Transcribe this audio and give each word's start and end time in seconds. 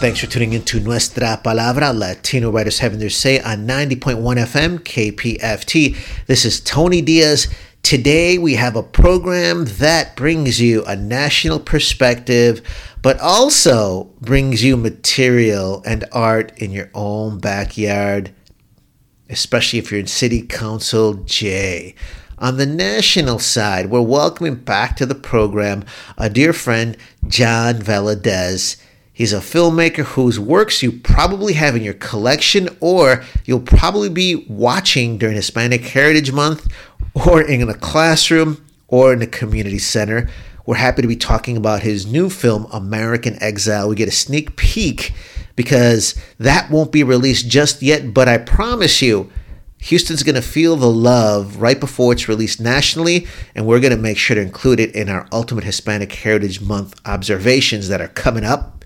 Thanks 0.00 0.20
for 0.20 0.28
tuning 0.28 0.54
in 0.54 0.62
to 0.62 0.80
Nuestra 0.80 1.42
Palabra, 1.44 1.94
Latino 1.94 2.50
writers 2.50 2.78
having 2.78 3.00
their 3.00 3.10
say 3.10 3.38
on 3.38 3.66
90.1 3.66 4.16
FM 4.16 4.78
KPFT. 4.78 5.94
This 6.26 6.46
is 6.46 6.58
Tony 6.58 7.02
Diaz. 7.02 7.48
Today 7.82 8.38
we 8.38 8.54
have 8.54 8.76
a 8.76 8.82
program 8.82 9.66
that 9.66 10.16
brings 10.16 10.58
you 10.58 10.82
a 10.86 10.96
national 10.96 11.60
perspective, 11.60 12.62
but 13.02 13.20
also 13.20 14.04
brings 14.22 14.64
you 14.64 14.78
material 14.78 15.82
and 15.84 16.06
art 16.12 16.56
in 16.56 16.70
your 16.70 16.88
own 16.94 17.38
backyard, 17.38 18.32
especially 19.28 19.80
if 19.80 19.90
you're 19.90 20.00
in 20.00 20.06
City 20.06 20.40
Council 20.40 21.12
J. 21.12 21.94
On 22.38 22.56
the 22.56 22.64
national 22.64 23.38
side, 23.38 23.90
we're 23.90 24.00
welcoming 24.00 24.54
back 24.54 24.96
to 24.96 25.04
the 25.04 25.14
program 25.14 25.84
a 26.16 26.30
dear 26.30 26.54
friend, 26.54 26.96
John 27.28 27.74
Valadez. 27.74 28.78
He's 29.20 29.34
a 29.34 29.40
filmmaker 29.40 30.02
whose 30.02 30.40
works 30.40 30.82
you 30.82 30.92
probably 30.92 31.52
have 31.52 31.76
in 31.76 31.82
your 31.82 31.92
collection 31.92 32.70
or 32.80 33.22
you'll 33.44 33.60
probably 33.60 34.08
be 34.08 34.46
watching 34.48 35.18
during 35.18 35.36
Hispanic 35.36 35.82
Heritage 35.82 36.32
Month 36.32 36.72
or 37.12 37.42
in 37.42 37.68
a 37.68 37.74
classroom 37.74 38.64
or 38.88 39.12
in 39.12 39.20
a 39.20 39.26
community 39.26 39.78
center. 39.78 40.30
We're 40.64 40.76
happy 40.76 41.02
to 41.02 41.06
be 41.06 41.16
talking 41.16 41.58
about 41.58 41.82
his 41.82 42.06
new 42.06 42.30
film, 42.30 42.66
American 42.72 43.36
Exile. 43.42 43.90
We 43.90 43.94
get 43.94 44.08
a 44.08 44.10
sneak 44.10 44.56
peek 44.56 45.12
because 45.54 46.14
that 46.38 46.70
won't 46.70 46.90
be 46.90 47.02
released 47.02 47.46
just 47.46 47.82
yet, 47.82 48.14
but 48.14 48.26
I 48.26 48.38
promise 48.38 49.02
you, 49.02 49.30
Houston's 49.80 50.22
going 50.22 50.36
to 50.36 50.40
feel 50.40 50.76
the 50.76 50.90
love 50.90 51.58
right 51.58 51.78
before 51.78 52.14
it's 52.14 52.26
released 52.26 52.58
nationally, 52.58 53.26
and 53.54 53.66
we're 53.66 53.80
going 53.80 53.94
to 53.94 53.98
make 53.98 54.16
sure 54.16 54.36
to 54.36 54.40
include 54.40 54.80
it 54.80 54.94
in 54.94 55.10
our 55.10 55.28
Ultimate 55.30 55.64
Hispanic 55.64 56.10
Heritage 56.10 56.62
Month 56.62 56.98
observations 57.04 57.88
that 57.88 58.00
are 58.00 58.08
coming 58.08 58.44
up. 58.44 58.79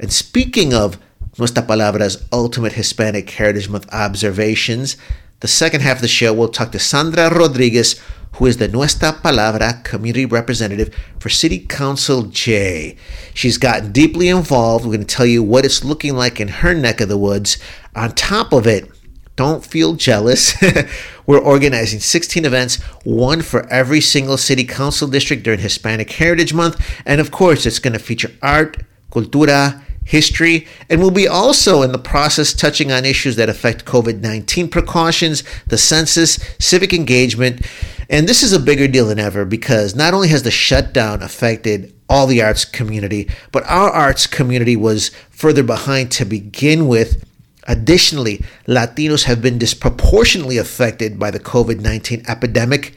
And 0.00 0.12
speaking 0.12 0.72
of 0.72 0.98
Nuestra 1.38 1.62
Palabra's 1.62 2.24
Ultimate 2.32 2.72
Hispanic 2.72 3.28
Heritage 3.30 3.68
Month 3.68 3.92
observations, 3.92 4.96
the 5.40 5.48
second 5.48 5.80
half 5.80 5.96
of 5.96 6.02
the 6.02 6.08
show 6.08 6.32
we'll 6.32 6.48
talk 6.48 6.72
to 6.72 6.78
Sandra 6.78 7.34
Rodriguez, 7.34 8.00
who 8.34 8.46
is 8.46 8.58
the 8.58 8.68
Nuestra 8.68 9.12
Palabra 9.12 9.82
community 9.82 10.24
representative 10.24 10.94
for 11.18 11.28
City 11.28 11.58
Council 11.58 12.24
J. 12.24 12.96
She's 13.34 13.58
gotten 13.58 13.90
deeply 13.90 14.28
involved. 14.28 14.84
We're 14.84 14.94
going 14.94 15.06
to 15.06 15.16
tell 15.16 15.26
you 15.26 15.42
what 15.42 15.64
it's 15.64 15.84
looking 15.84 16.14
like 16.14 16.40
in 16.40 16.48
her 16.48 16.74
neck 16.74 17.00
of 17.00 17.08
the 17.08 17.18
woods. 17.18 17.58
On 17.96 18.12
top 18.12 18.52
of 18.52 18.66
it, 18.66 18.90
don't 19.34 19.64
feel 19.64 19.94
jealous. 19.94 20.54
We're 21.26 21.38
organizing 21.38 22.00
16 22.00 22.44
events, 22.44 22.80
one 23.04 23.42
for 23.42 23.66
every 23.68 24.00
single 24.00 24.36
city 24.36 24.64
council 24.64 25.08
district 25.08 25.42
during 25.42 25.60
Hispanic 25.60 26.10
Heritage 26.10 26.54
Month. 26.54 26.80
And 27.04 27.20
of 27.20 27.30
course, 27.30 27.66
it's 27.66 27.78
going 27.78 27.92
to 27.92 27.98
feature 27.98 28.30
art, 28.42 28.76
cultura, 29.12 29.82
history, 30.08 30.66
and 30.88 31.00
we'll 31.00 31.10
be 31.10 31.28
also 31.28 31.82
in 31.82 31.92
the 31.92 31.98
process 31.98 32.54
touching 32.54 32.90
on 32.90 33.04
issues 33.04 33.36
that 33.36 33.50
affect 33.50 33.84
COVID 33.84 34.20
19 34.20 34.68
precautions, 34.68 35.44
the 35.66 35.76
census, 35.76 36.38
civic 36.58 36.94
engagement. 36.94 37.66
And 38.08 38.26
this 38.26 38.42
is 38.42 38.54
a 38.54 38.58
bigger 38.58 38.88
deal 38.88 39.06
than 39.06 39.18
ever 39.18 39.44
because 39.44 39.94
not 39.94 40.14
only 40.14 40.28
has 40.28 40.42
the 40.42 40.50
shutdown 40.50 41.22
affected 41.22 41.94
all 42.08 42.26
the 42.26 42.42
arts 42.42 42.64
community, 42.64 43.28
but 43.52 43.64
our 43.64 43.90
arts 43.90 44.26
community 44.26 44.76
was 44.76 45.10
further 45.28 45.62
behind 45.62 46.10
to 46.12 46.24
begin 46.24 46.88
with 46.88 47.24
Additionally, 47.70 48.42
Latinos 48.66 49.24
have 49.24 49.42
been 49.42 49.58
disproportionately 49.58 50.56
affected 50.56 51.18
by 51.18 51.30
the 51.30 51.38
COVID 51.38 51.80
19 51.80 52.24
epidemic. 52.26 52.94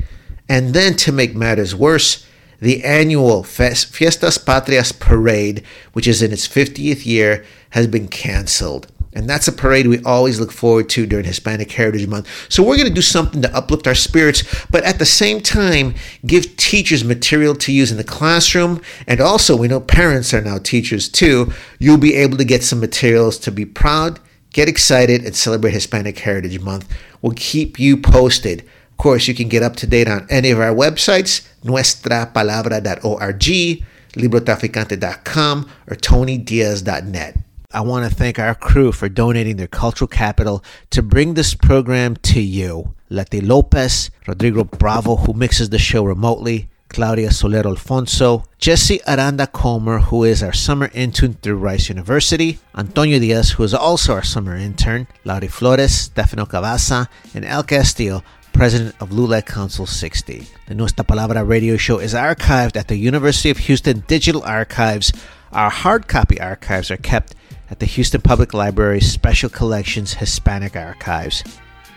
And 0.48 0.74
then, 0.74 0.96
to 0.96 1.12
make 1.12 1.36
matters 1.36 1.76
worse, 1.76 2.26
the 2.62 2.84
annual 2.84 3.44
Fiestas 3.44 4.38
Patrias 4.38 4.92
parade, 4.92 5.64
which 5.94 6.08
is 6.08 6.22
in 6.22 6.32
its 6.32 6.48
50th 6.48 7.06
year, 7.06 7.44
has 7.72 7.88
been 7.88 8.08
canceled. 8.08 8.88
And 9.14 9.30
that's 9.30 9.50
a 9.50 9.52
parade 9.52 9.88
we 9.88 10.02
always 10.04 10.40
look 10.40 10.54
forward 10.54 10.88
to 10.92 11.06
during 11.06 11.26
Hispanic 11.26 11.70
Heritage 11.70 12.08
Month. 12.08 12.30
So 12.48 12.64
we're 12.64 12.78
going 12.78 12.88
to 12.88 12.94
do 12.94 13.02
something 13.02 13.42
to 13.42 13.54
uplift 13.54 13.86
our 13.86 13.96
spirits, 13.96 14.44
but 14.70 14.86
at 14.86 15.00
the 15.00 15.06
same 15.06 15.42
time, 15.42 15.96
give 16.26 16.56
teachers 16.56 17.04
material 17.04 17.56
to 17.56 17.74
use 17.74 17.92
in 17.92 17.98
the 17.98 18.06
classroom. 18.06 18.82
And 19.08 19.20
also, 19.20 19.58
we 19.58 19.68
know 19.68 19.82
parents 19.82 20.34
are 20.34 20.40
now 20.40 20.60
teachers 20.60 21.10
too. 21.10 21.52
You'll 21.78 21.98
be 21.98 22.16
able 22.16 22.38
to 22.38 22.46
get 22.46 22.64
some 22.64 22.80
materials 22.80 23.38
to 23.40 23.52
be 23.52 23.66
proud 23.66 24.22
Get 24.54 24.68
excited 24.68 25.24
and 25.24 25.34
celebrate 25.34 25.72
Hispanic 25.72 26.20
Heritage 26.20 26.60
Month. 26.60 26.94
We'll 27.22 27.34
keep 27.36 27.80
you 27.80 27.96
posted. 27.96 28.68
Of 29.02 29.04
course, 29.04 29.28
you 29.28 29.34
can 29.34 29.50
get 29.50 29.64
up 29.64 29.76
to 29.78 29.88
date 29.88 30.08
on 30.08 30.28
any 30.30 30.52
of 30.52 30.60
our 30.60 30.76
websites, 30.76 31.42
nuestrapalabra.org, 31.64 33.84
librotraficante.com, 34.14 35.70
or 35.88 35.96
tonydiaz.net. 35.96 37.38
I 37.72 37.82
want 37.82 38.08
to 38.08 38.16
thank 38.16 38.38
our 38.38 38.54
crew 38.54 38.92
for 38.92 39.10
donating 39.10 39.56
their 39.56 39.66
cultural 39.66 40.08
capital 40.08 40.64
to 40.92 41.02
bring 41.02 41.34
this 41.34 41.56
program 41.56 42.16
to 42.18 42.40
you. 42.40 42.94
Leti 43.10 43.42
Lopez, 43.42 44.12
Rodrigo 44.28 44.66
Bravo, 44.66 45.16
who 45.16 45.34
mixes 45.34 45.72
the 45.72 45.80
show 45.80 46.06
remotely, 46.06 46.70
Claudia 46.90 47.32
Soler 47.32 47.66
Alfonso, 47.66 48.44
Jesse 48.60 49.02
Aranda 49.08 49.48
Comer, 49.48 49.98
who 49.98 50.26
is 50.26 50.44
our 50.44 50.54
summer 50.54 50.92
intern 50.94 51.34
through 51.34 51.56
Rice 51.56 51.90
University, 51.90 52.60
Antonio 52.76 53.18
Diaz, 53.18 53.52
who 53.52 53.64
is 53.64 53.74
also 53.74 54.14
our 54.14 54.24
summer 54.24 54.56
intern, 54.56 55.08
Laurie 55.24 55.48
Flores, 55.48 55.92
Stefano 55.92 56.46
Cavazza, 56.46 57.08
and 57.34 57.46
El 57.46 57.64
Castillo, 57.64 58.22
president 58.62 58.94
of 59.00 59.10
LULAC 59.10 59.48
Council 59.48 59.88
60. 59.88 60.46
The 60.68 60.76
Nuestra 60.76 61.04
Palabra 61.04 61.44
radio 61.44 61.78
show 61.78 61.98
is 61.98 62.14
archived 62.14 62.78
at 62.78 62.90
the 62.90 62.96
University 62.96 63.50
of 63.50 63.58
Houston 63.58 64.04
Digital 64.06 64.44
Archives. 64.44 65.12
Our 65.52 65.72
hard 65.72 66.08
copy 66.08 66.40
archives 66.40 66.92
are 66.92 66.98
kept 66.98 67.34
at 67.72 67.80
the 67.80 67.88
Houston 67.88 68.22
Public 68.22 68.54
Library's 68.54 69.12
Special 69.12 69.50
Collections 69.50 70.14
Hispanic 70.14 70.76
Archives. 70.76 71.44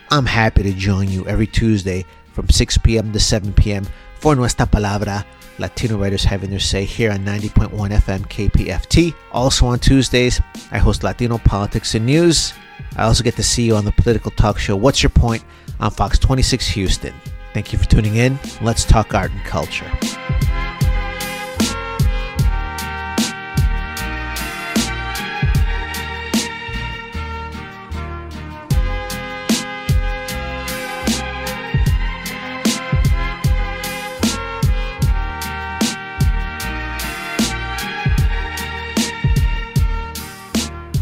I'm 0.09 0.25
happy 0.25 0.63
to 0.63 0.73
join 0.73 1.07
you 1.07 1.23
every 1.27 1.45
Tuesday 1.45 2.03
from 2.33 2.49
6 2.49 2.79
p.m. 2.79 3.13
to 3.13 3.19
7 3.19 3.53
p.m 3.53 3.85
for 4.25 4.35
Nuestra 4.35 4.65
Palabra, 4.65 5.23
Latino 5.59 5.99
writers 5.99 6.23
having 6.23 6.49
their 6.49 6.57
say 6.57 6.83
here 6.83 7.11
on 7.11 7.19
90.1 7.19 7.69
FM 7.69 8.21
KPFT. 8.27 9.13
Also 9.31 9.67
on 9.67 9.77
Tuesdays, 9.77 10.41
I 10.71 10.79
host 10.79 11.03
Latino 11.03 11.37
Politics 11.37 11.93
and 11.93 12.07
News. 12.07 12.53
I 12.97 13.03
also 13.03 13.23
get 13.23 13.35
to 13.35 13.43
see 13.43 13.67
you 13.67 13.75
on 13.75 13.85
the 13.85 13.91
political 13.91 14.31
talk 14.31 14.57
show 14.57 14.75
What's 14.75 15.03
Your 15.03 15.11
Point 15.11 15.43
on 15.79 15.91
Fox 15.91 16.19
26 16.19 16.67
Houston. 16.69 17.13
Thank 17.53 17.71
you 17.71 17.79
for 17.79 17.85
tuning 17.85 18.15
in. 18.15 18.37
Let's 18.61 18.83
talk 18.83 19.13
art 19.13 19.31
and 19.31 19.43
culture. 19.45 19.89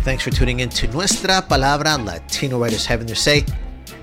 Thanks 0.04 0.26
for 0.26 0.32
tuning 0.32 0.60
in 0.60 0.70
to 0.70 0.88
Nuestra 0.90 1.42
Palabra, 1.42 1.98
Latino 1.98 2.60
Writers 2.60 2.86
Having 2.86 3.08
Their 3.08 3.16
Say. 3.16 3.46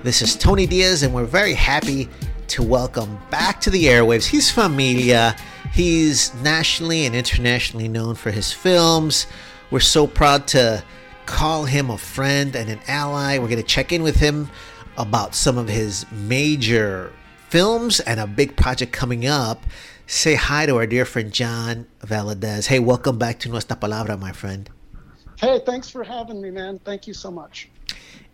This 0.03 0.23
is 0.23 0.35
Tony 0.35 0.65
Diaz, 0.65 1.03
and 1.03 1.13
we're 1.13 1.25
very 1.25 1.53
happy 1.53 2.09
to 2.47 2.63
welcome 2.63 3.19
back 3.29 3.61
to 3.61 3.69
the 3.69 3.83
airwaves. 3.83 4.25
He's 4.25 4.49
familia. 4.49 5.35
He's 5.73 6.33
nationally 6.41 7.05
and 7.05 7.15
internationally 7.15 7.87
known 7.87 8.15
for 8.15 8.31
his 8.31 8.51
films. 8.51 9.27
We're 9.69 9.79
so 9.79 10.07
proud 10.07 10.47
to 10.47 10.83
call 11.27 11.65
him 11.65 11.91
a 11.91 11.99
friend 11.99 12.55
and 12.55 12.67
an 12.67 12.79
ally. 12.87 13.37
We're 13.37 13.47
going 13.47 13.61
to 13.61 13.63
check 13.63 13.91
in 13.91 14.01
with 14.01 14.15
him 14.15 14.49
about 14.97 15.35
some 15.35 15.59
of 15.59 15.69
his 15.69 16.11
major 16.11 17.13
films 17.49 17.99
and 17.99 18.19
a 18.19 18.25
big 18.25 18.55
project 18.55 18.91
coming 18.91 19.27
up. 19.27 19.63
Say 20.07 20.33
hi 20.33 20.65
to 20.65 20.77
our 20.77 20.87
dear 20.87 21.05
friend 21.05 21.31
John 21.31 21.85
Valadez. 21.99 22.65
Hey, 22.65 22.79
welcome 22.79 23.19
back 23.19 23.37
to 23.41 23.49
Nuestra 23.49 23.77
Palabra, 23.77 24.19
my 24.19 24.31
friend. 24.31 24.67
Hey, 25.37 25.61
thanks 25.63 25.91
for 25.91 26.03
having 26.03 26.41
me, 26.41 26.49
man. 26.49 26.79
Thank 26.83 27.05
you 27.05 27.13
so 27.13 27.29
much. 27.29 27.69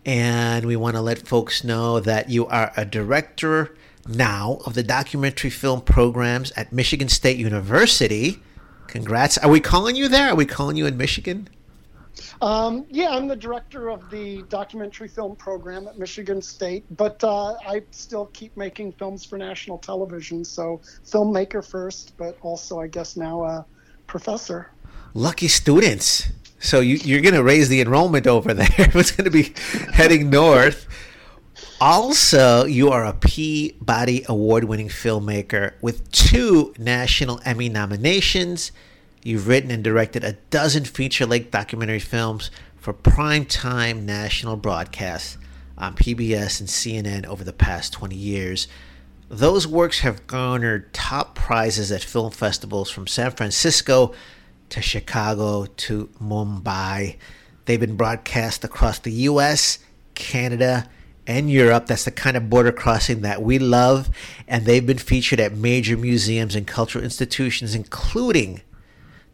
And 0.08 0.64
we 0.64 0.74
want 0.74 0.96
to 0.96 1.02
let 1.02 1.28
folks 1.28 1.62
know 1.62 2.00
that 2.00 2.30
you 2.30 2.46
are 2.46 2.72
a 2.78 2.86
director 2.86 3.76
now 4.08 4.58
of 4.64 4.72
the 4.72 4.82
documentary 4.82 5.50
film 5.50 5.82
programs 5.82 6.50
at 6.52 6.72
Michigan 6.72 7.10
State 7.10 7.36
University. 7.36 8.42
Congrats. 8.86 9.36
Are 9.36 9.50
we 9.50 9.60
calling 9.60 9.96
you 9.96 10.08
there? 10.08 10.30
Are 10.30 10.34
we 10.34 10.46
calling 10.46 10.78
you 10.78 10.86
in 10.86 10.96
Michigan? 10.96 11.50
Um, 12.40 12.86
yeah, 12.88 13.10
I'm 13.10 13.28
the 13.28 13.36
director 13.36 13.90
of 13.90 14.08
the 14.08 14.44
documentary 14.48 15.08
film 15.08 15.36
program 15.36 15.86
at 15.86 15.98
Michigan 15.98 16.40
State, 16.40 16.86
but 16.96 17.22
uh, 17.22 17.56
I 17.68 17.82
still 17.90 18.30
keep 18.32 18.56
making 18.56 18.92
films 18.92 19.26
for 19.26 19.36
national 19.36 19.76
television. 19.76 20.42
So, 20.42 20.80
filmmaker 21.04 21.62
first, 21.62 22.14
but 22.16 22.38
also, 22.40 22.80
I 22.80 22.86
guess, 22.86 23.14
now 23.18 23.44
a 23.44 23.66
professor. 24.06 24.70
Lucky 25.12 25.48
students. 25.48 26.28
So, 26.58 26.80
you, 26.80 27.18
are 27.18 27.20
going 27.20 27.34
to 27.34 27.42
raise 27.42 27.68
the 27.68 27.80
enrollment 27.80 28.26
over 28.26 28.52
there. 28.52 28.68
it's 28.78 29.12
going 29.12 29.24
to 29.24 29.30
be 29.30 29.54
heading 29.92 30.30
north. 30.30 30.86
Also, 31.80 32.64
you 32.64 32.90
are 32.90 33.04
a 33.04 33.12
Peabody 33.12 34.24
Award 34.28 34.64
winning 34.64 34.88
filmmaker 34.88 35.74
with 35.80 36.10
two 36.10 36.74
National 36.78 37.40
Emmy 37.44 37.68
nominations 37.68 38.72
You've 39.22 39.48
written 39.48 39.70
and 39.70 39.82
directed 39.82 40.24
a 40.24 40.34
dozen 40.50 40.84
feature 40.84 41.26
length 41.26 41.50
documentary 41.50 41.98
films 41.98 42.50
for 42.76 42.94
primetime 42.94 44.04
national 44.04 44.56
broadcasts 44.56 45.36
on 45.76 45.94
PBS 45.94 46.60
and 46.60 46.68
CNN 46.68 47.26
over 47.26 47.44
the 47.44 47.52
past 47.52 47.92
20 47.92 48.14
years. 48.14 48.68
Those 49.28 49.66
works 49.66 50.00
have 50.00 50.26
garnered 50.26 50.94
top 50.94 51.34
prizes 51.34 51.92
at 51.92 52.02
film 52.02 52.30
festivals 52.30 52.90
from 52.90 53.06
San 53.06 53.32
Francisco 53.32 54.14
to 54.70 54.82
Chicago 54.82 55.66
to 55.66 56.08
Mumbai. 56.22 57.16
They've 57.64 57.80
been 57.80 57.96
broadcast 57.96 58.64
across 58.64 58.98
the 58.98 59.12
US, 59.12 59.78
Canada, 60.14 60.88
and 61.26 61.50
Europe. 61.50 61.86
That's 61.86 62.04
the 62.04 62.10
kind 62.10 62.36
of 62.36 62.48
border 62.48 62.72
crossing 62.72 63.20
that 63.20 63.42
we 63.42 63.58
love. 63.58 64.10
And 64.48 64.64
they've 64.64 64.86
been 64.86 64.98
featured 64.98 65.40
at 65.40 65.54
major 65.54 65.96
museums 65.96 66.54
and 66.54 66.66
cultural 66.66 67.04
institutions, 67.04 67.74
including 67.74 68.62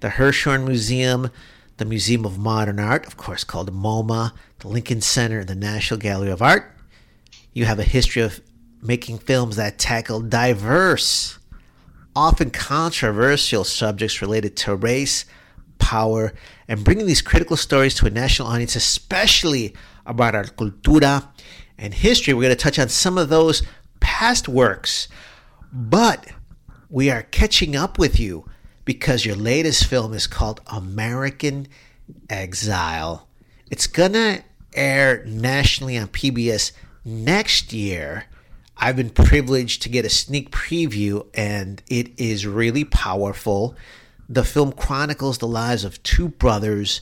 the 0.01 0.09
Hirshhorn 0.09 0.67
Museum, 0.67 1.31
the 1.77 1.85
Museum 1.85 2.27
of 2.27 2.39
Modern 2.39 2.81
Art, 2.81 3.07
of 3.07 3.17
course 3.17 3.45
called 3.45 3.73
MoMA, 3.73 4.33
the 4.59 4.69
Lincoln 4.69 5.01
Center, 5.01 5.41
and 5.41 5.49
the 5.49 5.55
National 5.55 5.99
Gallery 5.99 6.31
of 6.31 6.43
Art. 6.43 6.71
You 7.53 7.65
have 7.67 7.79
a 7.79 7.85
history 7.85 8.23
of 8.23 8.41
making 8.83 9.19
films 9.19 9.57
that 9.57 9.79
tackle 9.79 10.21
diverse, 10.21 11.39
often 12.17 12.51
controversial 12.51 13.65
subjects 13.65 14.23
related 14.23 14.57
to 14.57 14.77
race, 14.77 15.25
power, 15.79 16.33
and 16.69 16.85
bringing 16.85 17.07
these 17.07 17.23
critical 17.23 17.57
stories 17.57 17.95
to 17.95 18.07
a 18.07 18.11
national 18.11 18.49
audience, 18.49 18.77
especially 18.77 19.75
about 20.07 20.35
our 20.35 20.45
cultura 20.45 21.29
and 21.77 21.95
history. 21.95 22.35
We're 22.35 22.43
going 22.43 22.57
to 22.57 22.63
touch 22.63 22.79
on 22.79 22.89
some 22.89 23.19
of 23.19 23.29
those 23.29 23.63
past 24.01 24.49
works, 24.49 25.09
but 25.73 26.27
we 26.89 27.11
are 27.11 27.23
catching 27.23 27.75
up 27.75 27.99
with 27.99 28.21
you 28.21 28.49
because 28.85 29.25
your 29.25 29.37
latest 29.37 29.87
film 29.87 30.13
is 30.13 30.27
called 30.27 30.61
American 30.67 31.67
Exile. 32.29 33.29
It's 33.71 33.87
gonna 33.87 34.45
air 34.75 35.25
nationally 35.27 35.97
on 35.97 36.09
PBS 36.09 36.73
next 37.05 37.73
year. 37.73 38.27
I've 38.76 38.97
been 38.97 39.11
privileged 39.11 39.82
to 39.82 39.88
get 39.88 40.05
a 40.05 40.11
sneak 40.11 40.50
preview, 40.50 41.26
and 41.35 41.82
it 41.88 42.19
is 42.19 42.47
really 42.47 42.85
powerful. 42.85 43.76
The 44.29 44.44
film 44.44 44.73
chronicles 44.73 45.38
the 45.38 45.47
lives 45.47 45.85
of 45.85 46.03
two 46.03 46.29
brothers, 46.29 47.00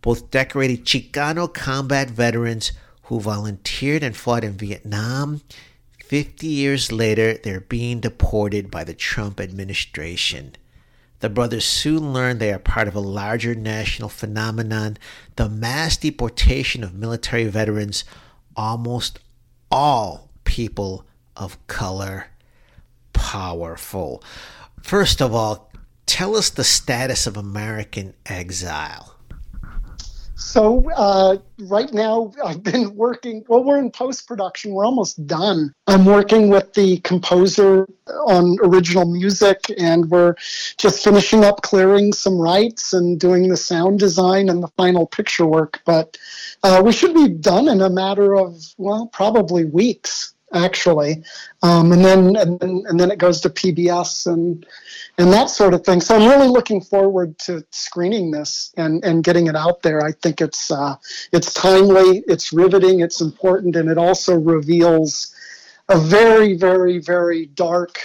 both 0.00 0.30
decorated 0.30 0.84
Chicano 0.84 1.52
combat 1.52 2.10
veterans 2.10 2.72
who 3.04 3.20
volunteered 3.20 4.02
and 4.02 4.16
fought 4.16 4.44
in 4.44 4.54
Vietnam. 4.54 5.42
50 6.04 6.46
years 6.46 6.90
later, 6.90 7.34
they're 7.34 7.60
being 7.60 8.00
deported 8.00 8.70
by 8.70 8.84
the 8.84 8.94
Trump 8.94 9.40
administration. 9.40 10.56
The 11.20 11.30
brothers 11.30 11.64
soon 11.64 12.12
learn 12.12 12.38
they 12.38 12.52
are 12.52 12.58
part 12.58 12.88
of 12.88 12.96
a 12.96 13.00
larger 13.00 13.54
national 13.54 14.08
phenomenon 14.08 14.98
the 15.36 15.48
mass 15.48 15.96
deportation 15.96 16.82
of 16.82 16.94
military 16.94 17.44
veterans, 17.44 18.04
almost 18.56 19.20
all 19.70 20.28
people 20.44 21.06
of 21.36 21.64
color. 21.66 22.26
Powerful. 23.12 24.22
First 24.82 25.20
of 25.20 25.34
all, 25.34 25.70
tell 26.06 26.36
us 26.36 26.50
the 26.50 26.64
status 26.64 27.26
of 27.26 27.36
American 27.36 28.14
exile. 28.26 29.12
So 30.42 30.90
uh, 30.90 31.38
right 31.60 31.92
now, 31.92 32.32
I've 32.44 32.62
been 32.62 32.96
working. 32.96 33.44
Well, 33.48 33.62
we're 33.62 33.78
in 33.78 33.90
post 33.90 34.26
production. 34.26 34.72
We're 34.72 34.84
almost 34.84 35.24
done. 35.26 35.72
I'm 35.86 36.04
working 36.04 36.48
with 36.48 36.74
the 36.74 36.98
composer 36.98 37.88
on 38.26 38.56
original 38.62 39.06
music, 39.06 39.60
and 39.78 40.10
we're 40.10 40.34
just 40.78 41.04
finishing 41.04 41.44
up 41.44 41.62
clearing 41.62 42.12
some 42.12 42.38
rights 42.38 42.92
and 42.92 43.20
doing 43.20 43.48
the 43.48 43.56
sound 43.56 44.00
design 44.00 44.48
and 44.48 44.62
the 44.62 44.68
final 44.76 45.06
picture 45.06 45.46
work. 45.46 45.80
But 45.84 46.18
uh, 46.64 46.82
we 46.84 46.92
should 46.92 47.14
be 47.14 47.28
done 47.28 47.68
in 47.68 47.80
a 47.80 47.88
matter 47.88 48.34
of 48.34 48.74
well, 48.78 49.06
probably 49.06 49.64
weeks 49.64 50.34
actually, 50.52 51.22
um, 51.62 51.92
and 51.92 52.04
then 52.04 52.36
and 52.36 52.60
then 52.60 52.84
and 52.88 52.98
then 52.98 53.10
it 53.10 53.18
goes 53.18 53.40
to 53.40 53.50
PBS 53.50 54.26
and 54.26 54.66
and 55.18 55.32
that 55.32 55.50
sort 55.50 55.74
of 55.74 55.84
thing. 55.84 56.00
So 56.00 56.16
I'm 56.16 56.28
really 56.28 56.48
looking 56.48 56.80
forward 56.80 57.38
to 57.40 57.64
screening 57.70 58.30
this 58.30 58.72
and 58.76 59.04
and 59.04 59.24
getting 59.24 59.46
it 59.46 59.56
out 59.56 59.82
there. 59.82 60.02
I 60.02 60.12
think 60.12 60.40
it's 60.40 60.70
uh, 60.70 60.96
it's 61.32 61.52
timely, 61.52 62.24
it's 62.26 62.52
riveting, 62.52 63.00
it's 63.00 63.20
important, 63.20 63.76
and 63.76 63.90
it 63.90 63.98
also 63.98 64.34
reveals 64.34 65.34
a 65.88 65.98
very 65.98 66.56
very 66.56 66.98
very 66.98 67.46
dark 67.46 67.98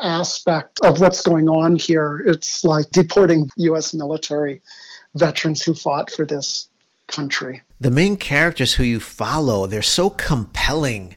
aspect 0.00 0.80
of 0.82 1.00
what's 1.00 1.22
going 1.22 1.48
on 1.48 1.76
here. 1.76 2.22
It's 2.26 2.64
like 2.64 2.90
deporting 2.90 3.50
U.S. 3.56 3.94
military 3.94 4.62
veterans 5.14 5.62
who 5.62 5.74
fought 5.74 6.10
for 6.10 6.24
this 6.24 6.68
country. 7.08 7.62
The 7.80 7.90
main 7.90 8.16
characters 8.16 8.74
who 8.74 8.84
you 8.84 9.00
follow, 9.00 9.66
they're 9.66 9.82
so 9.82 10.10
compelling 10.10 11.16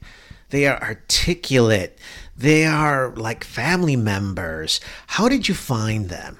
they 0.51 0.67
are 0.67 0.81
articulate. 0.81 1.97
They 2.37 2.65
are 2.65 3.13
like 3.15 3.43
family 3.43 3.95
members. 3.95 4.79
How 5.07 5.27
did 5.27 5.47
you 5.47 5.55
find 5.55 6.09
them? 6.09 6.37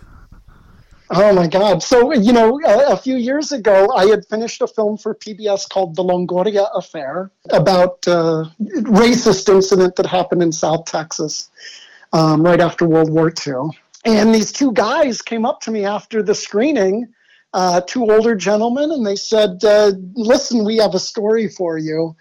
Oh 1.14 1.34
my 1.34 1.48
God. 1.48 1.84
So, 1.84 2.14
you 2.14 2.32
know, 2.32 2.62
a, 2.66 2.94
a, 2.94 2.98
few 2.98 3.18
years 3.18 3.52
ago, 3.52 3.92
I 3.94 4.06
had 4.06 4.26
finished 4.28 4.62
a 4.62 4.68
film 4.68 4.98
for 4.98 5.14
PBS 5.14 5.68
called 5.68 5.96
The 5.98 6.04
Longoria 6.04 6.70
Affair 6.74 7.30
about 7.50 8.08
uh, 8.08 8.46
racist 8.62 9.50
incident 9.50 9.98
that 9.98 10.06
happened 10.06 10.42
in 10.42 10.54
South 10.54 10.86
Texas 10.86 11.50
um, 12.14 12.44
right 12.44 12.62
after 12.62 12.88
World 12.88 13.12
War 13.12 13.30
II. 13.46 13.72
And 14.06 14.34
these 14.34 14.54
two 14.54 14.72
guys 14.72 15.22
came 15.22 15.46
up 15.46 15.60
to 15.62 15.72
me 15.72 15.86
after 15.86 16.24
the 16.24 16.34
screening, 16.34 17.14
uh, 17.54 17.82
two 17.82 18.10
older 18.10 18.34
gentlemen, 18.34 18.92
and 18.92 19.06
they 19.06 19.18
said, 19.18 19.64
uh, 19.66 19.92
Listen, 20.14 20.64
we 20.64 20.78
have 20.78 20.96
a 20.96 21.00
story 21.00 21.50
for 21.50 21.78
you. 21.78 22.16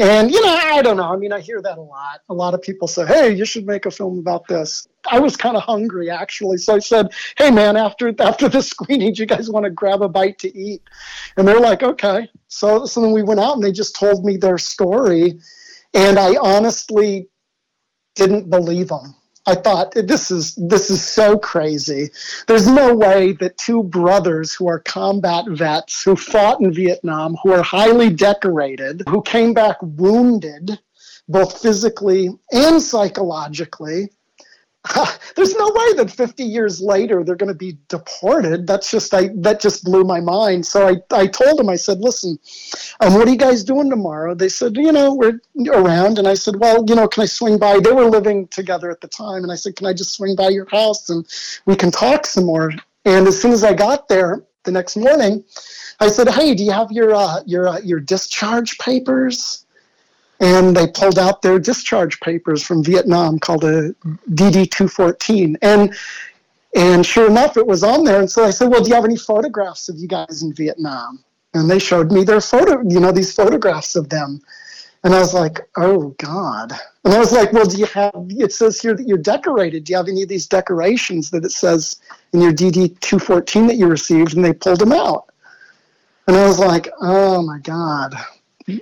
And, 0.00 0.30
you 0.30 0.40
know, 0.40 0.54
I 0.54 0.80
don't 0.80 0.96
know. 0.96 1.12
I 1.12 1.16
mean, 1.16 1.32
I 1.32 1.40
hear 1.40 1.60
that 1.60 1.76
a 1.76 1.82
lot. 1.82 2.20
A 2.28 2.34
lot 2.34 2.54
of 2.54 2.62
people 2.62 2.86
say, 2.86 3.04
hey, 3.04 3.34
you 3.34 3.44
should 3.44 3.66
make 3.66 3.84
a 3.84 3.90
film 3.90 4.20
about 4.20 4.46
this. 4.46 4.86
I 5.10 5.18
was 5.18 5.36
kind 5.36 5.56
of 5.56 5.64
hungry, 5.64 6.08
actually. 6.08 6.58
So 6.58 6.76
I 6.76 6.78
said, 6.78 7.08
hey, 7.36 7.50
man, 7.50 7.76
after 7.76 8.14
after 8.20 8.48
the 8.48 8.62
screening, 8.72 9.12
do 9.12 9.22
you 9.22 9.26
guys 9.26 9.50
want 9.50 9.64
to 9.64 9.70
grab 9.70 10.02
a 10.02 10.08
bite 10.08 10.38
to 10.40 10.56
eat? 10.56 10.82
And 11.36 11.48
they're 11.48 11.58
like, 11.58 11.82
okay. 11.82 12.30
So, 12.46 12.86
so 12.86 13.00
then 13.00 13.10
we 13.10 13.24
went 13.24 13.40
out 13.40 13.54
and 13.54 13.62
they 13.62 13.72
just 13.72 13.96
told 13.96 14.24
me 14.24 14.36
their 14.36 14.58
story. 14.58 15.40
And 15.94 16.16
I 16.16 16.36
honestly 16.36 17.28
didn't 18.14 18.50
believe 18.50 18.88
them. 18.88 19.16
I 19.48 19.54
thought 19.54 19.94
this 19.94 20.30
is 20.30 20.54
this 20.56 20.90
is 20.90 21.02
so 21.02 21.38
crazy. 21.38 22.10
There's 22.46 22.68
no 22.68 22.94
way 22.94 23.32
that 23.40 23.56
two 23.56 23.82
brothers 23.82 24.52
who 24.52 24.68
are 24.68 24.78
combat 24.78 25.46
vets 25.48 26.02
who 26.02 26.16
fought 26.16 26.60
in 26.60 26.70
Vietnam, 26.70 27.34
who 27.42 27.52
are 27.52 27.62
highly 27.62 28.10
decorated, 28.10 29.04
who 29.08 29.22
came 29.22 29.54
back 29.54 29.78
wounded 29.80 30.78
both 31.30 31.62
physically 31.62 32.28
and 32.52 32.82
psychologically, 32.82 34.10
there's 35.36 35.54
no 35.54 35.68
way 35.74 35.94
that 35.94 36.10
50 36.10 36.44
years 36.44 36.80
later 36.80 37.24
they're 37.24 37.36
going 37.36 37.52
to 37.52 37.58
be 37.58 37.78
deported. 37.88 38.66
That's 38.66 38.90
just 38.90 39.12
I 39.14 39.30
that 39.36 39.60
just 39.60 39.84
blew 39.84 40.04
my 40.04 40.20
mind. 40.20 40.66
So 40.66 40.86
I 40.88 40.96
I 41.10 41.26
told 41.26 41.58
them 41.58 41.68
I 41.68 41.76
said, 41.76 41.98
listen, 42.00 42.38
um, 43.00 43.14
what 43.14 43.26
are 43.26 43.30
you 43.30 43.36
guys 43.36 43.64
doing 43.64 43.90
tomorrow? 43.90 44.34
They 44.34 44.48
said, 44.48 44.76
you 44.76 44.92
know, 44.92 45.14
we're 45.14 45.40
around. 45.68 46.18
And 46.18 46.28
I 46.28 46.34
said, 46.34 46.56
well, 46.56 46.84
you 46.86 46.94
know, 46.94 47.08
can 47.08 47.22
I 47.22 47.26
swing 47.26 47.58
by? 47.58 47.80
They 47.80 47.92
were 47.92 48.10
living 48.10 48.48
together 48.48 48.90
at 48.90 49.00
the 49.00 49.08
time, 49.08 49.42
and 49.42 49.52
I 49.52 49.56
said, 49.56 49.76
can 49.76 49.86
I 49.86 49.92
just 49.92 50.14
swing 50.14 50.36
by 50.36 50.48
your 50.48 50.68
house 50.70 51.08
and 51.10 51.26
we 51.66 51.76
can 51.76 51.90
talk 51.90 52.26
some 52.26 52.44
more? 52.44 52.72
And 53.04 53.26
as 53.26 53.40
soon 53.40 53.52
as 53.52 53.64
I 53.64 53.74
got 53.74 54.08
there 54.08 54.42
the 54.64 54.72
next 54.72 54.96
morning, 54.96 55.44
I 56.00 56.08
said, 56.08 56.28
hey, 56.28 56.54
do 56.54 56.64
you 56.64 56.72
have 56.72 56.92
your 56.92 57.14
uh, 57.14 57.40
your 57.46 57.68
uh, 57.68 57.80
your 57.80 58.00
discharge 58.00 58.78
papers? 58.78 59.64
And 60.40 60.76
they 60.76 60.86
pulled 60.86 61.18
out 61.18 61.42
their 61.42 61.58
discharge 61.58 62.20
papers 62.20 62.62
from 62.62 62.84
Vietnam 62.84 63.38
called 63.38 63.64
a 63.64 63.92
DD 64.30 64.70
214. 64.70 65.56
And 65.62 65.94
and 66.76 67.04
sure 67.04 67.28
enough, 67.28 67.56
it 67.56 67.66
was 67.66 67.82
on 67.82 68.04
there. 68.04 68.20
And 68.20 68.30
so 68.30 68.44
I 68.44 68.50
said, 68.50 68.68
Well, 68.68 68.82
do 68.82 68.90
you 68.90 68.94
have 68.94 69.04
any 69.04 69.16
photographs 69.16 69.88
of 69.88 69.96
you 69.96 70.06
guys 70.06 70.42
in 70.42 70.52
Vietnam? 70.52 71.24
And 71.54 71.68
they 71.68 71.78
showed 71.78 72.12
me 72.12 72.24
their 72.24 72.40
photo, 72.40 72.82
you 72.82 73.00
know, 73.00 73.10
these 73.10 73.34
photographs 73.34 73.96
of 73.96 74.10
them. 74.10 74.40
And 75.02 75.14
I 75.14 75.18
was 75.18 75.34
like, 75.34 75.60
Oh 75.76 76.14
God. 76.18 76.72
And 77.04 77.14
I 77.14 77.18
was 77.18 77.32
like, 77.32 77.52
Well, 77.52 77.66
do 77.66 77.78
you 77.78 77.86
have 77.86 78.12
it 78.14 78.52
says 78.52 78.80
here 78.80 78.94
that 78.94 79.08
you're 79.08 79.18
decorated. 79.18 79.84
Do 79.84 79.92
you 79.92 79.96
have 79.96 80.08
any 80.08 80.22
of 80.22 80.28
these 80.28 80.46
decorations 80.46 81.30
that 81.30 81.44
it 81.44 81.52
says 81.52 82.00
in 82.32 82.40
your 82.40 82.52
DD 82.52 83.00
214 83.00 83.66
that 83.68 83.76
you 83.76 83.88
received? 83.88 84.36
And 84.36 84.44
they 84.44 84.52
pulled 84.52 84.80
them 84.80 84.92
out. 84.92 85.30
And 86.26 86.36
I 86.36 86.46
was 86.46 86.58
like, 86.58 86.88
oh 87.00 87.42
my 87.42 87.58
God, 87.60 88.14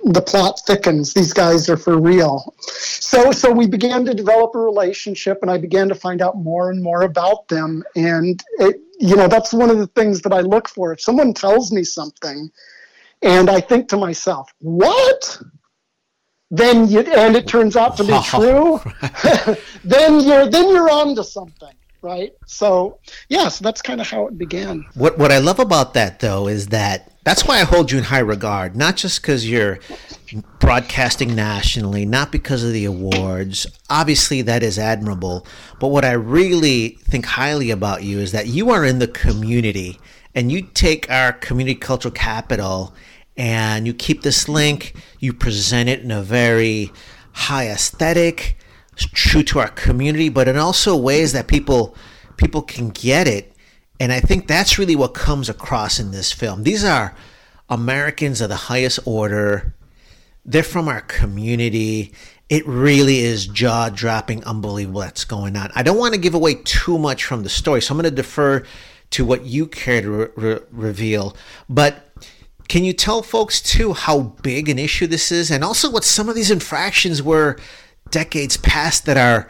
the 0.03 0.21
plot 0.21 0.59
thickens. 0.65 1.13
These 1.13 1.33
guys 1.33 1.69
are 1.69 1.77
for 1.77 1.99
real. 1.99 2.53
So, 2.59 3.31
so 3.31 3.51
we 3.51 3.67
began 3.67 4.03
to 4.05 4.13
develop 4.13 4.53
a 4.55 4.59
relationship, 4.59 5.39
and 5.41 5.49
I 5.49 5.57
began 5.57 5.87
to 5.87 5.95
find 5.95 6.21
out 6.21 6.37
more 6.37 6.69
and 6.69 6.83
more 6.83 7.03
about 7.03 7.47
them. 7.47 7.83
And 7.95 8.43
it, 8.59 8.81
you 8.99 9.15
know, 9.15 9.27
that's 9.27 9.53
one 9.53 9.69
of 9.69 9.77
the 9.77 9.87
things 9.87 10.21
that 10.23 10.33
I 10.33 10.41
look 10.41 10.67
for. 10.67 10.91
If 10.91 11.01
someone 11.01 11.33
tells 11.33 11.71
me 11.71 11.83
something, 11.83 12.51
and 13.21 13.49
I 13.49 13.61
think 13.61 13.87
to 13.89 13.97
myself, 13.97 14.53
"What?" 14.59 15.41
Then 16.51 16.87
you, 16.87 17.01
and 17.01 17.35
it 17.35 17.47
turns 17.47 17.75
out 17.75 17.97
to 17.97 18.03
be 18.03 18.19
true. 18.25 18.81
then 19.83 20.19
you're 20.19 20.49
then 20.49 20.69
you're 20.69 20.89
on 20.89 21.15
to 21.15 21.23
something 21.23 21.75
right? 22.01 22.33
So, 22.45 22.99
yeah, 23.29 23.47
so 23.49 23.63
that's 23.63 23.81
kind 23.81 24.01
of 24.01 24.09
how 24.09 24.27
it 24.27 24.37
began. 24.37 24.85
What 24.93 25.17
what 25.17 25.31
I 25.31 25.39
love 25.39 25.59
about 25.59 25.93
that 25.95 26.19
though 26.19 26.47
is 26.47 26.67
that 26.67 27.11
that's 27.23 27.45
why 27.45 27.59
I 27.59 27.63
hold 27.63 27.91
you 27.91 27.97
in 27.97 28.05
high 28.05 28.19
regard, 28.19 28.75
not 28.75 28.95
just 28.95 29.21
because 29.21 29.49
you're 29.49 29.79
broadcasting 30.59 31.35
nationally, 31.35 32.05
not 32.05 32.31
because 32.31 32.63
of 32.63 32.71
the 32.71 32.85
awards. 32.85 33.67
Obviously, 33.89 34.41
that 34.43 34.63
is 34.63 34.79
admirable. 34.79 35.45
But 35.79 35.89
what 35.89 36.05
I 36.05 36.13
really 36.13 36.97
think 37.01 37.25
highly 37.25 37.69
about 37.69 38.03
you 38.03 38.19
is 38.19 38.31
that 38.31 38.47
you 38.47 38.69
are 38.69 38.85
in 38.85 38.99
the 38.99 39.07
community 39.07 39.99
and 40.35 40.51
you 40.51 40.61
take 40.61 41.09
our 41.11 41.33
community 41.33 41.75
cultural 41.75 42.13
capital 42.13 42.93
and 43.35 43.85
you 43.85 43.93
keep 43.93 44.21
this 44.21 44.47
link, 44.47 44.95
you 45.19 45.33
present 45.33 45.89
it 45.89 46.01
in 46.01 46.11
a 46.11 46.21
very 46.21 46.91
high 47.33 47.67
aesthetic, 47.67 48.57
true 49.05 49.43
to 49.43 49.59
our 49.59 49.69
community, 49.69 50.29
but 50.29 50.47
in 50.47 50.57
also 50.57 50.95
ways 50.95 51.33
that 51.33 51.47
people 51.47 51.95
people 52.37 52.61
can 52.61 52.89
get 52.89 53.27
it. 53.27 53.53
And 53.99 54.11
I 54.11 54.19
think 54.19 54.47
that's 54.47 54.77
really 54.77 54.95
what 54.95 55.13
comes 55.13 55.49
across 55.49 55.99
in 55.99 56.11
this 56.11 56.31
film. 56.31 56.63
These 56.63 56.83
are 56.83 57.15
Americans 57.69 58.41
of 58.41 58.49
the 58.49 58.55
highest 58.55 58.99
order. 59.05 59.73
They're 60.45 60.63
from 60.63 60.87
our 60.87 61.01
community. 61.01 62.13
It 62.47 62.65
really 62.67 63.19
is 63.19 63.47
jaw 63.47 63.89
dropping, 63.89 64.43
unbelievable 64.45 65.01
that's 65.01 65.25
going 65.25 65.57
on. 65.57 65.71
I 65.75 65.83
don't 65.83 65.97
want 65.97 66.13
to 66.13 66.19
give 66.19 66.35
away 66.35 66.55
too 66.55 66.97
much 66.97 67.23
from 67.23 67.43
the 67.43 67.49
story, 67.49 67.81
so 67.81 67.93
I'm 67.93 67.97
going 67.97 68.09
to 68.09 68.15
defer 68.15 68.63
to 69.09 69.25
what 69.25 69.45
you 69.45 69.67
care 69.67 70.01
to 70.01 70.09
re- 70.09 70.27
re- 70.35 70.59
reveal. 70.71 71.35
But 71.67 72.07
can 72.67 72.83
you 72.83 72.93
tell 72.93 73.21
folks 73.21 73.61
too 73.61 73.93
how 73.93 74.21
big 74.41 74.69
an 74.69 74.79
issue 74.79 75.07
this 75.07 75.31
is, 75.31 75.51
and 75.51 75.63
also 75.63 75.89
what 75.89 76.03
some 76.03 76.29
of 76.29 76.35
these 76.35 76.51
infractions 76.51 77.21
were 77.21 77.57
decades 78.11 78.57
past 78.57 79.05
that 79.05 79.17
are 79.17 79.49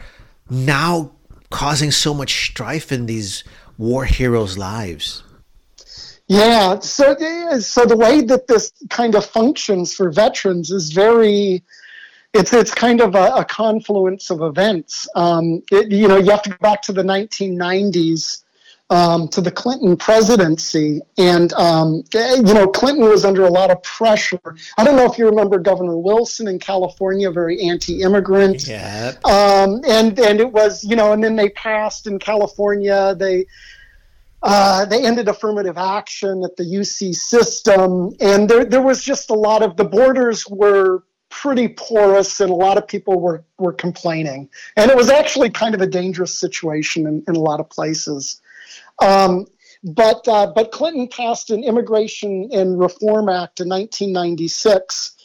now 0.50 1.12
causing 1.50 1.90
so 1.90 2.14
much 2.14 2.46
strife 2.50 2.92
in 2.92 3.06
these 3.06 3.44
war 3.76 4.04
heroes' 4.04 4.58
lives? 4.58 5.22
Yeah, 6.26 6.78
so 6.80 7.16
so 7.60 7.86
the 7.86 7.96
way 7.96 8.20
that 8.20 8.48
this 8.48 8.72
kind 8.90 9.14
of 9.14 9.24
functions 9.24 9.94
for 9.94 10.10
veterans 10.10 10.70
is 10.70 10.90
very, 10.90 11.62
it's 12.34 12.52
it's 12.52 12.74
kind 12.74 13.00
of 13.00 13.14
a, 13.14 13.32
a 13.36 13.44
confluence 13.46 14.30
of 14.30 14.42
events. 14.42 15.08
Um, 15.14 15.62
it, 15.72 15.90
you 15.90 16.06
know, 16.06 16.18
you 16.18 16.30
have 16.30 16.42
to 16.42 16.50
go 16.50 16.56
back 16.60 16.82
to 16.82 16.92
the 16.92 17.02
1990s 17.02 18.44
um, 18.90 19.28
to 19.28 19.40
the 19.40 19.50
Clinton 19.50 19.96
presidency. 19.96 21.00
And, 21.18 21.52
um, 21.54 22.04
you 22.12 22.54
know, 22.54 22.68
Clinton 22.68 23.04
was 23.04 23.24
under 23.24 23.44
a 23.44 23.50
lot 23.50 23.70
of 23.70 23.82
pressure. 23.82 24.40
I 24.78 24.84
don't 24.84 24.96
know 24.96 25.10
if 25.10 25.18
you 25.18 25.26
remember 25.26 25.58
Governor 25.58 25.98
Wilson 25.98 26.48
in 26.48 26.58
California, 26.58 27.30
very 27.30 27.60
anti 27.60 28.02
immigrant. 28.02 28.66
Yeah. 28.66 29.12
Um, 29.24 29.82
and, 29.86 30.18
and 30.18 30.40
it 30.40 30.52
was, 30.52 30.84
you 30.84 30.96
know, 30.96 31.12
and 31.12 31.22
then 31.22 31.36
they 31.36 31.50
passed 31.50 32.06
in 32.06 32.18
California, 32.18 33.14
they, 33.14 33.46
uh, 34.42 34.84
they 34.84 35.04
ended 35.04 35.28
affirmative 35.28 35.76
action 35.76 36.42
at 36.44 36.56
the 36.56 36.62
UC 36.62 37.14
system, 37.14 38.12
and 38.20 38.48
there 38.48 38.64
there 38.64 38.82
was 38.82 39.02
just 39.02 39.30
a 39.30 39.34
lot 39.34 39.62
of 39.62 39.76
the 39.76 39.84
borders 39.84 40.46
were 40.48 41.02
pretty 41.28 41.68
porous, 41.68 42.40
and 42.40 42.50
a 42.50 42.54
lot 42.54 42.78
of 42.78 42.86
people 42.86 43.20
were 43.20 43.44
were 43.58 43.72
complaining, 43.72 44.48
and 44.76 44.92
it 44.92 44.96
was 44.96 45.10
actually 45.10 45.50
kind 45.50 45.74
of 45.74 45.80
a 45.80 45.88
dangerous 45.88 46.38
situation 46.38 47.06
in, 47.06 47.24
in 47.26 47.34
a 47.34 47.40
lot 47.40 47.58
of 47.58 47.68
places. 47.68 48.40
Um, 49.00 49.46
but 49.82 50.26
uh, 50.26 50.52
but 50.54 50.72
Clinton 50.72 51.08
passed 51.08 51.50
an 51.50 51.62
Immigration 51.62 52.50
and 52.52 52.78
Reform 52.78 53.28
Act 53.28 53.60
in 53.60 53.68
1996, 53.68 55.16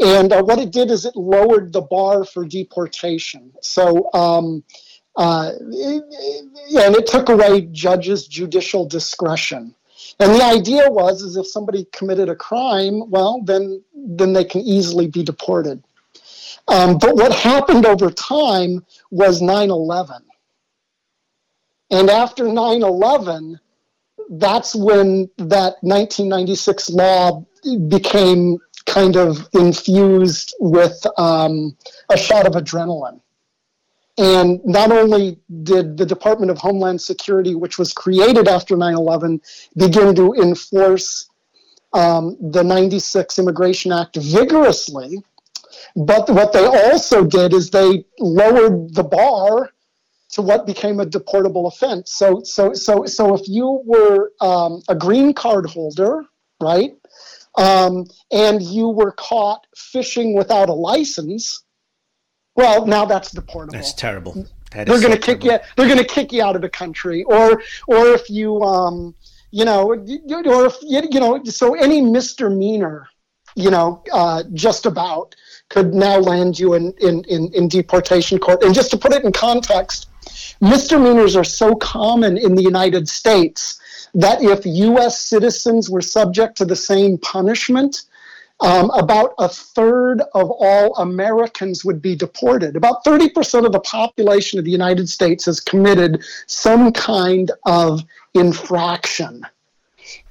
and 0.00 0.32
uh, 0.32 0.42
what 0.42 0.58
it 0.58 0.70
did 0.70 0.90
is 0.90 1.04
it 1.04 1.14
lowered 1.16 1.72
the 1.72 1.82
bar 1.82 2.24
for 2.24 2.44
deportation. 2.44 3.52
So. 3.60 4.10
Um, 4.12 4.64
uh, 5.16 5.50
and 5.58 6.94
it 6.94 7.08
took 7.08 7.28
away 7.28 7.62
judges' 7.72 8.28
judicial 8.28 8.86
discretion. 8.86 9.74
And 10.20 10.34
the 10.34 10.44
idea 10.44 10.90
was, 10.90 11.22
is 11.22 11.36
if 11.36 11.46
somebody 11.46 11.86
committed 11.92 12.28
a 12.28 12.36
crime, 12.36 13.08
well, 13.10 13.42
then 13.44 13.82
then 13.94 14.32
they 14.32 14.44
can 14.44 14.62
easily 14.62 15.06
be 15.06 15.22
deported. 15.22 15.82
Um, 16.66 16.98
but 16.98 17.16
what 17.16 17.32
happened 17.32 17.86
over 17.86 18.10
time 18.10 18.84
was 19.10 19.40
9/11, 19.40 20.20
and 21.90 22.10
after 22.10 22.44
9 22.44 22.82
11, 22.82 23.60
that's 24.30 24.74
when 24.74 25.30
that 25.38 25.76
1996 25.82 26.90
law 26.90 27.46
became 27.88 28.58
kind 28.86 29.16
of 29.16 29.48
infused 29.52 30.54
with 30.60 31.04
um, 31.16 31.76
a 32.10 32.16
shot 32.16 32.46
of 32.46 32.54
adrenaline. 32.54 33.20
And 34.18 34.60
not 34.64 34.90
only 34.90 35.38
did 35.62 35.96
the 35.96 36.04
Department 36.04 36.50
of 36.50 36.58
Homeland 36.58 37.00
Security, 37.00 37.54
which 37.54 37.78
was 37.78 37.92
created 37.92 38.48
after 38.48 38.76
9 38.76 38.94
11, 38.94 39.40
begin 39.76 40.14
to 40.16 40.34
enforce 40.34 41.30
um, 41.92 42.36
the 42.40 42.62
96 42.62 43.38
Immigration 43.38 43.92
Act 43.92 44.16
vigorously, 44.16 45.22
but 45.96 46.28
what 46.28 46.52
they 46.52 46.66
also 46.66 47.24
did 47.24 47.54
is 47.54 47.70
they 47.70 48.04
lowered 48.18 48.94
the 48.94 49.04
bar 49.04 49.70
to 50.30 50.42
what 50.42 50.66
became 50.66 51.00
a 51.00 51.06
deportable 51.06 51.66
offense. 51.66 52.12
So, 52.12 52.42
so, 52.42 52.74
so, 52.74 53.06
so 53.06 53.34
if 53.34 53.48
you 53.48 53.82
were 53.84 54.32
um, 54.40 54.82
a 54.88 54.94
green 54.94 55.32
card 55.32 55.66
holder, 55.66 56.24
right, 56.60 56.92
um, 57.56 58.06
and 58.30 58.62
you 58.62 58.88
were 58.88 59.12
caught 59.12 59.66
fishing 59.74 60.34
without 60.34 60.68
a 60.68 60.74
license, 60.74 61.64
well, 62.54 62.86
now 62.86 63.04
that's 63.04 63.32
deportable. 63.32 63.72
That's 63.72 63.94
terrible. 63.94 64.46
That 64.72 64.86
they're 64.86 65.00
going 65.00 65.16
to 65.16 65.22
so 65.22 65.32
kick 65.32 65.40
terrible. 65.40 65.64
you. 65.64 65.72
They're 65.76 65.86
going 65.86 66.06
to 66.06 66.14
kick 66.14 66.32
you 66.32 66.42
out 66.42 66.56
of 66.56 66.62
the 66.62 66.68
country, 66.68 67.24
or, 67.24 67.62
or 67.86 68.08
if 68.08 68.28
you, 68.28 68.60
um, 68.62 69.14
you 69.50 69.64
know, 69.64 69.88
or 69.88 70.66
if 70.66 70.76
you 70.82 71.20
know, 71.20 71.42
so 71.44 71.74
any 71.74 72.02
misdemeanor, 72.02 73.08
you 73.54 73.70
know, 73.70 74.02
uh, 74.12 74.42
just 74.52 74.84
about 74.84 75.34
could 75.68 75.94
now 75.94 76.18
land 76.18 76.58
you 76.58 76.74
in, 76.74 76.92
in, 77.00 77.24
in, 77.24 77.52
in 77.54 77.68
deportation 77.68 78.38
court. 78.38 78.62
And 78.62 78.74
just 78.74 78.90
to 78.90 78.96
put 78.96 79.12
it 79.12 79.24
in 79.24 79.32
context, 79.32 80.08
Misdemeanors 80.60 81.36
are 81.36 81.44
so 81.44 81.74
common 81.74 82.36
in 82.36 82.54
the 82.54 82.62
United 82.62 83.08
States 83.08 83.80
that 84.14 84.42
if 84.42 84.64
U.S. 84.64 85.20
citizens 85.20 85.88
were 85.90 86.00
subject 86.00 86.56
to 86.58 86.64
the 86.64 86.76
same 86.76 87.18
punishment, 87.18 88.02
um, 88.60 88.90
about 88.90 89.34
a 89.38 89.48
third 89.48 90.20
of 90.34 90.50
all 90.50 90.96
Americans 90.96 91.84
would 91.84 92.02
be 92.02 92.16
deported. 92.16 92.74
About 92.74 93.04
30% 93.04 93.64
of 93.64 93.72
the 93.72 93.80
population 93.80 94.58
of 94.58 94.64
the 94.64 94.70
United 94.70 95.08
States 95.08 95.44
has 95.44 95.60
committed 95.60 96.24
some 96.46 96.92
kind 96.92 97.52
of 97.66 98.02
infraction. 98.34 99.46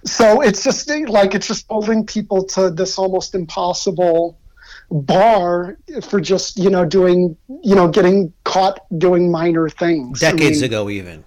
So 0.03 0.41
it's 0.41 0.63
just 0.63 0.89
like 0.89 1.35
it's 1.35 1.47
just 1.47 1.65
holding 1.69 2.05
people 2.05 2.43
to 2.45 2.69
this 2.69 2.97
almost 2.97 3.33
impossible 3.33 4.37
bar 4.89 5.77
for 6.01 6.21
just 6.21 6.57
you 6.57 6.69
know 6.69 6.85
doing 6.85 7.35
you 7.63 7.75
know 7.75 7.89
getting 7.89 8.31
caught 8.43 8.79
doing 8.97 9.29
minor 9.31 9.69
things. 9.69 10.19
Decades 10.19 10.59
I 10.59 10.61
mean, 10.61 10.63
ago 10.63 10.89
even. 10.89 11.23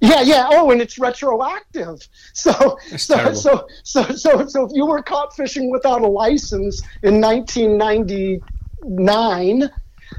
Yeah 0.00 0.22
yeah. 0.22 0.48
Oh 0.50 0.70
and 0.70 0.80
it's 0.80 0.98
retroactive. 0.98 2.00
So 2.32 2.78
so, 2.96 3.32
so 3.32 3.66
so 3.82 4.02
so 4.10 4.46
so 4.46 4.66
if 4.66 4.72
you 4.74 4.86
were 4.86 5.02
caught 5.02 5.34
fishing 5.34 5.70
without 5.70 6.02
a 6.02 6.06
license 6.06 6.82
in 7.02 7.20
1999 7.20 9.70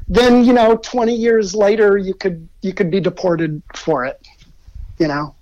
then 0.09 0.43
you 0.43 0.51
know 0.53 0.77
20 0.77 1.13
years 1.13 1.53
later 1.55 1.97
you 1.97 2.13
could 2.13 2.47
you 2.61 2.73
could 2.73 2.91
be 2.91 2.99
deported 2.99 3.61
for 3.75 4.05
it 4.05 4.19
you 4.97 5.07
know? 5.07 5.35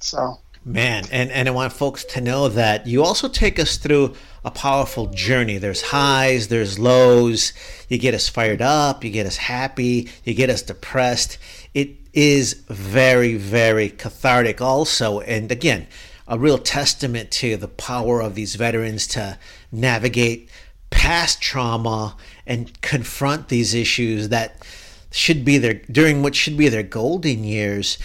So. 0.00 0.38
Man, 0.64 1.04
and, 1.10 1.30
and 1.32 1.48
I 1.48 1.50
want 1.50 1.72
folks 1.72 2.04
to 2.04 2.20
know 2.20 2.48
that 2.48 2.86
you 2.86 3.02
also 3.02 3.28
take 3.28 3.58
us 3.58 3.76
through 3.76 4.14
a 4.44 4.50
powerful 4.50 5.06
journey. 5.06 5.58
There's 5.58 5.82
highs, 5.82 6.48
there's 6.48 6.78
lows. 6.78 7.52
You 7.88 7.98
get 7.98 8.14
us 8.14 8.28
fired 8.28 8.62
up, 8.62 9.04
you 9.04 9.10
get 9.10 9.26
us 9.26 9.36
happy, 9.36 10.08
you 10.24 10.34
get 10.34 10.50
us 10.50 10.62
depressed. 10.62 11.38
It 11.74 11.96
is 12.12 12.64
very, 12.68 13.36
very 13.36 13.88
cathartic, 13.88 14.60
also. 14.60 15.20
And 15.20 15.50
again, 15.50 15.86
a 16.26 16.38
real 16.38 16.58
testament 16.58 17.30
to 17.32 17.56
the 17.56 17.68
power 17.68 18.20
of 18.20 18.34
these 18.34 18.54
veterans 18.54 19.06
to 19.08 19.38
navigate 19.70 20.48
past 20.90 21.40
trauma 21.40 22.16
and 22.46 22.80
confront 22.82 23.48
these 23.48 23.74
issues 23.74 24.28
that 24.28 24.64
should 25.10 25.44
be 25.44 25.58
their 25.58 25.74
during 25.74 26.22
what 26.22 26.34
should 26.34 26.56
be 26.56 26.68
their 26.68 26.82
golden 26.82 27.44
years. 27.44 27.98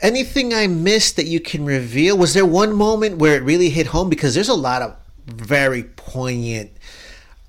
Anything 0.00 0.52
I 0.52 0.66
missed 0.66 1.16
that 1.16 1.26
you 1.26 1.40
can 1.40 1.64
reveal? 1.64 2.16
Was 2.16 2.34
there 2.34 2.46
one 2.46 2.74
moment 2.74 3.18
where 3.18 3.36
it 3.36 3.42
really 3.42 3.70
hit 3.70 3.88
home? 3.88 4.08
Because 4.08 4.34
there's 4.34 4.48
a 4.48 4.54
lot 4.54 4.82
of 4.82 4.96
very 5.32 5.84
poignant 5.84 6.72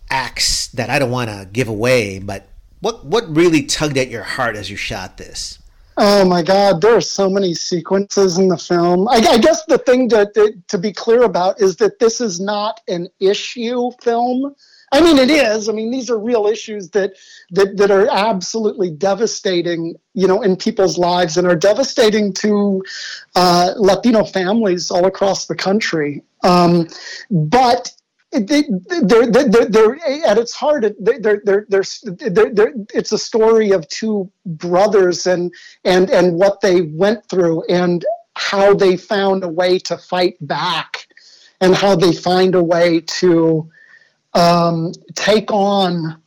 acts 0.10 0.68
that 0.68 0.90
I 0.90 1.00
don't 1.00 1.12
want 1.12 1.30
to 1.30 1.48
give 1.52 1.68
away, 1.68 2.20
but 2.20 2.48
what 2.80 3.06
what 3.06 3.34
really 3.36 3.64
tugged 3.64 3.98
at 3.98 4.10
your 4.10 4.24
heart 4.24 4.56
as 4.56 4.70
you 4.70 4.76
shot 4.76 5.18
this? 5.18 5.60
Oh 5.98 6.26
my 6.26 6.42
God, 6.42 6.82
there 6.82 6.96
are 6.96 7.02
so 7.02 7.30
many 7.30 7.54
sequences 7.54 8.38
in 8.38 8.48
the 8.48 8.58
film. 8.58 9.08
I, 9.08 9.18
I 9.18 9.38
guess 9.38 9.64
the 9.66 9.78
thing 9.78 10.10
to, 10.10 10.30
to, 10.34 10.54
to 10.70 10.78
be 10.78 10.94
clear 10.94 11.24
about 11.24 11.62
is 11.62 11.76
that 11.78 12.00
this 12.00 12.22
is 12.22 12.40
not 12.40 12.82
an 12.88 13.10
issue 13.20 13.92
film. 14.02 14.56
I 14.94 15.02
mean, 15.02 15.18
it 15.18 15.32
is. 15.32 15.70
I 15.70 15.72
mean, 15.72 15.90
these 15.90 16.10
are 16.10 16.20
real 16.20 16.48
issues 16.48 16.90
that 16.90 17.14
that 17.52 17.78
that 17.78 17.92
are 17.92 18.10
absolutely 18.12 18.90
devastating, 18.92 19.96
you 20.14 20.28
know, 20.28 20.42
in 20.42 20.58
people's 20.58 20.98
lives 20.98 21.38
and 21.38 21.48
are 21.48 21.56
devastating 21.56 22.34
to 22.34 22.84
uh, 23.36 23.74
Latino 23.78 24.26
families 24.26 24.92
all 24.92 25.06
across 25.06 25.46
the 25.46 25.56
country. 25.56 26.24
Um, 26.44 26.88
but 27.30 27.94
they, 28.32 28.64
they're, 29.02 29.30
they're, 29.30 29.66
they're, 29.66 29.96
at 30.26 30.38
its 30.38 30.54
heart, 30.54 30.86
they're, 31.00 31.42
they're, 31.44 31.66
they're, 31.68 32.74
it's 32.94 33.12
a 33.12 33.18
story 33.18 33.72
of 33.72 33.88
two 33.90 34.32
brothers 34.46 35.28
and, 35.28 35.54
and, 35.84 36.10
and 36.10 36.36
what 36.36 36.62
they 36.62 36.82
went 36.82 37.28
through 37.28 37.64
and 37.66 38.06
how 38.36 38.74
they 38.74 38.96
found 38.96 39.44
a 39.44 39.50
way 39.50 39.78
to 39.80 39.98
fight 39.98 40.36
back 40.40 41.08
and 41.60 41.76
how 41.76 41.96
they 41.96 42.14
find 42.14 42.56
a 42.56 42.64
way 42.64 43.02
to 43.02 43.70
um, 44.34 44.94
take 45.16 45.52
on, 45.52 46.22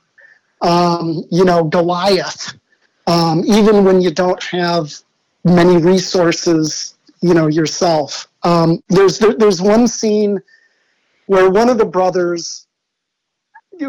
um, 0.60 1.24
you 1.30 1.44
know, 1.44 1.64
Goliath, 1.64 2.54
um, 3.06 3.42
even 3.46 3.84
when 3.84 4.00
you 4.00 4.10
don't 4.10 4.42
have 4.44 4.92
many 5.44 5.76
resources, 5.76 6.94
you 7.20 7.34
know, 7.34 7.46
yourself. 7.46 8.28
Um, 8.42 8.82
there's, 8.88 9.18
there, 9.18 9.34
there's 9.34 9.60
one 9.60 9.88
scene 9.88 10.40
where 11.26 11.50
one 11.50 11.68
of 11.68 11.78
the 11.78 11.84
brothers 11.84 12.66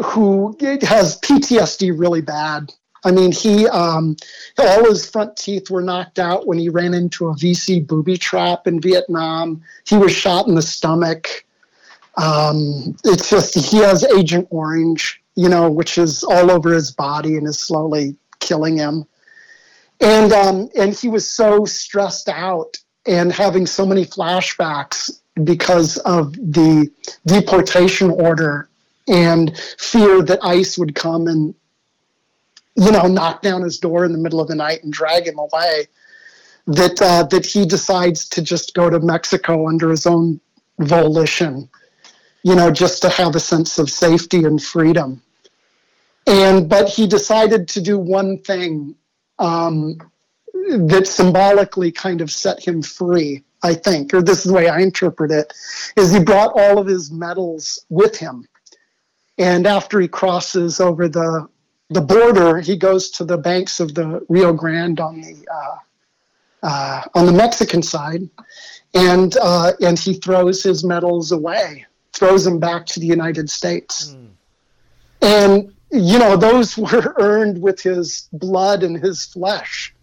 who 0.04 0.56
has 0.60 1.20
PTSD 1.20 1.98
really 1.98 2.20
bad. 2.20 2.72
I 3.04 3.12
mean, 3.12 3.30
he 3.30 3.68
um, 3.68 4.16
all 4.58 4.84
his 4.84 5.08
front 5.08 5.36
teeth 5.36 5.70
were 5.70 5.82
knocked 5.82 6.18
out 6.18 6.46
when 6.46 6.58
he 6.58 6.68
ran 6.68 6.92
into 6.92 7.28
a 7.28 7.34
VC 7.34 7.86
booby 7.86 8.16
trap 8.16 8.66
in 8.66 8.80
Vietnam. 8.80 9.62
He 9.86 9.96
was 9.96 10.12
shot 10.12 10.48
in 10.48 10.56
the 10.56 10.62
stomach. 10.62 11.44
Um, 12.16 12.96
it's 13.04 13.28
just 13.28 13.54
he 13.54 13.78
has 13.78 14.04
Agent 14.04 14.48
Orange, 14.50 15.22
you 15.34 15.48
know, 15.48 15.70
which 15.70 15.98
is 15.98 16.24
all 16.24 16.50
over 16.50 16.72
his 16.72 16.90
body 16.90 17.36
and 17.36 17.46
is 17.46 17.58
slowly 17.58 18.16
killing 18.40 18.76
him. 18.76 19.06
And 20.00 20.32
um, 20.32 20.68
and 20.78 20.94
he 20.94 21.08
was 21.08 21.28
so 21.28 21.64
stressed 21.64 22.28
out 22.28 22.78
and 23.06 23.32
having 23.32 23.66
so 23.66 23.86
many 23.86 24.04
flashbacks 24.04 25.20
because 25.44 25.98
of 25.98 26.32
the 26.32 26.90
deportation 27.26 28.10
order 28.10 28.68
and 29.08 29.56
fear 29.78 30.22
that 30.22 30.40
ICE 30.42 30.78
would 30.78 30.94
come 30.94 31.26
and, 31.28 31.54
you 32.74 32.90
know, 32.90 33.06
knock 33.06 33.42
down 33.42 33.62
his 33.62 33.78
door 33.78 34.04
in 34.04 34.12
the 34.12 34.18
middle 34.18 34.40
of 34.40 34.48
the 34.48 34.54
night 34.54 34.82
and 34.82 34.92
drag 34.92 35.26
him 35.26 35.38
away. 35.38 35.86
That 36.66 37.00
uh, 37.00 37.22
that 37.24 37.46
he 37.46 37.64
decides 37.64 38.28
to 38.30 38.42
just 38.42 38.74
go 38.74 38.90
to 38.90 38.98
Mexico 38.98 39.68
under 39.68 39.88
his 39.88 40.04
own 40.04 40.40
volition, 40.80 41.68
you 42.46 42.54
know, 42.54 42.70
just 42.70 43.02
to 43.02 43.08
have 43.08 43.34
a 43.34 43.40
sense 43.40 43.78
of 43.78 43.90
safety 43.90 44.44
and 44.44 44.62
freedom. 44.62 45.20
And 46.26 46.68
but 46.68 46.88
he 46.88 47.06
decided 47.06 47.68
to 47.68 47.80
do 47.80 47.98
one 47.98 48.38
thing 48.38 48.94
um, 49.38 49.98
that 50.92 51.06
symbolically 51.06 51.90
kind 51.92 52.20
of 52.20 52.30
set 52.30 52.58
him 52.66 52.82
free 52.82 53.42
I 53.62 53.74
think, 53.74 54.14
or 54.14 54.22
this 54.22 54.38
is 54.38 54.44
the 54.44 54.52
way 54.52 54.68
I 54.68 54.78
interpret 54.80 55.32
it, 55.32 55.52
is 55.96 56.12
he 56.12 56.20
brought 56.20 56.52
all 56.54 56.78
of 56.78 56.86
his 56.86 57.10
medals 57.10 57.84
with 57.88 58.16
him. 58.16 58.46
And 59.38 59.66
after 59.66 60.00
he 60.00 60.08
crosses 60.08 60.80
over 60.80 61.08
the 61.08 61.48
the 61.90 62.00
border, 62.00 62.60
he 62.60 62.76
goes 62.76 63.10
to 63.12 63.24
the 63.24 63.38
banks 63.38 63.78
of 63.80 63.94
the 63.94 64.24
Rio 64.28 64.52
Grande 64.52 65.00
on 65.00 65.20
the 65.20 65.36
uh, 65.52 65.76
uh, 66.62 67.02
on 67.14 67.26
the 67.26 67.32
Mexican 67.32 67.82
side, 67.82 68.28
and 68.94 69.36
uh, 69.40 69.72
and 69.80 69.98
he 69.98 70.14
throws 70.14 70.62
his 70.62 70.84
medals 70.84 71.32
away, 71.32 71.86
throws 72.16 72.46
him 72.46 72.58
back 72.58 72.86
to 72.86 73.00
the 73.00 73.06
United 73.06 73.50
States, 73.50 74.14
mm. 74.14 74.28
and 75.22 75.72
you 75.90 76.18
know 76.18 76.36
those 76.36 76.76
were 76.76 77.14
earned 77.18 77.60
with 77.60 77.80
his 77.80 78.28
blood 78.32 78.82
and 78.82 78.96
his 78.96 79.24
flesh 79.24 79.94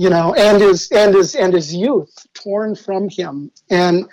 you 0.00 0.08
know, 0.08 0.32
and 0.32 0.62
his 0.62 0.90
and 0.92 1.14
his 1.14 1.34
and 1.34 1.52
his 1.52 1.74
youth 1.74 2.26
torn 2.32 2.74
from 2.74 3.10
him. 3.10 3.50
And 3.68 4.08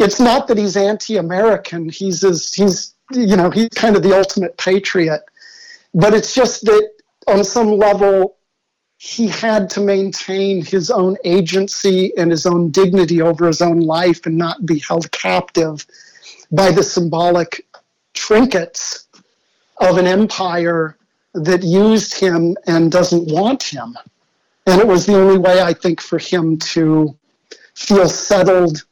it's 0.00 0.18
not 0.18 0.48
that 0.48 0.58
he's 0.58 0.76
anti-American. 0.76 1.88
He's 1.88 2.24
as 2.24 2.52
he's 2.52 2.96
you 3.12 3.36
know 3.36 3.48
he's 3.48 3.68
kind 3.68 3.94
of 3.94 4.02
the 4.02 4.18
ultimate 4.18 4.56
patriot. 4.56 5.22
But 5.94 6.14
it's 6.14 6.34
just 6.34 6.64
that 6.64 6.90
on 7.28 7.44
some 7.44 7.78
level 7.78 8.38
he 8.96 9.28
had 9.28 9.70
to 9.70 9.80
maintain 9.80 10.64
his 10.64 10.90
own 10.90 11.16
agency 11.22 12.12
and 12.18 12.32
his 12.32 12.44
own 12.44 12.72
dignity 12.72 13.22
over 13.22 13.46
his 13.46 13.62
own 13.62 13.78
life 13.78 14.26
and 14.26 14.36
not 14.36 14.66
be 14.66 14.80
held 14.80 15.12
captive 15.12 15.86
by 16.50 16.70
the 16.70 16.82
symbolic 16.82 17.66
trinkets 18.14 19.08
of 19.78 19.98
an 19.98 20.06
empire 20.06 20.96
that 21.34 21.62
used 21.62 22.18
him 22.18 22.56
and 22.66 22.90
doesn't 22.90 23.32
want 23.32 23.62
him. 23.62 23.96
And 24.66 24.80
it 24.80 24.86
was 24.86 25.06
the 25.06 25.14
only 25.14 25.38
way, 25.38 25.62
I 25.62 25.72
think, 25.72 26.00
for 26.00 26.18
him 26.18 26.58
to 26.58 27.16
feel 27.74 28.08
settled 28.08 28.84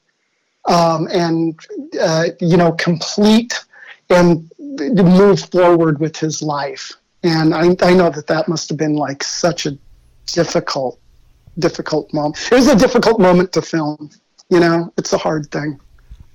um, 0.67 1.09
and, 1.11 1.59
uh, 2.01 2.27
you 2.41 2.57
know, 2.57 2.73
complete 2.73 3.65
and 4.11 4.51
move 4.59 5.41
forward 5.51 5.99
with 5.99 6.17
his 6.17 6.43
life. 6.43 6.93
And 7.23 7.55
I, 7.55 7.77
I 7.83 7.95
know 7.95 8.11
that 8.11 8.27
that 8.29 8.49
must 8.49 8.69
have 8.69 8.79
been 8.79 8.95
like 8.95 9.23
such 9.23 9.67
a 9.67 9.77
difficult, 10.27 10.99
difficult 11.59 12.13
moment. 12.15 12.39
It 12.51 12.55
was 12.55 12.69
a 12.69 12.77
difficult 12.77 13.21
moment 13.21 13.53
to 13.55 13.63
film. 13.63 14.11
You 14.49 14.61
know, 14.61 14.93
it's 14.97 15.13
a 15.13 15.19
hard 15.19 15.51
thing. 15.51 15.79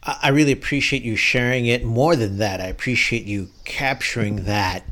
I 0.05 0.29
really 0.29 0.51
appreciate 0.51 1.03
you 1.03 1.15
sharing 1.15 1.65
it. 1.65 1.85
More 1.85 2.15
than 2.15 2.37
that, 2.37 2.59
I 2.59 2.65
appreciate 2.65 3.23
you 3.23 3.49
capturing 3.63 4.43
that 4.43 4.83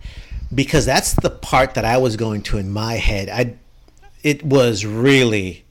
because 0.53 0.85
that's 0.85 1.13
the 1.13 1.29
part 1.29 1.73
that 1.73 1.83
I 1.83 1.97
was 1.97 2.15
going 2.15 2.43
to 2.43 2.57
in 2.57 2.71
my 2.71 2.93
head. 2.93 3.29
I 3.29 3.55
it 4.23 4.43
was 4.43 4.85
really 4.85 5.65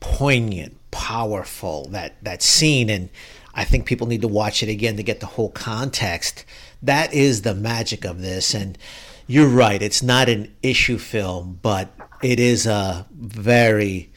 poignant, 0.00 0.76
powerful 0.90 1.88
that 1.90 2.22
that 2.24 2.42
scene, 2.42 2.90
and 2.90 3.08
I 3.54 3.64
think 3.64 3.86
people 3.86 4.08
need 4.08 4.22
to 4.22 4.28
watch 4.28 4.62
it 4.62 4.68
again 4.68 4.96
to 4.96 5.02
get 5.02 5.20
the 5.20 5.26
whole 5.26 5.50
context. 5.50 6.44
That 6.82 7.12
is 7.12 7.42
the 7.42 7.54
magic 7.54 8.04
of 8.04 8.20
this, 8.20 8.54
and 8.54 8.76
you're 9.28 9.48
right. 9.48 9.80
It's 9.80 10.02
not 10.02 10.28
an 10.28 10.52
issue 10.60 10.98
film, 10.98 11.60
but 11.62 11.92
it 12.20 12.40
is 12.40 12.66
a 12.66 13.06
very 13.12 14.09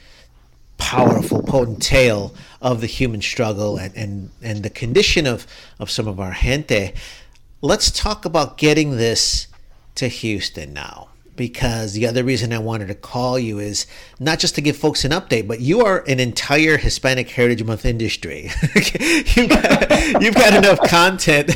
powerful, 0.77 1.41
potent 1.43 1.81
tale 1.81 2.33
of 2.62 2.81
the 2.81 2.88
human 2.88 3.21
struggle 3.21 3.77
and, 3.77 3.95
and, 3.95 4.29
and 4.41 4.63
the 4.63 4.69
condition 4.69 5.27
of, 5.27 5.47
of 5.79 5.89
some 5.89 6.07
of 6.07 6.19
our 6.19 6.33
gente. 6.33 6.93
Let's 7.62 7.91
talk 7.91 8.25
about 8.25 8.57
getting 8.57 8.97
this 8.97 9.47
to 9.95 10.07
Houston 10.07 10.73
now 10.73 11.09
because 11.36 11.93
the 11.93 12.05
other 12.05 12.23
reason 12.23 12.53
I 12.53 12.59
wanted 12.59 12.88
to 12.88 12.95
call 12.95 13.39
you 13.39 13.59
is 13.59 13.88
not 14.19 14.39
just 14.39 14.55
to 14.55 14.62
give 14.62 14.77
folks 14.77 15.03
an 15.03 15.12
update, 15.12 15.47
but 15.47 15.59
you 15.59 15.81
are 15.81 16.03
an 16.07 16.19
entire 16.19 16.77
Hispanic 16.77 17.29
Heritage 17.29 17.63
Month 17.63 17.86
industry. 17.86 18.51
you've, 19.36 19.49
got, 19.49 20.21
you've, 20.21 20.36
got, 20.36 20.53
enough 20.53 20.79
content 20.88 21.47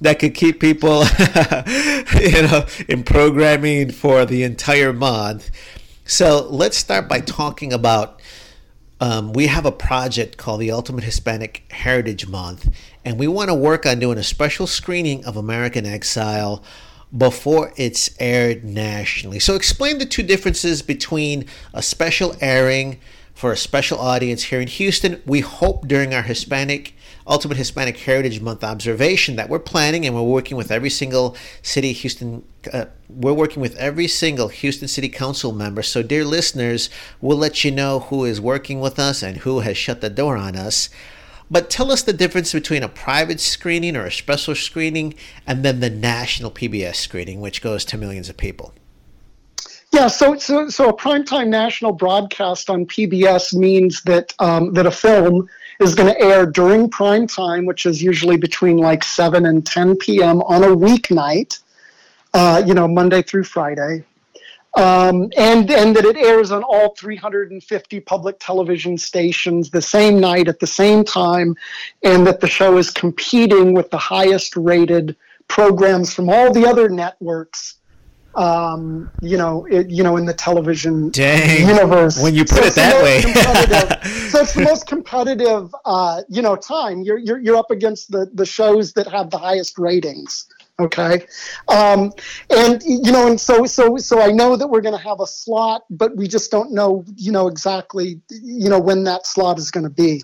that 0.00 0.18
could 0.18 0.34
keep 0.34 0.60
people, 0.60 1.04
you 2.20 2.42
know, 2.42 2.64
in 2.88 3.02
programming 3.02 3.90
for 3.90 4.24
the 4.24 4.42
entire 4.42 4.92
month. 4.92 5.50
So 6.06 6.46
let's 6.48 6.76
start 6.76 7.08
by 7.08 7.20
talking 7.20 7.72
about. 7.72 8.20
Um, 9.00 9.32
we 9.32 9.46
have 9.46 9.64
a 9.64 9.72
project 9.72 10.36
called 10.36 10.60
the 10.60 10.70
Ultimate 10.70 11.04
Hispanic 11.04 11.64
Heritage 11.70 12.26
Month, 12.26 12.68
and 13.02 13.18
we 13.18 13.26
want 13.26 13.48
to 13.48 13.54
work 13.54 13.86
on 13.86 13.98
doing 13.98 14.18
a 14.18 14.22
special 14.22 14.66
screening 14.66 15.24
of 15.24 15.38
American 15.38 15.86
Exile 15.86 16.62
before 17.16 17.72
it's 17.76 18.10
aired 18.20 18.62
nationally. 18.62 19.40
So, 19.40 19.54
explain 19.54 19.98
the 19.98 20.06
two 20.06 20.22
differences 20.22 20.82
between 20.82 21.46
a 21.72 21.80
special 21.80 22.36
airing 22.42 23.00
for 23.32 23.52
a 23.52 23.56
special 23.56 23.98
audience 23.98 24.44
here 24.44 24.60
in 24.60 24.68
Houston. 24.68 25.22
We 25.24 25.40
hope 25.40 25.88
during 25.88 26.12
our 26.12 26.22
Hispanic 26.22 26.94
Ultimate 27.30 27.58
Hispanic 27.58 27.96
Heritage 27.96 28.40
Month 28.40 28.64
observation 28.64 29.36
that 29.36 29.48
we're 29.48 29.60
planning 29.60 30.04
and 30.04 30.16
we're 30.16 30.22
working 30.22 30.56
with 30.56 30.72
every 30.72 30.90
single 30.90 31.36
city 31.62 31.92
Houston. 31.92 32.44
Uh, 32.72 32.86
we're 33.08 33.32
working 33.32 33.62
with 33.62 33.76
every 33.76 34.08
single 34.08 34.48
Houston 34.48 34.88
City 34.88 35.08
Council 35.08 35.52
member. 35.52 35.82
So, 35.82 36.02
dear 36.02 36.24
listeners, 36.24 36.90
we'll 37.20 37.38
let 37.38 37.64
you 37.64 37.70
know 37.70 38.00
who 38.00 38.24
is 38.24 38.40
working 38.40 38.80
with 38.80 38.98
us 38.98 39.22
and 39.22 39.38
who 39.38 39.60
has 39.60 39.76
shut 39.76 40.00
the 40.00 40.10
door 40.10 40.36
on 40.36 40.56
us. 40.56 40.90
But 41.48 41.70
tell 41.70 41.92
us 41.92 42.02
the 42.02 42.12
difference 42.12 42.52
between 42.52 42.82
a 42.82 42.88
private 42.88 43.38
screening 43.38 43.96
or 43.96 44.06
a 44.06 44.12
special 44.12 44.56
screening 44.56 45.14
and 45.46 45.64
then 45.64 45.78
the 45.78 45.90
national 45.90 46.50
PBS 46.50 46.96
screening, 46.96 47.40
which 47.40 47.62
goes 47.62 47.84
to 47.86 47.96
millions 47.96 48.28
of 48.28 48.36
people. 48.36 48.74
Yeah, 49.92 50.06
so 50.06 50.36
so 50.36 50.68
so 50.68 50.88
a 50.88 50.96
primetime 50.96 51.48
national 51.48 51.92
broadcast 51.92 52.70
on 52.70 52.86
PBS 52.86 53.54
means 53.54 54.02
that 54.02 54.32
um, 54.38 54.72
that 54.74 54.86
a 54.86 54.90
film 54.90 55.48
is 55.80 55.94
going 55.94 56.12
to 56.12 56.20
air 56.20 56.46
during 56.46 56.88
prime 56.88 57.26
time, 57.26 57.66
which 57.66 57.86
is 57.86 58.02
usually 58.02 58.36
between 58.36 58.76
like 58.76 59.02
7 59.02 59.46
and 59.46 59.66
10 59.66 59.96
p.m. 59.96 60.42
on 60.42 60.62
a 60.62 60.68
weeknight, 60.68 61.60
uh, 62.34 62.62
you 62.66 62.74
know, 62.74 62.86
Monday 62.86 63.22
through 63.22 63.44
Friday. 63.44 64.04
Um, 64.76 65.32
and 65.36 65.68
and 65.68 65.96
that 65.96 66.04
it 66.04 66.16
airs 66.16 66.52
on 66.52 66.62
all 66.62 66.94
350 66.94 68.00
public 68.00 68.36
television 68.38 68.96
stations 68.96 69.68
the 69.68 69.82
same 69.82 70.20
night 70.20 70.46
at 70.46 70.60
the 70.60 70.66
same 70.66 71.02
time, 71.02 71.56
and 72.04 72.24
that 72.24 72.40
the 72.40 72.46
show 72.46 72.76
is 72.76 72.90
competing 72.90 73.74
with 73.74 73.90
the 73.90 73.98
highest 73.98 74.54
rated 74.54 75.16
programs 75.48 76.14
from 76.14 76.30
all 76.30 76.52
the 76.52 76.64
other 76.64 76.88
networks 76.88 77.79
um, 78.34 79.10
you 79.20 79.36
know, 79.36 79.66
it, 79.66 79.90
you 79.90 80.02
know, 80.02 80.16
in 80.16 80.24
the 80.24 80.34
television 80.34 81.10
Dang. 81.10 81.66
universe. 81.66 82.22
When 82.22 82.34
you 82.34 82.44
put 82.44 82.58
so 82.58 82.64
it 82.64 82.74
that 82.74 83.02
way, 83.02 83.20
so 84.28 84.42
it's 84.42 84.54
the 84.54 84.62
most 84.62 84.86
competitive, 84.86 85.74
uh, 85.84 86.22
you 86.28 86.42
know, 86.42 86.56
time. 86.56 87.02
You're, 87.02 87.18
you're 87.18 87.38
you're 87.38 87.56
up 87.56 87.70
against 87.70 88.10
the 88.10 88.30
the 88.32 88.46
shows 88.46 88.92
that 88.94 89.06
have 89.08 89.30
the 89.30 89.38
highest 89.38 89.78
ratings. 89.78 90.46
Okay, 90.78 91.26
um, 91.68 92.12
and 92.48 92.82
you 92.84 93.12
know, 93.12 93.26
and 93.26 93.38
so 93.38 93.66
so 93.66 93.96
so 93.96 94.20
I 94.20 94.30
know 94.30 94.56
that 94.56 94.68
we're 94.68 94.80
going 94.80 94.96
to 94.96 95.04
have 95.04 95.20
a 95.20 95.26
slot, 95.26 95.82
but 95.90 96.16
we 96.16 96.26
just 96.26 96.50
don't 96.50 96.72
know, 96.72 97.04
you 97.16 97.32
know, 97.32 97.48
exactly, 97.48 98.20
you 98.30 98.70
know, 98.70 98.80
when 98.80 99.04
that 99.04 99.26
slot 99.26 99.58
is 99.58 99.70
going 99.70 99.84
to 99.84 99.90
be. 99.90 100.22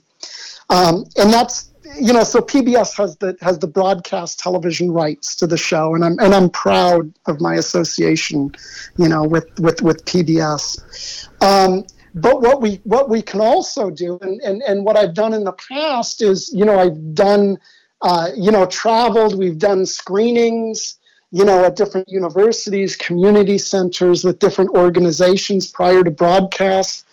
Um, 0.70 1.04
and 1.16 1.32
that's 1.32 1.72
you 1.94 2.12
know, 2.12 2.24
so 2.24 2.40
PBS 2.40 2.96
has 2.96 3.16
the 3.16 3.36
has 3.40 3.58
the 3.58 3.66
broadcast 3.66 4.38
television 4.38 4.90
rights 4.90 5.36
to 5.36 5.46
the 5.46 5.56
show, 5.56 5.94
and 5.94 6.04
I'm 6.04 6.18
and 6.18 6.34
I'm 6.34 6.50
proud 6.50 7.12
of 7.26 7.40
my 7.40 7.54
association, 7.54 8.52
you 8.96 9.08
know, 9.08 9.24
with 9.24 9.48
with 9.60 9.82
with 9.82 10.04
PBS. 10.04 11.28
Um, 11.42 11.84
but 12.14 12.40
what 12.40 12.60
we 12.60 12.80
what 12.84 13.08
we 13.08 13.22
can 13.22 13.40
also 13.40 13.90
do, 13.90 14.18
and, 14.22 14.40
and 14.42 14.62
and 14.62 14.84
what 14.84 14.96
I've 14.96 15.14
done 15.14 15.32
in 15.32 15.44
the 15.44 15.52
past 15.52 16.22
is, 16.22 16.50
you 16.52 16.64
know, 16.64 16.78
I've 16.78 17.14
done, 17.14 17.58
uh, 18.02 18.30
you 18.36 18.50
know, 18.50 18.66
traveled. 18.66 19.38
We've 19.38 19.58
done 19.58 19.86
screenings, 19.86 20.98
you 21.30 21.44
know, 21.44 21.64
at 21.64 21.76
different 21.76 22.08
universities, 22.08 22.96
community 22.96 23.58
centers, 23.58 24.24
with 24.24 24.38
different 24.38 24.70
organizations 24.70 25.70
prior 25.70 26.02
to 26.02 26.10
broadcast. 26.10 27.04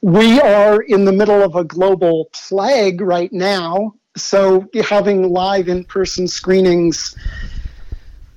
We 0.00 0.40
are 0.40 0.82
in 0.82 1.04
the 1.04 1.12
middle 1.12 1.42
of 1.42 1.54
a 1.54 1.64
global 1.64 2.28
plague 2.32 3.00
right 3.00 3.32
now 3.32 3.94
so 4.16 4.68
having 4.88 5.32
live 5.32 5.68
in-person 5.68 6.28
screenings 6.28 7.16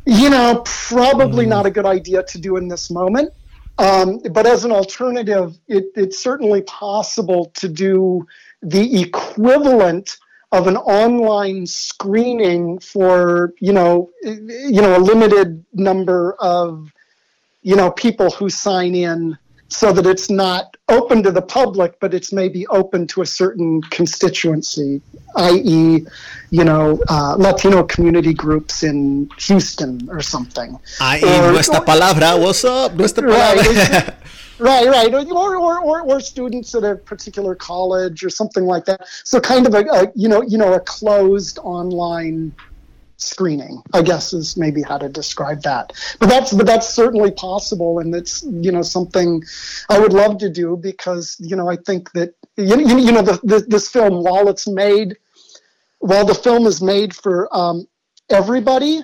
you 0.06 0.30
know 0.30 0.62
probably 0.66 1.46
mm. 1.46 1.50
not 1.50 1.66
a 1.66 1.72
good 1.72 1.86
idea 1.86 2.24
to 2.24 2.40
do 2.40 2.58
in 2.58 2.68
this 2.68 2.90
moment 2.90 3.32
um, 3.78 4.20
but 4.32 4.46
as 4.46 4.64
an 4.64 4.72
alternative 4.72 5.58
it, 5.68 5.86
it's 5.96 6.18
certainly 6.18 6.62
possible 6.64 7.52
to 7.56 7.68
do 7.68 8.26
the 8.62 9.02
equivalent 9.02 10.18
of 10.52 10.68
an 10.68 10.78
online 10.78 11.66
screening 11.66 12.80
for 12.80 13.54
you 13.60 13.74
know 13.74 14.10
you 14.24 14.82
know 14.82 14.98
a 14.98 15.00
limited 15.00 15.66
number 15.74 16.34
of 16.40 16.92
you 17.64 17.76
know 17.76 17.92
people 17.92 18.30
who 18.32 18.50
sign 18.50 18.96
in 18.96 19.38
so 19.68 19.92
that 19.92 20.06
it's 20.06 20.30
not 20.30 20.78
open 20.90 21.24
to 21.24 21.32
the 21.32 21.42
public, 21.42 22.00
but 22.00 22.14
it's 22.14 22.32
maybe 22.32 22.68
open 22.68 23.08
to 23.08 23.22
a 23.22 23.26
certain 23.26 23.82
constituency, 23.84 25.02
i.e., 25.38 26.06
you 26.52 26.64
know, 26.64 27.00
uh, 27.10 27.36
Latino 27.38 27.84
community 27.84 28.34
groups 28.34 28.84
in 28.84 29.30
Houston 29.40 30.08
or 30.10 30.22
something. 30.22 30.78
I.e., 31.02 31.52
nuestra 31.52 31.82
palabra, 31.82 32.40
what's 32.40 32.64
up? 32.64 32.94
Nuestra 32.94 33.24
palabra. 33.24 34.16
Right, 34.58 34.88
right, 34.88 35.12
right. 35.12 35.28
Or, 35.28 35.58
or, 35.58 35.80
or, 35.80 36.02
or, 36.04 36.22
students 36.22 36.74
at 36.76 36.86
a 36.86 36.96
particular 36.96 37.56
college 37.56 38.24
or 38.24 38.30
something 38.30 38.64
like 38.64 38.86
that. 38.86 39.06
So 39.26 39.42
kind 39.42 39.68
of 39.68 39.74
a, 39.74 39.80
a 39.80 40.12
you 40.16 40.30
know, 40.30 40.44
you 40.44 40.58
know, 40.58 40.74
a 40.74 40.80
closed 40.80 41.60
online 41.60 42.56
screening 43.18 43.82
i 43.94 44.02
guess 44.02 44.34
is 44.34 44.58
maybe 44.58 44.82
how 44.82 44.98
to 44.98 45.08
describe 45.08 45.62
that. 45.62 45.94
But 46.20 46.28
that's 46.28 46.54
but 46.54 46.66
that's 46.66 46.90
certainly 46.90 47.32
possible 47.32 48.00
and 48.00 48.14
it's 48.14 48.44
you 48.44 48.72
know 48.72 48.82
something 48.82 49.44
i 49.90 49.98
would 50.00 50.14
love 50.14 50.38
to 50.40 50.50
do 50.50 50.76
because 50.76 51.38
you 51.40 51.56
know 51.56 51.70
i 51.70 51.78
think 51.78 52.12
that 52.12 52.34
you, 52.58 52.78
you, 52.78 53.12
know 53.12 53.22
the, 53.22 53.40
the, 53.44 53.66
this 53.68 53.90
film 53.90 54.24
while 54.24 54.50
it's 54.50 54.68
made 54.68 55.18
while 56.00 56.26
the 56.26 56.36
film 56.36 56.68
is 56.68 56.82
made 56.82 57.16
for 57.16 57.48
um, 57.56 57.88
everybody 58.30 59.02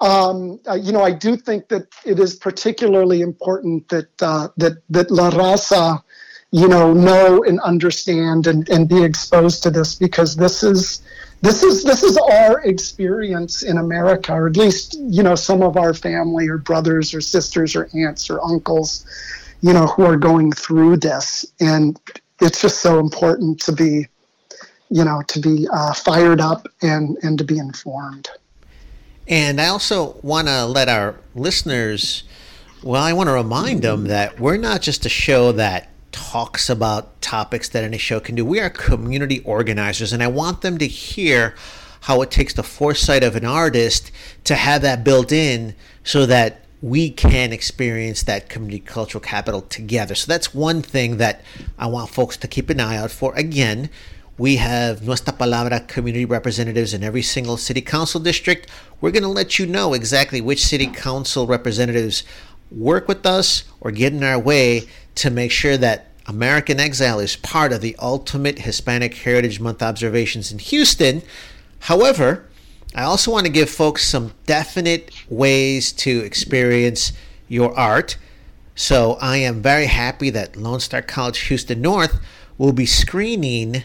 um, 0.00 0.60
uh, 0.68 0.74
you 0.74 0.92
know 0.92 1.02
i 1.02 1.10
do 1.10 1.36
think 1.36 1.68
that 1.68 1.86
it 2.04 2.18
is 2.18 2.36
particularly 2.36 3.22
important 3.22 3.88
that 3.88 4.22
uh, 4.22 4.48
that 4.56 4.82
that 4.90 5.10
la 5.10 5.30
raza 5.30 6.02
you 6.50 6.68
know 6.68 6.92
know 6.92 7.42
and 7.44 7.58
understand 7.60 8.46
and, 8.46 8.68
and 8.68 8.88
be 8.88 9.02
exposed 9.02 9.62
to 9.62 9.70
this 9.70 9.94
because 9.94 10.36
this 10.36 10.62
is 10.62 11.02
this 11.44 11.62
is 11.62 11.84
this 11.84 12.02
is 12.02 12.16
our 12.16 12.62
experience 12.62 13.62
in 13.62 13.76
America, 13.76 14.32
or 14.32 14.46
at 14.46 14.56
least 14.56 14.96
you 14.98 15.22
know 15.22 15.34
some 15.34 15.62
of 15.62 15.76
our 15.76 15.92
family 15.92 16.48
or 16.48 16.56
brothers 16.56 17.12
or 17.12 17.20
sisters 17.20 17.76
or 17.76 17.90
aunts 17.94 18.30
or 18.30 18.42
uncles, 18.42 19.04
you 19.60 19.74
know, 19.74 19.86
who 19.86 20.04
are 20.04 20.16
going 20.16 20.52
through 20.52 20.96
this, 20.96 21.44
and 21.60 22.00
it's 22.40 22.62
just 22.62 22.80
so 22.80 22.98
important 22.98 23.60
to 23.60 23.72
be, 23.72 24.06
you 24.88 25.04
know, 25.04 25.22
to 25.28 25.38
be 25.38 25.68
uh, 25.70 25.92
fired 25.92 26.40
up 26.40 26.66
and 26.80 27.18
and 27.22 27.36
to 27.36 27.44
be 27.44 27.58
informed. 27.58 28.30
And 29.28 29.60
I 29.60 29.68
also 29.68 30.16
want 30.22 30.48
to 30.48 30.64
let 30.64 30.88
our 30.88 31.14
listeners, 31.34 32.24
well, 32.82 33.02
I 33.02 33.12
want 33.12 33.28
to 33.28 33.34
remind 33.34 33.82
them 33.82 34.04
that 34.04 34.40
we're 34.40 34.56
not 34.56 34.80
just 34.80 35.04
a 35.04 35.10
show 35.10 35.52
that 35.52 35.90
talks 36.14 36.70
about 36.70 37.20
topics 37.20 37.68
that 37.70 37.82
any 37.82 37.98
show 37.98 38.20
can 38.20 38.36
do. 38.36 38.44
We 38.44 38.60
are 38.60 38.70
community 38.70 39.40
organizers, 39.40 40.12
and 40.12 40.22
I 40.22 40.28
want 40.28 40.60
them 40.60 40.78
to 40.78 40.86
hear 40.86 41.56
how 42.02 42.22
it 42.22 42.30
takes 42.30 42.54
the 42.54 42.62
foresight 42.62 43.24
of 43.24 43.34
an 43.34 43.44
artist 43.44 44.12
to 44.44 44.54
have 44.54 44.80
that 44.82 45.02
built 45.02 45.32
in 45.32 45.74
so 46.04 46.24
that 46.26 46.60
we 46.80 47.10
can 47.10 47.52
experience 47.52 48.22
that 48.22 48.48
community 48.48 48.78
cultural 48.78 49.20
capital 49.20 49.62
together. 49.62 50.14
So 50.14 50.26
that's 50.28 50.54
one 50.54 50.82
thing 50.82 51.16
that 51.16 51.42
I 51.78 51.88
want 51.88 52.10
folks 52.10 52.36
to 52.36 52.46
keep 52.46 52.70
an 52.70 52.78
eye 52.78 52.96
out 52.96 53.10
for. 53.10 53.34
Again, 53.34 53.90
we 54.38 54.56
have 54.56 55.02
Nuestra 55.02 55.32
Palabra 55.32 55.88
community 55.88 56.26
representatives 56.26 56.94
in 56.94 57.02
every 57.02 57.22
single 57.22 57.56
city 57.56 57.80
council 57.80 58.20
district. 58.20 58.70
We're 59.00 59.10
going 59.10 59.24
to 59.24 59.28
let 59.28 59.58
you 59.58 59.66
know 59.66 59.94
exactly 59.94 60.40
which 60.40 60.64
city 60.64 60.86
council 60.86 61.48
representatives 61.48 62.22
work 62.70 63.08
with 63.08 63.26
us 63.26 63.64
or 63.80 63.90
get 63.90 64.12
in 64.12 64.22
our 64.22 64.38
way 64.38 64.86
to 65.16 65.30
make 65.30 65.50
sure 65.50 65.76
that 65.76 66.08
American 66.26 66.80
Exile 66.80 67.20
is 67.20 67.36
part 67.36 67.72
of 67.72 67.80
the 67.80 67.96
ultimate 67.98 68.60
Hispanic 68.60 69.14
Heritage 69.14 69.60
Month 69.60 69.82
observations 69.82 70.50
in 70.50 70.58
Houston. 70.58 71.22
However, 71.80 72.46
I 72.94 73.02
also 73.02 73.30
want 73.30 73.46
to 73.46 73.52
give 73.52 73.68
folks 73.68 74.08
some 74.08 74.32
definite 74.46 75.10
ways 75.28 75.92
to 75.92 76.20
experience 76.20 77.12
your 77.48 77.76
art. 77.78 78.16
So 78.74 79.18
I 79.20 79.36
am 79.38 79.62
very 79.62 79.86
happy 79.86 80.30
that 80.30 80.56
Lone 80.56 80.80
Star 80.80 81.02
College 81.02 81.40
Houston 81.40 81.82
North 81.82 82.18
will 82.56 82.72
be 82.72 82.86
screening 82.86 83.82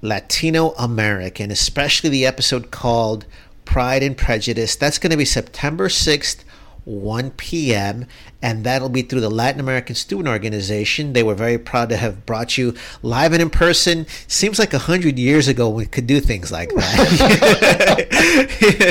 Latino 0.00 0.70
American, 0.72 1.50
especially 1.50 2.10
the 2.10 2.26
episode 2.26 2.70
called 2.70 3.26
Pride 3.64 4.02
and 4.02 4.16
Prejudice. 4.16 4.74
That's 4.76 4.98
going 4.98 5.10
to 5.10 5.16
be 5.16 5.24
September 5.24 5.88
6th 5.88 6.42
1 6.84 7.30
p.m. 7.32 8.06
and 8.40 8.64
that'll 8.64 8.88
be 8.88 9.02
through 9.02 9.20
the 9.20 9.30
Latin 9.30 9.60
American 9.60 9.94
Student 9.94 10.28
Organization. 10.28 11.12
They 11.12 11.22
were 11.22 11.34
very 11.34 11.58
proud 11.58 11.88
to 11.90 11.96
have 11.96 12.26
brought 12.26 12.58
you 12.58 12.74
live 13.02 13.32
and 13.32 13.40
in 13.40 13.50
person. 13.50 14.06
Seems 14.26 14.58
like 14.58 14.74
a 14.74 14.78
hundred 14.78 15.18
years 15.18 15.46
ago 15.48 15.68
we 15.68 15.86
could 15.86 16.06
do 16.06 16.20
things 16.20 16.50
like 16.50 16.70
that. 16.70 18.06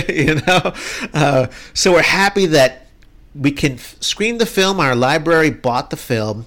you 0.10 0.36
know, 0.36 0.74
uh, 1.14 1.48
so 1.74 1.94
we're 1.94 2.02
happy 2.02 2.46
that 2.48 2.88
we 3.36 3.52
can 3.52 3.78
screen 3.78 4.38
the 4.38 4.46
film. 4.46 4.80
Our 4.80 4.96
library 4.96 5.50
bought 5.50 5.90
the 5.90 5.98
film. 5.98 6.46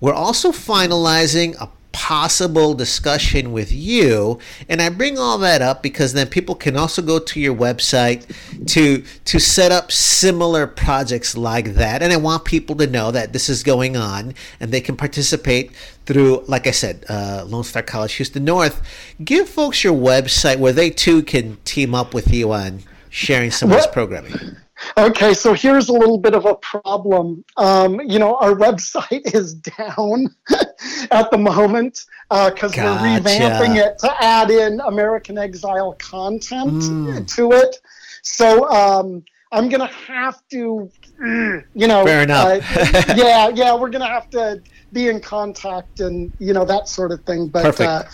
We're 0.00 0.14
also 0.14 0.52
finalizing 0.52 1.60
a 1.60 1.68
possible 1.92 2.74
discussion 2.74 3.52
with 3.52 3.72
you. 3.72 4.38
And 4.68 4.80
i 4.82 4.88
bring 4.88 5.18
all 5.18 5.38
that 5.38 5.62
up 5.62 5.82
because 5.82 6.12
then 6.12 6.26
people 6.28 6.54
can 6.54 6.76
also 6.76 7.02
go 7.02 7.18
to 7.18 7.40
your 7.40 7.54
website 7.54 8.26
to 8.66 9.02
to 9.24 9.38
set 9.38 9.72
up 9.72 9.90
similar 9.90 10.66
projects 10.66 11.36
like 11.36 11.74
that. 11.74 12.02
And 12.02 12.12
i 12.12 12.16
want 12.16 12.44
people 12.44 12.76
to 12.76 12.86
know 12.86 13.10
that 13.10 13.32
this 13.32 13.48
is 13.48 13.62
going 13.62 13.96
on 13.96 14.34
and 14.60 14.70
they 14.72 14.80
can 14.80 14.96
participate 14.96 15.72
through 16.06 16.44
like 16.46 16.66
i 16.66 16.70
said 16.70 17.04
uh, 17.08 17.44
lone 17.46 17.64
star 17.64 17.82
college 17.82 18.14
houston 18.14 18.44
north. 18.44 18.82
Give 19.24 19.48
folks 19.48 19.82
your 19.82 19.94
website 19.94 20.58
where 20.58 20.72
they 20.72 20.90
too 20.90 21.22
can 21.22 21.56
team 21.64 21.94
up 21.94 22.14
with 22.14 22.32
you 22.32 22.52
on 22.52 22.82
sharing 23.10 23.50
some 23.50 23.70
of 23.70 23.76
this 23.76 23.86
programming 23.86 24.56
Okay, 24.96 25.34
so 25.34 25.52
here's 25.52 25.88
a 25.88 25.92
little 25.92 26.18
bit 26.18 26.34
of 26.34 26.44
a 26.44 26.54
problem. 26.56 27.44
Um, 27.56 28.00
you 28.00 28.18
know, 28.18 28.36
our 28.36 28.52
website 28.54 29.34
is 29.34 29.54
down 29.54 30.34
at 31.10 31.30
the 31.30 31.38
moment 31.38 32.04
because 32.28 32.72
uh, 32.72 32.76
gotcha. 32.76 33.02
we're 33.02 33.20
revamping 33.20 33.76
it 33.76 33.98
to 34.00 34.24
add 34.24 34.50
in 34.50 34.80
American 34.80 35.38
Exile 35.38 35.94
content 35.94 36.82
mm. 36.82 37.36
to 37.36 37.52
it. 37.52 37.80
So 38.22 38.68
um, 38.70 39.24
I'm 39.52 39.68
gonna 39.68 39.86
have 39.86 40.46
to, 40.50 40.90
you 41.18 41.64
know, 41.74 42.04
fair 42.04 42.22
enough. 42.22 42.46
uh, 42.76 43.14
yeah, 43.16 43.48
yeah, 43.48 43.74
we're 43.74 43.90
gonna 43.90 44.06
have 44.06 44.28
to 44.30 44.62
be 44.92 45.08
in 45.08 45.20
contact 45.20 46.00
and 46.00 46.32
you 46.38 46.52
know 46.52 46.64
that 46.64 46.88
sort 46.88 47.12
of 47.12 47.22
thing. 47.24 47.48
But 47.48 47.80
uh, 47.80 48.04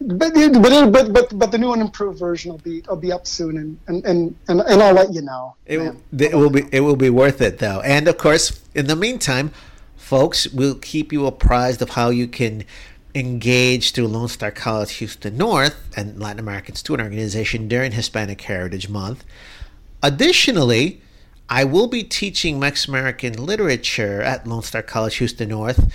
but 0.00 0.32
but 0.34 0.92
but 0.92 1.12
but 1.12 1.38
but 1.38 1.52
the 1.52 1.58
new 1.58 1.72
and 1.72 1.82
improved 1.82 2.18
version 2.18 2.52
will 2.52 2.58
be 2.58 2.82
will 2.88 2.96
be 2.96 3.12
up 3.12 3.26
soon, 3.26 3.56
and 3.58 3.78
and 3.86 4.04
and 4.06 4.36
and, 4.48 4.60
and 4.60 4.82
I'll 4.82 4.94
let 4.94 5.12
you 5.12 5.20
know. 5.20 5.56
It, 5.66 5.94
it 6.18 6.34
will 6.34 6.50
be 6.50 6.64
it 6.72 6.80
will 6.80 6.96
be 6.96 7.10
worth 7.10 7.40
it 7.42 7.58
though, 7.58 7.80
and 7.82 8.08
of 8.08 8.16
course, 8.16 8.60
in 8.74 8.86
the 8.86 8.96
meantime, 8.96 9.52
folks, 9.96 10.48
we'll 10.48 10.76
keep 10.76 11.12
you 11.12 11.26
apprised 11.26 11.82
of 11.82 11.90
how 11.90 12.08
you 12.08 12.26
can 12.26 12.64
engage 13.14 13.92
through 13.92 14.08
Lone 14.08 14.28
Star 14.28 14.50
College 14.50 14.92
Houston 14.94 15.36
North 15.36 15.76
and 15.96 16.18
Latin 16.18 16.40
American 16.40 16.76
Student 16.76 17.06
Organization 17.06 17.68
during 17.68 17.92
Hispanic 17.92 18.40
Heritage 18.40 18.88
Month. 18.88 19.24
Additionally, 20.02 21.02
I 21.48 21.64
will 21.64 21.88
be 21.88 22.04
teaching 22.04 22.58
Mexican 22.58 22.94
American 22.94 23.44
literature 23.44 24.22
at 24.22 24.46
Lone 24.46 24.62
Star 24.62 24.82
College 24.82 25.16
Houston 25.16 25.50
North 25.50 25.92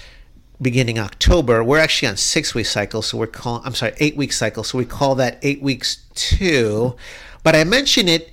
beginning 0.61 0.99
October. 0.99 1.63
We're 1.63 1.79
actually 1.79 2.09
on 2.09 2.17
six 2.17 2.53
week 2.53 2.65
cycle, 2.65 3.01
so 3.01 3.17
we're 3.17 3.27
calling 3.27 3.63
I'm 3.65 3.75
sorry, 3.75 3.93
eight 3.99 4.15
week 4.15 4.33
cycle, 4.33 4.63
so 4.63 4.77
we 4.77 4.85
call 4.85 5.15
that 5.15 5.39
eight 5.41 5.61
weeks 5.61 6.03
two. 6.15 6.95
But 7.43 7.55
I 7.55 7.63
mention 7.63 8.07
it 8.07 8.31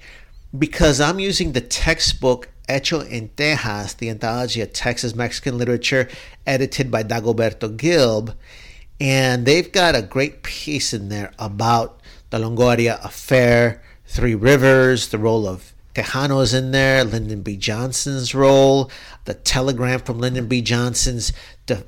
because 0.56 1.00
I'm 1.00 1.18
using 1.18 1.52
the 1.52 1.61
textbook 1.61 2.48
Hecho 2.68 3.00
en 3.00 3.30
Tejas, 3.37 3.96
the 3.96 4.08
anthology 4.08 4.61
of 4.61 4.72
Texas 4.72 5.14
Mexican 5.14 5.58
literature, 5.58 6.08
edited 6.46 6.90
by 6.90 7.02
Dagoberto 7.02 7.76
Gilb. 7.76 8.35
And 9.00 9.46
they've 9.46 9.70
got 9.70 9.96
a 9.96 10.02
great 10.02 10.42
piece 10.42 10.92
in 10.92 11.08
there 11.08 11.32
about 11.38 12.00
the 12.30 12.38
Longoria 12.38 13.04
affair, 13.04 13.82
Three 14.06 14.35
Rivers, 14.35 15.08
the 15.08 15.18
role 15.18 15.46
of 15.46 15.72
Tejano's 15.94 16.54
in 16.54 16.70
there, 16.70 17.04
Lyndon 17.04 17.42
B. 17.42 17.56
Johnson's 17.56 18.35
role, 18.35 18.90
the 19.24 19.35
telegram 19.35 20.00
from 20.00 20.18
Lyndon 20.18 20.46
B. 20.46 20.62
Johnson's, 20.62 21.32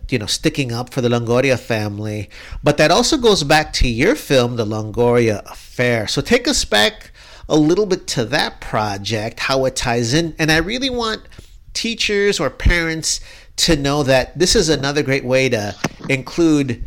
you 0.09 0.19
know, 0.19 0.27
sticking 0.27 0.73
up 0.73 0.93
for 0.93 1.01
the 1.01 1.09
Longoria 1.09 1.59
family. 1.59 2.31
But 2.63 2.77
that 2.79 2.91
also 2.91 3.17
goes 3.17 3.43
back 3.43 3.73
to 3.75 3.89
your 3.89 4.15
film, 4.15 4.57
The 4.57 4.65
Longoria 4.65 5.45
Affair. 5.51 6.07
So 6.07 6.21
take 6.23 6.47
us 6.47 6.65
back 6.65 7.11
a 7.49 7.57
little 7.57 7.87
bit 7.87 8.07
to 8.09 8.25
that 8.27 8.61
project, 8.61 9.41
how 9.41 9.65
it 9.65 9.77
ties 9.77 10.15
in. 10.15 10.35
And 10.39 10.51
I 10.51 10.59
really 10.59 10.91
want 10.91 11.23
teachers 11.73 12.39
or 12.39 12.51
parents 12.51 13.21
to 13.57 13.77
know 13.77 14.03
that 14.05 14.39
this 14.39 14.57
is 14.57 14.69
another 14.69 15.03
great 15.03 15.25
way 15.25 15.49
to 15.49 15.75
include 16.09 16.85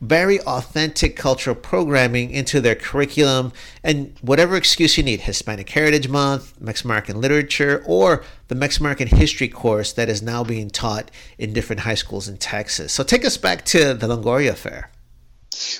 very 0.00 0.40
authentic 0.40 1.16
cultural 1.16 1.56
programming 1.56 2.30
into 2.30 2.60
their 2.60 2.74
curriculum 2.74 3.52
and 3.82 4.14
whatever 4.20 4.56
excuse 4.56 4.98
you 4.98 5.02
need 5.02 5.22
Hispanic 5.22 5.68
Heritage 5.70 6.08
Month, 6.08 6.60
Mexican 6.60 6.90
American 6.90 7.20
Literature, 7.20 7.82
or 7.86 8.22
the 8.48 8.54
Mexican 8.54 8.84
American 8.84 9.08
History 9.08 9.48
course 9.48 9.92
that 9.94 10.08
is 10.08 10.22
now 10.22 10.44
being 10.44 10.68
taught 10.68 11.10
in 11.38 11.52
different 11.52 11.80
high 11.80 11.94
schools 11.94 12.28
in 12.28 12.36
Texas. 12.36 12.92
So 12.92 13.02
take 13.02 13.24
us 13.24 13.36
back 13.36 13.64
to 13.66 13.94
the 13.94 14.06
Longoria 14.06 14.50
Affair. 14.50 14.90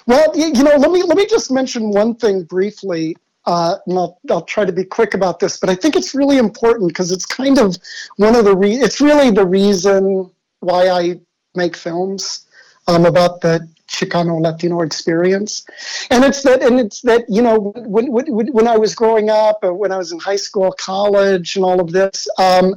Well, 0.06 0.32
you 0.34 0.64
know, 0.64 0.76
let 0.76 0.90
me 0.90 1.02
let 1.02 1.16
me 1.16 1.26
just 1.26 1.50
mention 1.50 1.90
one 1.90 2.14
thing 2.14 2.44
briefly. 2.44 3.16
Uh, 3.44 3.76
and 3.86 3.96
I'll, 3.96 4.18
I'll 4.28 4.42
try 4.42 4.64
to 4.64 4.72
be 4.72 4.82
quick 4.82 5.14
about 5.14 5.38
this, 5.38 5.56
but 5.60 5.70
I 5.70 5.76
think 5.76 5.94
it's 5.94 6.16
really 6.16 6.36
important 6.36 6.88
because 6.88 7.12
it's 7.12 7.24
kind 7.24 7.58
of 7.58 7.76
one 8.16 8.34
of 8.34 8.44
the 8.44 8.56
re- 8.56 8.74
it's 8.74 9.00
really 9.00 9.30
the 9.30 9.46
reason 9.46 10.28
why 10.60 10.88
I 10.88 11.20
make 11.54 11.76
films 11.76 12.44
um, 12.88 13.06
about 13.06 13.42
the 13.42 13.68
Chicano 13.88 14.40
Latino 14.40 14.82
experience, 14.82 15.64
and 16.10 16.24
it's 16.24 16.42
that, 16.42 16.62
and 16.62 16.80
it's 16.80 17.02
that 17.02 17.24
you 17.28 17.42
know 17.42 17.72
when 17.76 18.10
when, 18.10 18.26
when 18.48 18.68
I 18.68 18.76
was 18.76 18.94
growing 18.94 19.30
up, 19.30 19.64
uh, 19.64 19.72
when 19.72 19.92
I 19.92 19.98
was 19.98 20.12
in 20.12 20.18
high 20.18 20.36
school, 20.36 20.72
college, 20.72 21.56
and 21.56 21.64
all 21.64 21.80
of 21.80 21.92
this, 21.92 22.28
um, 22.38 22.74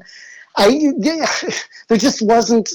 I 0.56 0.94
there 1.88 1.98
just 1.98 2.22
wasn't 2.22 2.70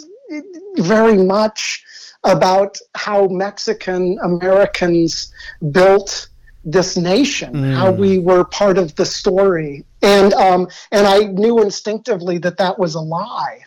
very 0.77 1.17
much 1.17 1.85
about 2.25 2.79
how 2.95 3.29
Mexican 3.29 4.19
Americans 4.23 5.33
built 5.71 6.29
this 6.65 6.97
nation, 6.97 7.53
mm. 7.53 7.75
how 7.75 7.93
we 7.93 8.19
were 8.19 8.45
part 8.45 8.79
of 8.79 8.95
the 8.97 9.05
story, 9.05 9.85
and 10.03 10.33
um, 10.35 10.69
and 10.91 11.07
I 11.07 11.21
knew 11.21 11.63
instinctively 11.63 12.39
that 12.39 12.57
that 12.57 12.79
was 12.79 12.95
a 12.95 13.01
lie 13.01 13.65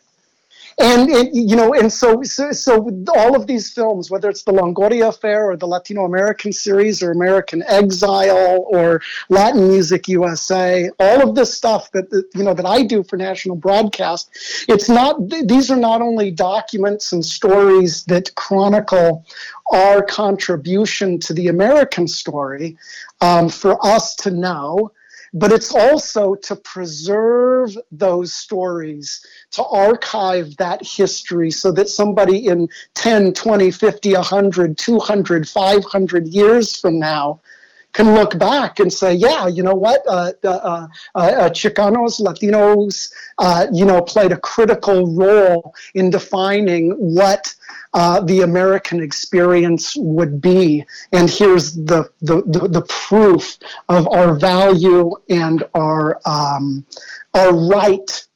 and, 0.80 1.10
you 1.34 1.56
know, 1.56 1.74
and 1.74 1.92
so, 1.92 2.22
so, 2.22 2.52
so 2.52 2.88
all 3.16 3.36
of 3.36 3.48
these 3.48 3.72
films, 3.72 4.12
whether 4.12 4.30
it's 4.30 4.44
the 4.44 4.52
Longoria 4.52 5.08
Affair 5.08 5.50
or 5.50 5.58
the 5.58 5.66
Latino 5.66 6.06
American 6.06 6.54
series 6.54 7.02
or 7.02 7.10
American 7.10 7.64
Exile 7.64 8.64
or 8.70 9.02
Latin 9.30 9.70
Music 9.70 10.08
USA, 10.08 10.92
all 11.00 11.28
of 11.28 11.34
this 11.34 11.52
stuff 11.56 11.92
that 11.94 12.12
you 12.36 12.44
know 12.44 12.54
that 12.54 12.66
I 12.68 12.84
do 12.84 13.04
for 13.04 13.18
national 13.18 13.56
broadcast, 13.56 14.30
it's 14.70 14.88
not. 14.88 15.18
These 15.30 15.72
are 15.72 15.78
not 15.78 16.04
only 16.04 16.30
documents 16.30 17.12
and 17.12 17.26
stories 17.26 18.04
that 18.06 18.36
chronicle 18.36 19.26
our 19.72 20.04
contribution 20.04 21.20
to 21.22 21.34
the 21.34 21.48
American 21.48 22.08
story 22.08 22.78
um, 23.22 23.50
for 23.50 23.84
us 23.84 24.16
to 24.18 24.30
know 24.30 24.92
but 25.38 25.52
it's 25.52 25.74
also 25.74 26.34
to 26.36 26.56
preserve 26.56 27.78
those 27.92 28.34
stories, 28.34 29.24
to 29.52 29.64
archive 29.64 30.58
that 30.58 30.84
history 30.84 31.52
so 31.52 31.72
that 31.72 31.90
somebody 31.90 32.48
in 32.48 32.68
10, 32.96 33.34
20, 33.34 33.70
50, 33.70 34.14
100, 34.14 34.78
200, 34.78 35.48
500 35.48 36.28
years 36.28 36.76
from 36.76 36.98
now 36.98 37.40
can 37.98 38.14
look 38.14 38.38
back 38.38 38.80
and 38.80 38.94
say, 38.94 39.12
yeah, 39.16 39.48
you 39.48 39.64
know 39.64 39.74
what, 39.74 40.04
uh, 40.08 40.32
uh, 40.44 40.48
uh, 40.48 40.88
uh 41.16 41.50
Chicanos, 41.50 42.22
Latinos, 42.22 43.12
uh, 43.40 43.66
you 43.74 43.86
know, 43.86 44.02
played 44.02 44.32
a 44.32 44.38
critical 44.38 45.16
role 45.16 45.74
in 45.96 46.12
defining 46.12 46.92
what 46.92 47.54
uh, 47.96 48.22
the 48.22 48.42
American 48.42 49.02
experience 49.02 49.96
would 49.98 50.40
be. 50.40 50.86
And 51.12 51.28
here's 51.28 51.74
the, 51.74 52.10
the, 52.22 52.44
the, 52.46 52.68
the 52.68 52.84
proof 52.84 53.58
of 53.90 54.08
our 54.10 54.36
value 54.36 55.12
and 55.30 55.64
our, 55.74 56.22
um, 56.26 56.86
our 57.34 57.52
right 57.52 58.28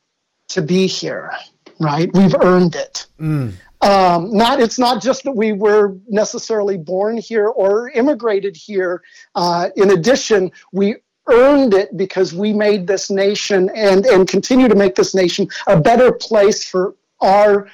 to 0.50 0.63
be 0.63 0.88
here, 0.88 1.32
right? 1.80 2.10
We've 2.15 2.36
earned 2.41 2.76
it. 2.76 3.06
Mm. 3.19 3.54
Um, 3.82 4.32
not 4.32 4.60
it's 4.60 4.78
not 4.78 5.02
just 5.02 5.24
that 5.24 5.36
we 5.36 5.54
were 5.54 5.98
necessarily 6.08 6.78
born 6.78 7.17
here 7.17 7.48
or 7.48 7.89
immigrated 7.91 8.56
here. 8.56 9.02
Uh, 9.34 9.70
in 9.76 9.91
addition, 9.91 10.52
we 10.72 10.98
earned 11.28 11.74
it 11.74 11.96
because 11.98 12.34
we 12.34 12.54
made 12.54 12.88
this 12.88 13.10
nation 13.10 13.70
and 13.76 14.06
and 14.06 14.28
continue 14.28 14.67
to 14.67 14.76
make 14.76 14.96
this 14.96 15.15
nation 15.15 15.48
a 15.67 15.80
better 15.80 16.12
place 16.12 16.63
for 16.63 16.96
our 17.22 17.67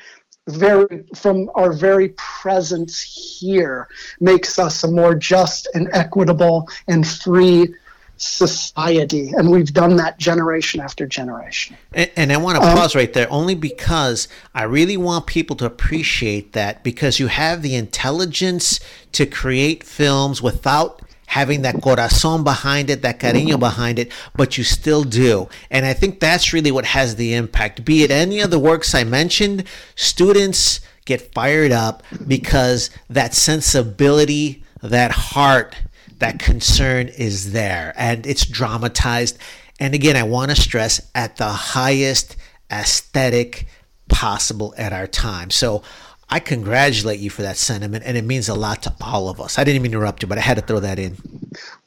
very 0.48 1.04
from 1.16 1.50
our 1.56 1.74
very 1.74 2.10
presence 2.10 3.02
here 3.02 3.88
makes 4.20 4.58
us 4.60 4.84
a 4.84 4.88
more 4.88 5.14
just 5.14 5.68
and 5.74 5.90
equitable 5.94 6.68
and 6.88 7.08
free 7.08 7.74
society 8.18 9.30
and 9.30 9.52
we've 9.52 9.74
done 9.74 9.96
that 9.96 10.18
generation 10.18 10.80
after 10.82 11.06
generation 11.06 11.78
and, 11.94 12.10
and 12.16 12.34
i 12.34 12.38
want 12.38 12.58
to 12.58 12.68
um, 12.68 12.76
pause 12.76 12.96
right 12.96 13.14
there 13.14 13.32
only 13.32 13.56
because 13.56 14.28
i 14.56 14.64
really 14.64 14.98
want 14.98 15.28
people 15.28 15.56
to 15.56 15.66
appreciate 15.66 16.54
that 16.54 16.84
because 16.84 17.20
you 17.20 17.28
have 17.28 17.62
the 17.62 17.76
intelligence 17.76 18.80
to 19.12 19.26
create 19.26 19.84
films 19.84 20.42
without 20.42 21.02
having 21.28 21.62
that 21.62 21.82
corazon 21.82 22.44
behind 22.44 22.90
it, 22.90 23.02
that 23.02 23.20
cariño 23.20 23.60
behind 23.60 24.00
it, 24.00 24.12
but 24.36 24.58
you 24.58 24.64
still 24.64 25.04
do. 25.04 25.48
And 25.70 25.86
I 25.86 25.94
think 25.94 26.20
that's 26.20 26.54
really 26.54 26.72
what 26.72 26.86
has 26.86 27.18
the 27.18 27.34
impact. 27.34 27.86
Be 27.86 28.04
it 28.04 28.12
any 28.12 28.40
of 28.40 28.50
the 28.50 28.60
works 28.60 28.96
I 28.96 29.04
mentioned, 29.04 29.66
students 29.96 30.80
get 31.06 31.34
fired 31.34 31.72
up 31.72 32.02
because 32.28 32.90
that 33.10 33.34
sensibility, 33.34 34.64
that 34.82 35.12
heart, 35.12 35.76
that 36.20 36.40
concern 36.40 37.10
is 37.10 37.52
there 37.52 37.94
and 37.96 38.26
it's 38.26 38.46
dramatized. 38.46 39.38
And 39.80 39.94
again, 39.94 40.16
I 40.16 40.24
want 40.24 40.52
to 40.52 40.56
stress 40.60 41.12
at 41.14 41.38
the 41.38 41.50
highest 41.50 42.36
aesthetic 42.72 43.68
possible 44.10 44.74
at 44.78 44.94
our 44.94 45.08
time. 45.08 45.50
So 45.52 45.84
I 46.30 46.40
congratulate 46.40 47.20
you 47.20 47.30
for 47.30 47.44
that 47.44 47.56
sentiment, 47.56 48.04
and 48.06 48.18
it 48.18 48.26
means 48.26 48.50
a 48.50 48.54
lot 48.54 48.84
to 48.84 48.94
all 49.00 49.30
of 49.30 49.40
us. 49.40 49.58
I 49.58 49.64
didn't 49.64 49.78
even 49.82 49.94
interrupt 49.94 50.22
you, 50.22 50.28
but 50.28 50.38
I 50.38 50.42
had 50.42 50.56
to 50.56 50.62
throw 50.62 50.82
that 50.82 51.00
in. 51.00 51.16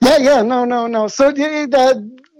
Yeah, 0.00 0.16
yeah, 0.16 0.42
no, 0.42 0.64
no, 0.64 0.86
no. 0.86 1.08
So 1.08 1.30
the 1.30 1.66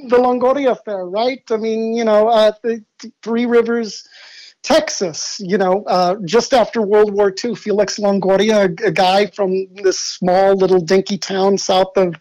the 0.09 0.17
Longoria 0.17 0.71
affair, 0.71 1.05
right? 1.05 1.43
I 1.51 1.59
mean, 1.59 1.95
you 1.95 2.05
know, 2.05 2.29
uh, 2.29 2.53
the 2.63 2.83
Three 3.23 3.45
Rivers 3.45 4.09
Texas, 4.63 5.41
you 5.43 5.57
know, 5.57 5.85
uh, 5.87 6.17
just 6.25 6.53
after 6.53 6.83
World 6.83 7.15
War 7.15 7.33
II, 7.43 7.55
Felix 7.55 7.99
Longoria, 7.99 8.69
a, 8.83 8.89
a, 8.89 8.91
guy 8.91 9.27
from 9.27 9.67
this 9.75 9.99
small 9.99 10.55
little 10.55 10.81
dinky 10.81 11.17
town 11.17 11.57
south 11.57 11.97
of 11.97 12.15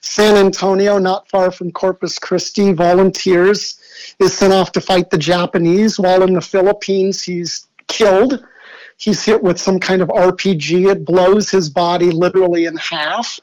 San 0.00 0.36
Antonio, 0.36 0.98
not 0.98 1.28
far 1.28 1.52
from 1.52 1.70
Corpus 1.70 2.18
Christi, 2.18 2.72
volunteers, 2.72 3.78
is 4.18 4.36
sent 4.36 4.52
off 4.52 4.72
to 4.72 4.80
fight 4.80 5.10
the 5.10 5.18
Japanese. 5.18 5.98
While 5.98 6.24
in 6.24 6.34
the 6.34 6.40
Philippines, 6.40 7.22
he's 7.22 7.68
killed. 7.86 8.44
He's 8.96 9.24
hit 9.24 9.42
with 9.42 9.60
some 9.60 9.78
kind 9.78 10.02
of 10.02 10.08
RPG. 10.08 10.90
It 10.90 11.04
blows 11.04 11.48
his 11.48 11.70
body 11.70 12.10
literally 12.10 12.64
in 12.64 12.76
half. 12.76 13.38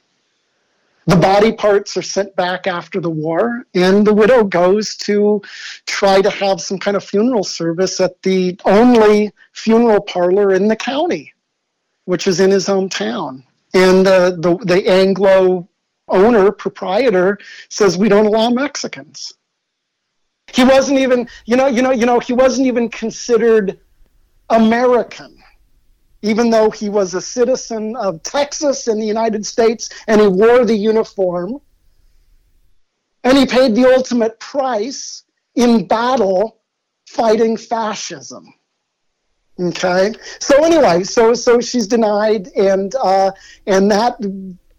The 1.08 1.16
body 1.16 1.52
parts 1.52 1.98
are 1.98 2.04
sent 2.04 2.36
back 2.36 2.68
after 2.68 3.02
the 3.02 3.10
war, 3.10 3.66
and 3.74 4.06
the 4.06 4.14
widow 4.14 4.44
goes 4.44 4.96
to 4.98 5.42
try 5.88 6.22
to 6.22 6.30
have 6.30 6.62
some 6.62 6.78
kind 6.78 6.96
of 6.96 7.04
funeral 7.04 7.44
service 7.44 8.00
at 8.00 8.22
the 8.22 8.60
only 8.66 9.32
funeral 9.54 10.02
parlor 10.02 10.54
in 10.54 10.68
the 10.68 10.76
county, 10.76 11.34
which 12.06 12.28
is 12.28 12.40
in 12.40 12.52
his 12.52 12.68
hometown. 12.68 13.44
And 13.74 14.06
uh, 14.06 14.32
the, 14.32 14.58
the 14.64 14.88
Anglo 14.88 15.68
owner, 16.08 16.52
proprietor, 16.52 17.40
says, 17.70 17.98
We 17.98 18.10
don't 18.10 18.28
allow 18.28 18.50
Mexicans. 18.50 19.34
He 20.54 20.64
wasn't 20.64 21.00
even, 21.00 21.28
you 21.46 21.56
know, 21.56 21.68
you 21.68 21.82
know, 21.82 21.92
you 21.92 22.06
know, 22.06 22.20
he 22.20 22.34
wasn't 22.34 22.68
even 22.68 22.90
considered 22.90 23.80
American, 24.50 25.40
even 26.22 26.50
though 26.50 26.70
he 26.70 26.90
was 26.90 27.14
a 27.14 27.22
citizen 27.22 27.96
of 27.96 28.22
Texas 28.24 28.88
in 28.88 29.00
the 29.00 29.06
United 29.06 29.46
States 29.46 29.90
and 30.08 30.22
he 30.22 30.28
wore 30.28 30.66
the 30.66 30.76
uniform. 30.76 31.60
And 33.24 33.38
he 33.38 33.46
paid 33.46 33.76
the 33.76 33.86
ultimate 33.86 34.40
price 34.40 35.24
in 35.56 35.88
battle 35.88 36.58
fighting 37.08 37.58
fascism. 37.58 38.54
Okay. 39.60 40.14
So 40.40 40.64
anyway, 40.64 41.04
so 41.04 41.34
so 41.34 41.60
she's 41.60 41.86
denied, 41.86 42.48
and 42.56 42.96
uh, 42.96 43.32
and 43.68 43.92
that 43.92 44.16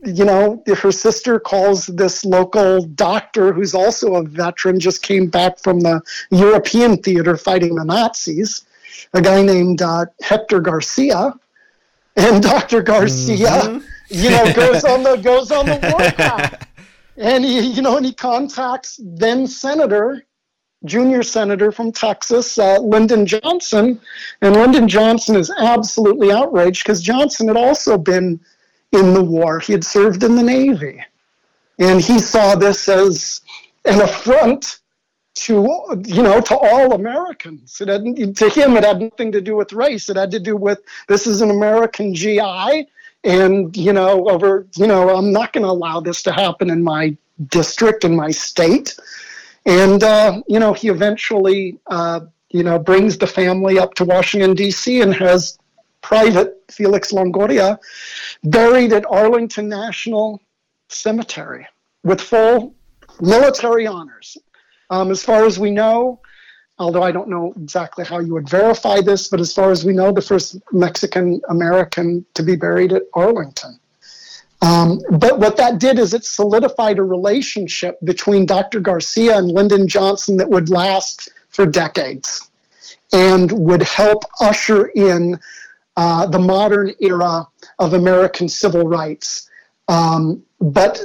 you 0.04 0.24
know, 0.24 0.62
her 0.66 0.90
sister 0.90 1.38
calls 1.38 1.86
this 1.86 2.24
local 2.24 2.82
doctor, 2.82 3.52
who's 3.52 3.74
also 3.74 4.16
a 4.16 4.24
veteran, 4.24 4.80
just 4.80 5.02
came 5.02 5.28
back 5.28 5.60
from 5.60 5.80
the 5.80 6.00
European 6.30 6.96
theater 6.96 7.36
fighting 7.36 7.76
the 7.76 7.84
Nazis, 7.84 8.64
a 9.14 9.22
guy 9.22 9.42
named 9.42 9.82
uh, 9.82 10.06
Hector 10.20 10.60
Garcia. 10.60 11.34
And 12.16 12.42
Dr. 12.52 12.82
Garcia, 12.82 13.48
mm-hmm. 13.48 13.78
you 14.08 14.30
know, 14.30 14.52
goes 14.52 14.84
on 14.84 15.02
the 15.02 15.16
goes 15.16 15.50
on 15.50 15.66
the 15.66 15.78
warpath, 15.90 16.68
and 17.16 17.42
he, 17.42 17.60
you 17.60 17.80
know, 17.80 17.96
and 17.96 18.04
he 18.04 18.12
contacts 18.12 19.00
then 19.02 19.46
Senator, 19.46 20.22
junior 20.84 21.22
senator 21.22 21.72
from 21.72 21.92
Texas, 21.92 22.58
uh, 22.58 22.78
Lyndon 22.80 23.24
Johnson, 23.26 24.00
and 24.40 24.54
Lyndon 24.54 24.88
Johnson 24.88 25.36
is 25.36 25.50
absolutely 25.58 26.30
outraged 26.32 26.84
because 26.84 27.02
Johnson 27.02 27.48
had 27.48 27.56
also 27.56 27.96
been 27.96 28.40
in 28.92 29.14
the 29.14 29.24
war. 29.24 29.58
He 29.58 29.72
had 29.72 29.84
served 29.84 30.22
in 30.22 30.36
the 30.36 30.42
Navy. 30.42 31.02
And 31.78 32.00
he 32.00 32.18
saw 32.18 32.54
this 32.54 32.88
as 32.88 33.40
an 33.84 34.00
affront 34.00 34.80
to 35.34 36.02
you 36.04 36.22
know 36.22 36.40
to 36.40 36.56
all 36.56 36.92
Americans. 36.92 37.80
It 37.80 37.88
had, 37.88 38.04
to 38.36 38.48
him, 38.48 38.76
it 38.76 38.84
had 38.84 39.00
nothing 39.00 39.32
to 39.32 39.40
do 39.40 39.56
with 39.56 39.72
race. 39.72 40.08
It 40.08 40.16
had 40.16 40.30
to 40.32 40.40
do 40.40 40.56
with 40.56 40.80
this 41.08 41.26
is 41.26 41.40
an 41.40 41.50
American 41.50 42.14
GI, 42.14 42.86
and 43.24 43.76
you 43.76 43.92
know 43.92 44.28
over 44.28 44.66
you 44.76 44.86
know 44.86 45.14
I'm 45.16 45.32
not 45.32 45.52
going 45.52 45.64
to 45.64 45.70
allow 45.70 46.00
this 46.00 46.22
to 46.24 46.32
happen 46.32 46.70
in 46.70 46.82
my 46.82 47.16
district 47.48 48.04
in 48.04 48.14
my 48.14 48.30
state. 48.30 48.96
And 49.64 50.02
uh, 50.02 50.42
you 50.48 50.58
know 50.58 50.72
he 50.72 50.88
eventually 50.88 51.78
uh, 51.86 52.20
you 52.50 52.62
know 52.62 52.78
brings 52.78 53.18
the 53.18 53.26
family 53.26 53.78
up 53.78 53.94
to 53.94 54.04
Washington 54.04 54.54
D.C. 54.54 55.00
and 55.00 55.14
has 55.14 55.58
private 56.02 56.62
Felix 56.70 57.12
Longoria, 57.12 57.78
buried 58.44 58.92
at 58.92 59.06
Arlington 59.08 59.68
National 59.68 60.40
Cemetery 60.88 61.66
with 62.02 62.20
full 62.20 62.74
military 63.20 63.86
honors. 63.86 64.36
Um, 64.92 65.10
as 65.10 65.22
far 65.22 65.46
as 65.46 65.58
we 65.58 65.70
know, 65.70 66.20
although 66.78 67.02
I 67.02 67.12
don't 67.12 67.28
know 67.28 67.54
exactly 67.56 68.04
how 68.04 68.18
you 68.18 68.34
would 68.34 68.46
verify 68.46 69.00
this, 69.00 69.26
but 69.26 69.40
as 69.40 69.50
far 69.50 69.70
as 69.70 69.86
we 69.86 69.94
know, 69.94 70.12
the 70.12 70.20
first 70.20 70.58
Mexican 70.70 71.40
American 71.48 72.26
to 72.34 72.42
be 72.42 72.56
buried 72.56 72.92
at 72.92 73.04
Arlington. 73.14 73.80
Um, 74.60 75.00
but 75.10 75.38
what 75.38 75.56
that 75.56 75.80
did 75.80 75.98
is 75.98 76.12
it 76.12 76.26
solidified 76.26 76.98
a 76.98 77.02
relationship 77.02 77.98
between 78.04 78.44
Dr. 78.44 78.80
Garcia 78.80 79.38
and 79.38 79.50
Lyndon 79.50 79.88
Johnson 79.88 80.36
that 80.36 80.50
would 80.50 80.68
last 80.68 81.30
for 81.48 81.64
decades 81.64 82.50
and 83.14 83.50
would 83.50 83.82
help 83.82 84.24
usher 84.42 84.88
in 84.88 85.40
uh, 85.96 86.26
the 86.26 86.38
modern 86.38 86.92
era 87.00 87.48
of 87.78 87.94
American 87.94 88.46
civil 88.46 88.86
rights. 88.86 89.48
Um, 89.88 90.42
but 90.60 91.00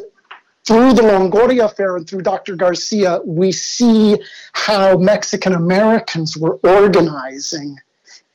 through 0.68 0.92
the 0.92 1.02
Longoria 1.02 1.64
affair 1.64 1.96
and 1.96 2.06
through 2.06 2.24
Dr. 2.24 2.58
Garcia, 2.58 3.22
we 3.24 3.54
see 3.54 4.18
how 4.52 4.98
Mexican 4.98 5.54
Americans 5.54 6.36
were 6.36 6.60
organizing 6.62 7.78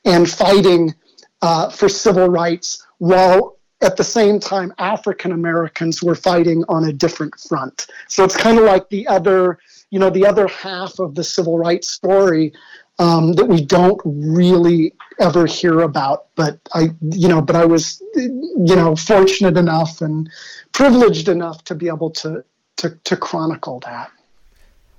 and 0.06 0.28
fighting 0.28 0.94
uh, 1.42 1.68
for 1.68 1.90
civil 1.90 2.28
rights 2.28 2.86
while 2.96 3.58
at 3.82 3.98
the 3.98 4.04
same 4.04 4.40
time 4.40 4.72
African 4.78 5.32
Americans 5.32 6.02
were 6.02 6.14
fighting 6.14 6.64
on 6.68 6.84
a 6.84 6.92
different 6.92 7.38
front. 7.38 7.86
So 8.08 8.24
it's 8.24 8.36
kind 8.36 8.58
of 8.58 8.64
like 8.64 8.88
the 8.88 9.06
other, 9.08 9.58
you 9.90 9.98
know, 9.98 10.08
the 10.08 10.24
other 10.24 10.48
half 10.48 10.98
of 11.00 11.14
the 11.14 11.24
civil 11.24 11.58
rights 11.58 11.90
story 11.90 12.54
um, 12.98 13.32
that 13.34 13.46
we 13.46 13.64
don't 13.64 14.00
really 14.04 14.94
ever 15.20 15.46
hear 15.46 15.80
about. 15.80 16.26
But 16.34 16.58
I, 16.74 16.90
you 17.00 17.28
know, 17.28 17.42
but 17.42 17.56
I 17.56 17.64
was, 17.64 18.02
you 18.16 18.76
know, 18.76 18.96
fortunate 18.96 19.56
enough 19.56 20.00
and 20.00 20.30
privileged 20.72 21.28
enough 21.28 21.64
to 21.64 21.74
be 21.74 21.88
able 21.88 22.10
to 22.10 22.44
to, 22.76 22.90
to 23.04 23.16
chronicle 23.16 23.80
that. 23.80 24.10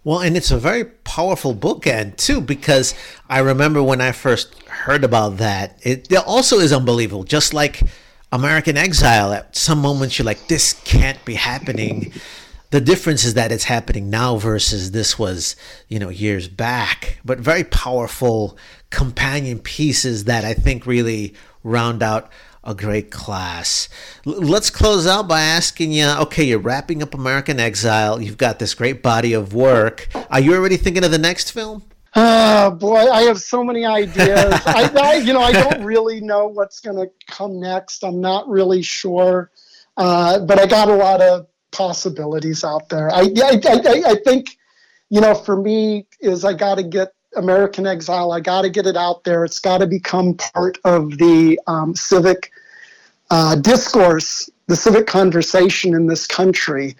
Well, 0.05 0.19
and 0.19 0.35
it's 0.35 0.51
a 0.51 0.57
very 0.57 0.85
powerful 0.85 1.55
bookend 1.55 2.17
too, 2.17 2.41
because 2.41 2.93
I 3.29 3.39
remember 3.39 3.81
when 3.81 4.01
I 4.01 4.11
first 4.11 4.61
heard 4.67 5.03
about 5.03 5.37
that, 5.37 5.79
it, 5.81 6.11
it 6.11 6.23
also 6.27 6.59
is 6.59 6.73
unbelievable. 6.73 7.23
Just 7.23 7.53
like 7.53 7.81
American 8.31 8.77
Exile, 8.77 9.31
at 9.31 9.55
some 9.55 9.79
moments 9.79 10.17
you're 10.17 10.25
like, 10.25 10.47
this 10.47 10.73
can't 10.83 11.23
be 11.23 11.35
happening 11.35 12.11
the 12.73 12.81
difference 12.81 13.23
is 13.23 13.35
that 13.35 13.51
it's 13.51 13.65
happening 13.65 14.09
now 14.09 14.35
versus 14.35 14.89
this 14.89 15.19
was 15.19 15.55
you 15.89 15.99
know 15.99 16.09
years 16.09 16.47
back. 16.47 17.19
But 17.23 17.37
very 17.37 17.63
powerful 17.63 18.57
companion 18.89 19.59
pieces 19.59 20.23
that 20.23 20.43
i 20.43 20.55
think 20.55 20.87
really 20.87 21.35
round 21.63 22.01
out 22.01 22.31
a 22.63 22.73
great 22.73 23.11
class. 23.11 23.89
L- 24.25 24.41
let's 24.41 24.71
close 24.71 25.05
out 25.05 25.27
by 25.27 25.41
asking 25.41 25.91
you 25.91 26.07
okay 26.21 26.43
you're 26.43 26.57
wrapping 26.57 27.03
up 27.03 27.13
american 27.13 27.59
exile. 27.59 28.19
You've 28.19 28.37
got 28.37 28.57
this 28.57 28.73
great 28.73 29.03
body 29.03 29.33
of 29.33 29.53
work. 29.53 30.07
Are 30.31 30.39
you 30.39 30.55
already 30.55 30.77
thinking 30.77 31.05
of 31.05 31.11
the 31.11 31.19
next 31.19 31.51
film? 31.51 31.83
Oh 32.15 32.71
boy, 32.71 33.07
I 33.07 33.21
have 33.23 33.39
so 33.39 33.63
many 33.63 33.85
ideas. 33.85 34.51
I, 34.65 34.91
I, 34.99 35.13
you 35.17 35.33
know, 35.33 35.41
I 35.41 35.51
don't 35.51 35.83
really 35.83 36.21
know 36.21 36.47
what's 36.47 36.79
going 36.79 36.97
to 36.97 37.11
come 37.27 37.59
next. 37.59 38.03
I'm 38.03 38.19
not 38.19 38.47
really 38.47 38.81
sure, 38.81 39.51
uh, 39.95 40.39
but 40.39 40.57
I 40.57 40.65
got 40.65 40.89
a 40.89 40.95
lot 40.95 41.21
of 41.21 41.47
possibilities 41.73 42.63
out 42.63 42.87
there. 42.87 43.09
I, 43.11 43.21
I, 43.21 43.61
I, 43.65 44.03
I 44.11 44.15
think, 44.23 44.57
you 45.09 45.19
know, 45.19 45.35
for 45.35 45.57
me, 45.61 46.05
is 46.21 46.45
I 46.45 46.53
got 46.53 46.75
to 46.75 46.83
get 46.83 47.13
American 47.35 47.85
Exile. 47.85 48.31
I 48.31 48.39
got 48.39 48.61
to 48.61 48.69
get 48.69 48.87
it 48.87 48.95
out 48.95 49.23
there. 49.25 49.43
It's 49.43 49.59
got 49.59 49.79
to 49.79 49.87
become 49.87 50.35
part 50.35 50.77
of 50.85 51.17
the 51.17 51.59
um, 51.67 51.95
civic 51.95 52.51
uh, 53.29 53.55
discourse, 53.55 54.49
the 54.67 54.75
civic 54.75 55.07
conversation 55.07 55.93
in 55.93 56.07
this 56.07 56.25
country. 56.27 56.95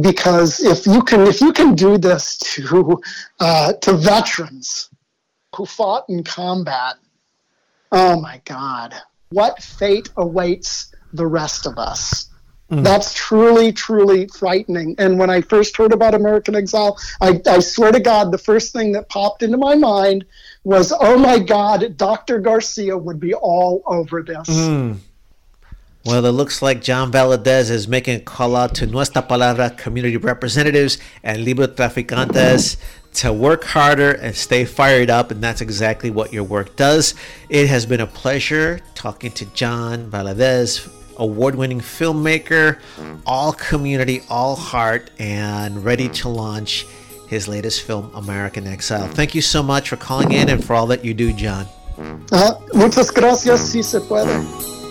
Because 0.00 0.60
if 0.60 0.86
you 0.86 1.02
can, 1.02 1.26
if 1.26 1.40
you 1.40 1.52
can 1.52 1.74
do 1.74 1.98
this 1.98 2.38
to 2.38 3.00
uh, 3.40 3.74
to 3.74 3.92
veterans 3.92 4.88
who 5.54 5.66
fought 5.66 6.04
in 6.08 6.24
combat, 6.24 6.96
oh 7.90 8.18
my 8.18 8.40
God, 8.46 8.94
what 9.30 9.62
fate 9.62 10.08
awaits 10.16 10.94
the 11.12 11.26
rest 11.26 11.66
of 11.66 11.76
us? 11.78 12.31
Mm. 12.72 12.82
That's 12.82 13.12
truly, 13.12 13.70
truly 13.70 14.26
frightening. 14.28 14.94
And 14.96 15.18
when 15.18 15.28
I 15.28 15.42
first 15.42 15.76
heard 15.76 15.92
about 15.92 16.14
American 16.14 16.56
Exile, 16.56 16.98
I, 17.20 17.38
I 17.46 17.58
swear 17.58 17.92
to 17.92 18.00
God, 18.00 18.32
the 18.32 18.38
first 18.38 18.72
thing 18.72 18.92
that 18.92 19.10
popped 19.10 19.42
into 19.42 19.58
my 19.58 19.74
mind 19.74 20.24
was, 20.64 20.90
oh 20.98 21.18
my 21.18 21.38
God, 21.38 21.98
Dr. 21.98 22.38
Garcia 22.38 22.96
would 22.96 23.20
be 23.20 23.34
all 23.34 23.82
over 23.86 24.22
this. 24.22 24.48
Mm. 24.48 24.96
Well, 26.06 26.24
it 26.24 26.30
looks 26.30 26.62
like 26.62 26.82
John 26.82 27.12
Valadez 27.12 27.70
is 27.70 27.86
making 27.86 28.16
a 28.16 28.20
call 28.20 28.56
out 28.56 28.74
to 28.76 28.86
Nuestra 28.86 29.22
Palabra 29.22 29.76
community 29.76 30.16
representatives 30.16 30.98
and 31.22 31.46
Librotraficantes 31.46 32.78
to 33.14 33.32
work 33.32 33.64
harder 33.64 34.12
and 34.12 34.34
stay 34.34 34.64
fired 34.64 35.10
up, 35.10 35.30
and 35.30 35.42
that's 35.42 35.60
exactly 35.60 36.10
what 36.10 36.32
your 36.32 36.44
work 36.44 36.74
does. 36.76 37.14
It 37.50 37.68
has 37.68 37.84
been 37.84 38.00
a 38.00 38.06
pleasure 38.06 38.80
talking 38.94 39.30
to 39.32 39.44
John 39.46 40.10
Valadez 40.10 41.01
award 41.22 41.54
winning 41.54 41.80
filmmaker, 41.80 42.78
mm. 42.96 43.20
all 43.24 43.52
community, 43.52 44.22
all 44.28 44.56
heart, 44.56 45.10
and 45.18 45.84
ready 45.84 46.08
mm. 46.08 46.14
to 46.14 46.28
launch 46.28 46.86
his 47.28 47.48
latest 47.48 47.82
film, 47.82 48.10
American 48.14 48.66
Exile. 48.66 49.08
Mm. 49.08 49.14
Thank 49.14 49.34
you 49.34 49.42
so 49.42 49.62
much 49.62 49.88
for 49.88 49.96
calling 49.96 50.32
in 50.32 50.50
and 50.50 50.64
for 50.64 50.74
all 50.74 50.86
that 50.88 51.04
you 51.04 51.14
do, 51.14 51.32
John. 51.32 51.66
Uh, 52.32 52.54
muchas 52.74 53.10
gracias, 53.10 53.70
si 53.70 53.82
se 53.82 54.00
puede. 54.00 54.81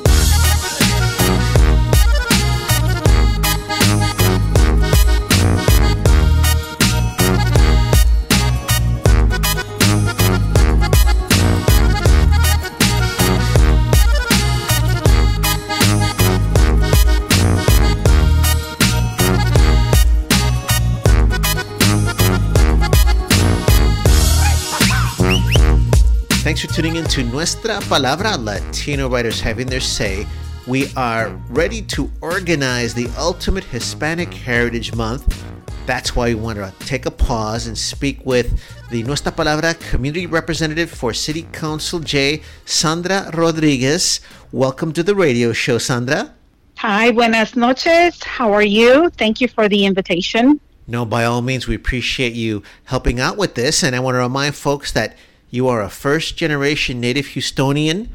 Tuning 26.73 26.95
in 26.95 27.03
to 27.03 27.21
Nuestra 27.21 27.81
Palabra, 27.89 28.41
Latino 28.41 29.09
writers 29.09 29.41
having 29.41 29.67
their 29.67 29.81
say 29.81 30.25
we 30.67 30.89
are 30.95 31.27
ready 31.49 31.81
to 31.81 32.09
organize 32.21 32.93
the 32.93 33.09
ultimate 33.17 33.65
Hispanic 33.65 34.33
Heritage 34.33 34.95
Month. 34.95 35.43
That's 35.85 36.15
why 36.15 36.27
we 36.27 36.35
want 36.35 36.59
to 36.59 36.73
take 36.79 37.05
a 37.05 37.11
pause 37.11 37.67
and 37.67 37.77
speak 37.77 38.25
with 38.25 38.57
the 38.89 39.03
Nuestra 39.03 39.33
Palabra 39.33 39.77
community 39.89 40.27
representative 40.27 40.89
for 40.89 41.13
City 41.13 41.45
Council 41.51 41.99
J, 41.99 42.41
Sandra 42.63 43.29
Rodriguez. 43.33 44.21
Welcome 44.53 44.93
to 44.93 45.03
the 45.03 45.13
radio 45.13 45.51
show, 45.51 45.77
Sandra. 45.77 46.33
Hi, 46.77 47.11
buenas 47.11 47.57
noches. 47.57 48.23
How 48.23 48.53
are 48.53 48.63
you? 48.63 49.09
Thank 49.17 49.41
you 49.41 49.49
for 49.49 49.67
the 49.67 49.85
invitation. 49.85 50.61
No, 50.87 51.03
by 51.03 51.25
all 51.25 51.41
means, 51.41 51.67
we 51.67 51.75
appreciate 51.75 52.31
you 52.31 52.63
helping 52.85 53.19
out 53.19 53.35
with 53.35 53.55
this. 53.55 53.83
And 53.83 53.93
I 53.93 53.99
want 53.99 54.15
to 54.15 54.19
remind 54.19 54.55
folks 54.55 54.93
that 54.93 55.17
you 55.51 55.67
are 55.67 55.81
a 55.81 55.89
first 55.89 56.37
generation 56.37 57.01
native 57.01 57.25
Houstonian, 57.27 58.07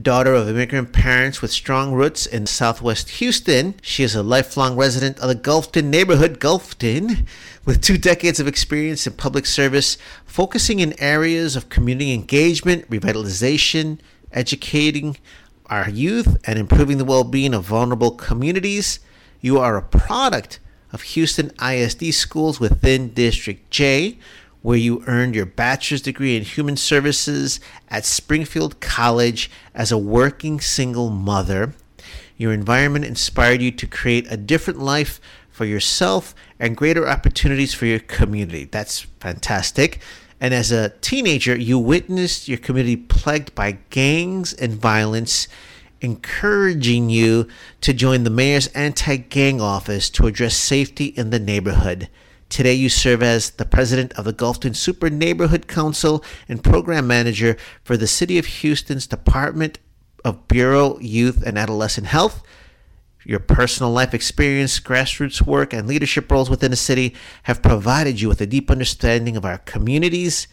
daughter 0.00 0.32
of 0.32 0.48
immigrant 0.48 0.92
parents 0.92 1.42
with 1.42 1.50
strong 1.50 1.92
roots 1.92 2.26
in 2.26 2.46
southwest 2.46 3.10
Houston. 3.10 3.74
She 3.82 4.04
is 4.04 4.14
a 4.14 4.22
lifelong 4.22 4.76
resident 4.76 5.18
of 5.18 5.28
the 5.28 5.34
Gulfton 5.34 5.86
neighborhood, 5.86 6.38
Gulfton, 6.38 7.26
with 7.64 7.82
two 7.82 7.98
decades 7.98 8.38
of 8.38 8.46
experience 8.46 9.04
in 9.04 9.14
public 9.14 9.46
service, 9.46 9.98
focusing 10.24 10.78
in 10.78 10.94
areas 11.00 11.56
of 11.56 11.70
community 11.70 12.14
engagement, 12.14 12.88
revitalization, 12.88 13.98
educating, 14.30 15.16
our 15.66 15.90
youth 15.90 16.38
and 16.44 16.56
improving 16.56 16.98
the 16.98 17.04
well 17.04 17.24
being 17.24 17.52
of 17.52 17.64
vulnerable 17.64 18.12
communities. 18.12 19.00
You 19.40 19.58
are 19.58 19.76
a 19.76 19.82
product 19.82 20.60
of 20.92 21.02
Houston 21.02 21.50
ISD 21.60 22.14
schools 22.14 22.60
within 22.60 23.12
District 23.12 23.68
J, 23.70 24.18
where 24.66 24.76
you 24.76 25.00
earned 25.06 25.32
your 25.32 25.46
bachelor's 25.46 26.02
degree 26.02 26.36
in 26.36 26.42
human 26.42 26.76
services 26.76 27.60
at 27.88 28.04
Springfield 28.04 28.80
College 28.80 29.48
as 29.72 29.92
a 29.92 29.96
working 29.96 30.58
single 30.58 31.08
mother. 31.08 31.72
Your 32.36 32.52
environment 32.52 33.04
inspired 33.04 33.62
you 33.62 33.70
to 33.70 33.86
create 33.86 34.26
a 34.28 34.36
different 34.36 34.80
life 34.80 35.20
for 35.48 35.66
yourself 35.66 36.34
and 36.58 36.76
greater 36.76 37.06
opportunities 37.08 37.74
for 37.74 37.86
your 37.86 38.00
community. 38.00 38.64
That's 38.64 39.02
fantastic. 39.20 40.00
And 40.40 40.52
as 40.52 40.72
a 40.72 40.88
teenager, 41.00 41.56
you 41.56 41.78
witnessed 41.78 42.48
your 42.48 42.58
community 42.58 42.96
plagued 42.96 43.54
by 43.54 43.78
gangs 43.90 44.52
and 44.52 44.72
violence, 44.72 45.46
encouraging 46.00 47.08
you 47.08 47.46
to 47.82 47.94
join 47.94 48.24
the 48.24 48.30
mayor's 48.30 48.66
anti 48.74 49.16
gang 49.16 49.60
office 49.60 50.10
to 50.10 50.26
address 50.26 50.56
safety 50.56 51.04
in 51.04 51.30
the 51.30 51.38
neighborhood. 51.38 52.08
Today, 52.48 52.74
you 52.74 52.88
serve 52.88 53.22
as 53.22 53.50
the 53.50 53.64
president 53.64 54.12
of 54.14 54.24
the 54.24 54.32
Gulfton 54.32 54.76
Super 54.76 55.10
Neighborhood 55.10 55.66
Council 55.66 56.24
and 56.48 56.62
program 56.62 57.06
manager 57.06 57.56
for 57.82 57.96
the 57.96 58.06
City 58.06 58.38
of 58.38 58.46
Houston's 58.46 59.06
Department 59.06 59.78
of 60.24 60.46
Bureau 60.48 60.98
Youth 61.00 61.42
and 61.44 61.58
Adolescent 61.58 62.06
Health. 62.06 62.42
Your 63.24 63.40
personal 63.40 63.90
life 63.90 64.14
experience, 64.14 64.78
grassroots 64.78 65.42
work, 65.44 65.72
and 65.72 65.88
leadership 65.88 66.30
roles 66.30 66.48
within 66.48 66.70
the 66.70 66.76
city 66.76 67.14
have 67.42 67.62
provided 67.62 68.20
you 68.20 68.28
with 68.28 68.40
a 68.40 68.46
deep 68.46 68.70
understanding 68.70 69.36
of 69.36 69.44
our 69.44 69.58
communities. 69.58 70.46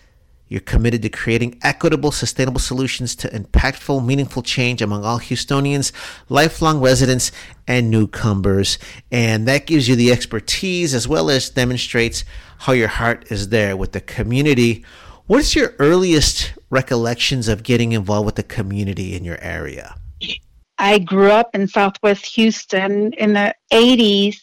You're 0.53 0.61
committed 0.61 1.01
to 1.01 1.09
creating 1.09 1.57
equitable, 1.63 2.11
sustainable 2.11 2.59
solutions 2.59 3.15
to 3.15 3.27
impactful, 3.29 4.05
meaningful 4.05 4.43
change 4.43 4.83
among 4.83 5.03
all 5.03 5.17
Houstonians, 5.17 5.91
lifelong 6.29 6.79
residents, 6.79 7.31
and 7.67 7.89
newcomers. 7.89 8.77
And 9.11 9.47
that 9.47 9.65
gives 9.65 9.87
you 9.87 9.95
the 9.95 10.11
expertise 10.11 10.93
as 10.93 11.07
well 11.07 11.31
as 11.31 11.49
demonstrates 11.49 12.23
how 12.59 12.73
your 12.73 12.87
heart 12.87 13.31
is 13.31 13.49
there 13.49 13.75
with 13.75 13.93
the 13.93 14.01
community. 14.01 14.85
What 15.25 15.39
is 15.39 15.55
your 15.55 15.73
earliest 15.79 16.53
recollections 16.69 17.47
of 17.47 17.63
getting 17.63 17.93
involved 17.93 18.27
with 18.27 18.35
the 18.35 18.43
community 18.43 19.15
in 19.15 19.23
your 19.23 19.41
area? 19.41 19.95
I 20.77 20.99
grew 20.99 21.31
up 21.31 21.55
in 21.55 21.67
Southwest 21.67 22.27
Houston 22.27 23.11
in 23.13 23.33
the 23.33 23.55
80s. 23.71 24.37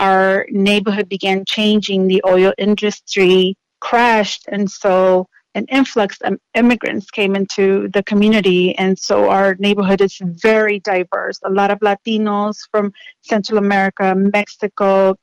Our 0.00 0.48
neighborhood 0.50 1.08
began 1.08 1.44
changing. 1.44 2.08
The 2.08 2.20
oil 2.26 2.52
industry 2.58 3.56
crashed, 3.78 4.46
and 4.48 4.68
so 4.68 5.28
an 5.56 5.64
influx 5.70 6.18
of 6.20 6.38
immigrants 6.54 7.10
came 7.10 7.34
into 7.34 7.88
the 7.94 8.02
community. 8.02 8.76
And 8.76 8.98
so 8.98 9.30
our 9.30 9.56
neighborhood 9.58 10.02
is 10.02 10.18
very 10.22 10.80
diverse. 10.80 11.40
A 11.44 11.50
lot 11.50 11.70
of 11.70 11.78
Latinos 11.80 12.58
from 12.70 12.92
Central 13.22 13.58
America, 13.58 14.14
Mexico, 14.14 15.16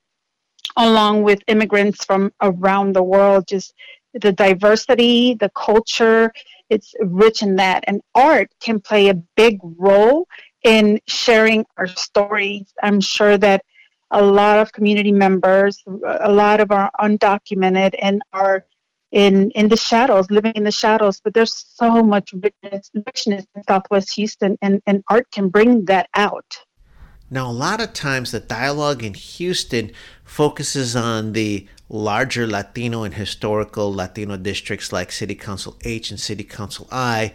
along 0.76 1.22
with 1.22 1.40
immigrants 1.48 2.04
from 2.04 2.34
around 2.42 2.94
the 2.94 3.04
world. 3.04 3.46
Just 3.48 3.76
the 4.14 4.32
diversity, 4.32 5.36
the 5.36 5.52
culture, 5.56 6.34
it's 6.70 6.96
rich 7.02 7.44
in 7.44 7.56
that. 7.58 7.84
And 7.86 8.02
art 8.16 8.50
can 8.60 8.80
play 8.80 9.10
a 9.10 9.14
big 9.14 9.60
role 9.78 10.28
in 10.64 11.00
sharing 11.08 11.64
our 11.78 11.88
stories. 11.88 12.74
I'm 12.82 13.02
sure 13.02 13.38
that 13.38 13.64
a 14.10 14.22
lot 14.22 14.60
of 14.60 14.72
community 14.72 15.12
members, 15.12 15.84
a 16.20 16.32
lot 16.32 16.60
of 16.60 16.72
our 16.72 16.90
undocumented 17.00 17.94
and 18.00 18.22
are 18.32 18.66
in 19.14 19.52
in 19.52 19.70
the 19.70 19.78
shadows, 19.78 20.30
living 20.30 20.54
in 20.56 20.64
the 20.66 20.72
shadows. 20.72 21.22
But 21.24 21.34
there's 21.34 21.54
so 21.54 22.04
much 22.04 22.34
richness, 22.34 22.92
richness 23.06 23.46
in 23.56 23.64
Southwest 23.64 24.14
Houston, 24.16 24.58
and, 24.62 24.82
and 24.86 25.04
art 25.08 25.32
can 25.32 25.48
bring 25.48 25.86
that 25.86 26.10
out. 26.16 26.58
Now, 27.30 27.50
a 27.50 27.54
lot 27.54 27.82
of 27.82 27.94
times 27.94 28.32
the 28.32 28.40
dialogue 28.40 29.04
in 29.04 29.14
Houston 29.14 29.92
focuses 30.24 30.96
on 30.96 31.34
the 31.34 31.68
larger 31.90 32.46
Latino 32.48 33.04
and 33.04 33.14
historical 33.14 33.94
Latino 33.94 34.36
districts 34.36 34.92
like 34.92 35.12
City 35.12 35.36
Council 35.36 35.78
H 35.84 36.10
and 36.10 36.20
City 36.20 36.44
Council 36.44 36.88
I. 36.92 37.34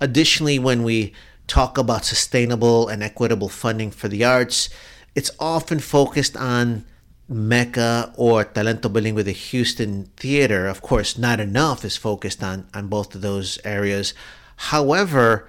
Additionally, 0.00 0.58
when 0.58 0.82
we 0.82 1.14
talk 1.46 1.78
about 1.78 2.04
sustainable 2.04 2.88
and 2.88 3.02
equitable 3.02 3.48
funding 3.48 3.90
for 3.90 4.08
the 4.08 4.24
arts, 4.24 4.68
it's 5.14 5.30
often 5.38 5.78
focused 5.78 6.36
on 6.36 6.84
MECA 7.28 8.12
or 8.16 8.44
Talento 8.44 8.90
Bilingüe, 8.92 9.24
the 9.24 9.32
Houston 9.32 10.10
Theater. 10.16 10.66
Of 10.66 10.82
course, 10.82 11.16
not 11.16 11.40
enough 11.40 11.84
is 11.84 11.96
focused 11.96 12.42
on, 12.42 12.68
on 12.74 12.88
both 12.88 13.14
of 13.14 13.20
those 13.20 13.58
areas. 13.64 14.14
However, 14.56 15.48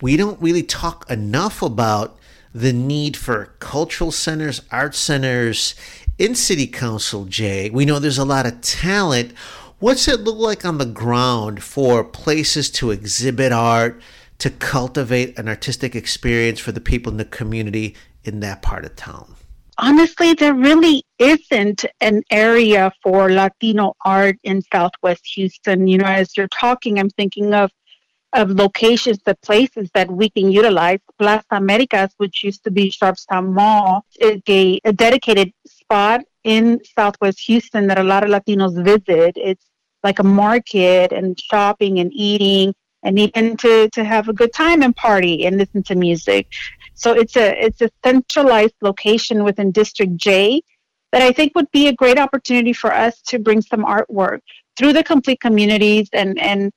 we 0.00 0.16
don't 0.16 0.40
really 0.40 0.62
talk 0.62 1.08
enough 1.10 1.62
about 1.62 2.18
the 2.54 2.72
need 2.72 3.16
for 3.16 3.54
cultural 3.60 4.10
centers, 4.10 4.60
art 4.70 4.94
centers, 4.94 5.74
in 6.18 6.34
City 6.34 6.66
Council, 6.66 7.24
Jay, 7.24 7.70
we 7.70 7.84
know 7.84 7.98
there's 7.98 8.18
a 8.18 8.24
lot 8.24 8.46
of 8.46 8.60
talent. 8.60 9.32
What's 9.78 10.06
it 10.06 10.20
look 10.20 10.36
like 10.36 10.64
on 10.64 10.78
the 10.78 10.86
ground 10.86 11.62
for 11.62 12.04
places 12.04 12.70
to 12.72 12.90
exhibit 12.90 13.50
art, 13.50 14.00
to 14.38 14.50
cultivate 14.50 15.38
an 15.38 15.48
artistic 15.48 15.96
experience 15.96 16.60
for 16.60 16.70
the 16.70 16.80
people 16.80 17.10
in 17.10 17.18
the 17.18 17.24
community 17.24 17.96
in 18.24 18.40
that 18.40 18.62
part 18.62 18.84
of 18.84 18.94
town? 18.94 19.34
Honestly, 19.84 20.32
there 20.34 20.54
really 20.54 21.04
isn't 21.18 21.84
an 22.00 22.22
area 22.30 22.92
for 23.02 23.28
Latino 23.32 23.94
art 24.04 24.36
in 24.44 24.62
Southwest 24.72 25.26
Houston. 25.34 25.88
You 25.88 25.98
know, 25.98 26.06
as 26.06 26.36
you're 26.36 26.46
talking, 26.46 27.00
I'm 27.00 27.10
thinking 27.10 27.52
of 27.52 27.72
of 28.32 28.50
locations, 28.50 29.18
the 29.26 29.34
places 29.42 29.90
that 29.92 30.08
we 30.08 30.30
can 30.30 30.52
utilize. 30.52 31.00
Plaza 31.18 31.44
Americas, 31.50 32.14
which 32.16 32.44
used 32.44 32.62
to 32.62 32.70
be 32.70 32.92
Sharpstown 32.92 33.52
Mall, 33.52 34.06
is 34.20 34.40
a, 34.48 34.80
a 34.84 34.92
dedicated 34.92 35.52
spot 35.66 36.20
in 36.44 36.80
Southwest 36.96 37.40
Houston 37.40 37.88
that 37.88 37.98
a 37.98 38.04
lot 38.04 38.22
of 38.22 38.30
Latinos 38.30 38.82
visit. 38.84 39.32
It's 39.36 39.66
like 40.04 40.20
a 40.20 40.24
market 40.24 41.12
and 41.12 41.38
shopping 41.38 41.98
and 41.98 42.12
eating 42.14 42.72
and 43.02 43.18
even 43.18 43.56
to, 43.58 43.90
to 43.90 44.04
have 44.04 44.28
a 44.28 44.32
good 44.32 44.52
time 44.52 44.82
and 44.82 44.94
party 44.94 45.44
and 45.44 45.58
listen 45.58 45.82
to 45.82 45.96
music. 45.96 46.46
So 47.02 47.12
it's 47.12 47.36
a 47.36 47.48
it's 47.64 47.80
a 47.80 47.90
centralized 48.04 48.76
location 48.80 49.42
within 49.42 49.72
District 49.72 50.16
J 50.16 50.62
that 51.10 51.20
I 51.20 51.32
think 51.32 51.52
would 51.56 51.70
be 51.72 51.88
a 51.88 51.92
great 51.92 52.18
opportunity 52.18 52.72
for 52.72 52.92
us 52.92 53.20
to 53.22 53.40
bring 53.40 53.60
some 53.60 53.84
artwork 53.84 54.38
through 54.76 54.92
the 54.92 55.02
complete 55.02 55.40
communities 55.40 56.08
and 56.12 56.38
and 56.38 56.72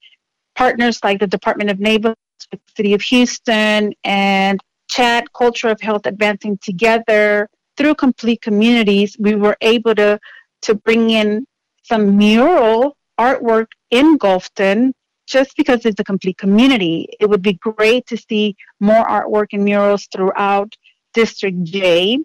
partners 0.55 0.99
like 1.03 1.19
the 1.19 1.27
Department 1.27 1.69
of 1.69 1.79
Neighborhoods, 1.79 2.47
the 2.51 2.59
City 2.75 2.93
of 2.93 3.01
Houston, 3.03 3.93
and 4.03 4.59
Chat 4.89 5.31
Culture 5.33 5.69
of 5.69 5.79
Health 5.79 6.05
Advancing 6.05 6.57
Together. 6.57 7.47
Through 7.77 7.95
complete 7.95 8.41
communities, 8.41 9.15
we 9.19 9.35
were 9.35 9.57
able 9.61 9.93
to 9.95 10.19
to 10.63 10.73
bring 10.73 11.11
in 11.11 11.45
some 11.83 12.17
mural 12.17 12.97
artwork 13.19 13.67
in 13.91 14.17
Gulfton 14.17 14.93
just 15.27 15.55
because 15.57 15.85
it's 15.85 15.99
a 15.99 16.03
complete 16.03 16.37
community. 16.37 17.09
It 17.19 17.29
would 17.29 17.41
be 17.41 17.53
great 17.53 18.05
to 18.07 18.17
see 18.17 18.55
more 18.79 19.05
artwork 19.05 19.47
and 19.53 19.63
murals 19.63 20.07
throughout 20.11 20.73
District 21.13 21.63
J. 21.63 22.19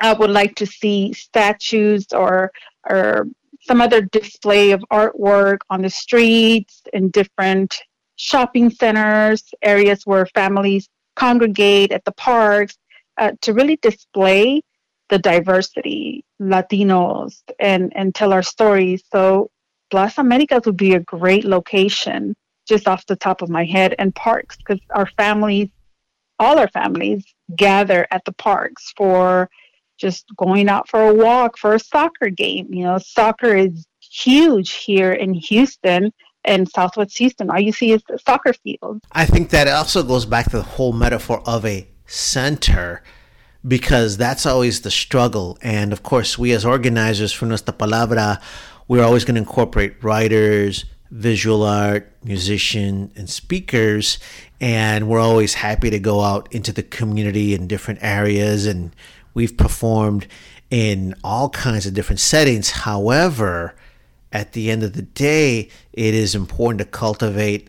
I 0.00 0.12
would 0.12 0.30
like 0.30 0.54
to 0.56 0.66
see 0.66 1.12
statues 1.12 2.06
or 2.12 2.50
or 2.88 3.28
some 3.60 3.80
other 3.80 4.02
display 4.02 4.72
of 4.72 4.84
artwork 4.90 5.58
on 5.70 5.82
the 5.82 5.90
streets 5.90 6.82
in 6.92 7.10
different 7.10 7.80
shopping 8.16 8.70
centers, 8.70 9.54
areas 9.62 10.02
where 10.04 10.26
families 10.26 10.88
congregate 11.14 11.92
at 11.92 12.04
the 12.04 12.12
parks 12.12 12.76
uh, 13.18 13.32
to 13.40 13.52
really 13.52 13.76
display 13.76 14.62
the 15.10 15.18
diversity, 15.18 16.24
Latinos, 16.40 17.42
and, 17.60 17.92
and 17.94 18.14
tell 18.14 18.32
our 18.32 18.42
stories. 18.42 19.02
So 19.12 19.50
Plaza 19.92 20.22
Americas 20.22 20.62
would 20.64 20.78
be 20.78 20.94
a 20.94 21.00
great 21.00 21.44
location 21.44 22.34
just 22.66 22.88
off 22.88 23.04
the 23.04 23.14
top 23.14 23.42
of 23.42 23.50
my 23.50 23.62
head 23.66 23.94
and 23.98 24.14
parks 24.14 24.56
because 24.56 24.80
our 24.94 25.06
families 25.18 25.68
all 26.38 26.58
our 26.58 26.68
families 26.68 27.22
gather 27.56 28.06
at 28.10 28.24
the 28.24 28.32
parks 28.32 28.94
for 28.96 29.50
just 29.98 30.24
going 30.34 30.70
out 30.70 30.88
for 30.88 31.08
a 31.08 31.14
walk 31.14 31.58
for 31.58 31.74
a 31.74 31.78
soccer 31.78 32.30
game. 32.30 32.72
You 32.72 32.84
know, 32.84 32.96
soccer 32.96 33.54
is 33.54 33.86
huge 34.00 34.72
here 34.72 35.12
in 35.12 35.34
Houston 35.34 36.10
and 36.42 36.66
Southwest 36.70 37.18
Houston. 37.18 37.50
All 37.50 37.60
you 37.60 37.70
see 37.70 37.92
is 37.92 38.02
the 38.08 38.18
soccer 38.18 38.54
field. 38.54 39.02
I 39.12 39.26
think 39.26 39.50
that 39.50 39.68
also 39.68 40.02
goes 40.02 40.24
back 40.24 40.50
to 40.52 40.56
the 40.56 40.62
whole 40.62 40.94
metaphor 40.94 41.42
of 41.44 41.66
a 41.66 41.86
center 42.06 43.02
because 43.68 44.16
that's 44.16 44.46
always 44.46 44.80
the 44.80 44.90
struggle. 44.90 45.58
And 45.62 45.92
of 45.92 46.02
course, 46.02 46.38
we 46.38 46.52
as 46.52 46.64
organizers 46.64 47.32
from 47.32 47.50
Nuestra 47.50 47.74
Palabra, 47.74 48.40
we're 48.88 49.04
always 49.04 49.24
going 49.24 49.36
to 49.36 49.40
incorporate 49.40 50.02
writers, 50.02 50.84
visual 51.10 51.62
art, 51.62 52.10
musician, 52.24 53.12
and 53.16 53.28
speakers. 53.28 54.18
And 54.60 55.08
we're 55.08 55.20
always 55.20 55.54
happy 55.54 55.90
to 55.90 55.98
go 55.98 56.22
out 56.22 56.52
into 56.52 56.72
the 56.72 56.82
community 56.82 57.54
in 57.54 57.66
different 57.66 58.00
areas. 58.02 58.66
And 58.66 58.94
we've 59.34 59.56
performed 59.56 60.26
in 60.70 61.14
all 61.22 61.50
kinds 61.50 61.86
of 61.86 61.94
different 61.94 62.20
settings. 62.20 62.70
However, 62.70 63.74
at 64.32 64.52
the 64.52 64.70
end 64.70 64.82
of 64.82 64.94
the 64.94 65.02
day, 65.02 65.68
it 65.92 66.14
is 66.14 66.34
important 66.34 66.78
to 66.78 66.86
cultivate 66.86 67.68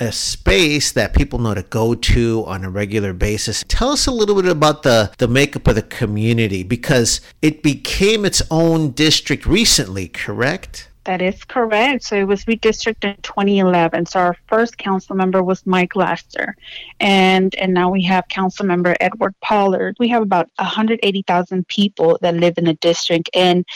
a 0.00 0.10
space 0.10 0.92
that 0.92 1.14
people 1.14 1.38
know 1.38 1.54
to 1.54 1.62
go 1.62 1.94
to 1.94 2.44
on 2.46 2.64
a 2.64 2.70
regular 2.70 3.12
basis. 3.12 3.64
Tell 3.68 3.90
us 3.90 4.06
a 4.06 4.10
little 4.10 4.34
bit 4.34 4.50
about 4.50 4.82
the, 4.82 5.12
the 5.18 5.28
makeup 5.28 5.68
of 5.68 5.76
the 5.76 5.82
community 5.82 6.62
because 6.62 7.20
it 7.42 7.62
became 7.62 8.24
its 8.24 8.42
own 8.50 8.90
district 8.90 9.46
recently, 9.46 10.08
correct? 10.08 10.88
That 11.04 11.20
is 11.20 11.44
correct. 11.44 12.02
So 12.04 12.16
it 12.16 12.24
was 12.24 12.46
redistricted 12.46 13.16
in 13.16 13.22
2011. 13.22 14.06
So 14.06 14.20
our 14.20 14.36
first 14.46 14.78
council 14.78 15.14
member 15.14 15.42
was 15.42 15.66
Mike 15.66 15.96
Laster, 15.96 16.56
and 16.98 17.54
and 17.56 17.74
now 17.74 17.90
we 17.90 18.02
have 18.04 18.26
council 18.28 18.64
member 18.64 18.96
Edward 19.00 19.34
Pollard. 19.42 19.96
We 19.98 20.08
have 20.08 20.22
about 20.22 20.48
180,000 20.58 21.68
people 21.68 22.18
that 22.22 22.34
live 22.34 22.56
in 22.56 22.64
the 22.64 22.74
district, 22.74 23.28
and 23.34 23.66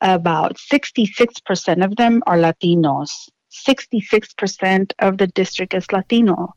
about 0.00 0.56
66% 0.58 1.84
of 1.84 1.96
them 1.96 2.22
are 2.26 2.36
Latinos. 2.36 3.28
66% 3.54 4.92
of 4.98 5.18
the 5.18 5.26
district 5.28 5.74
is 5.74 5.90
Latino. 5.92 6.54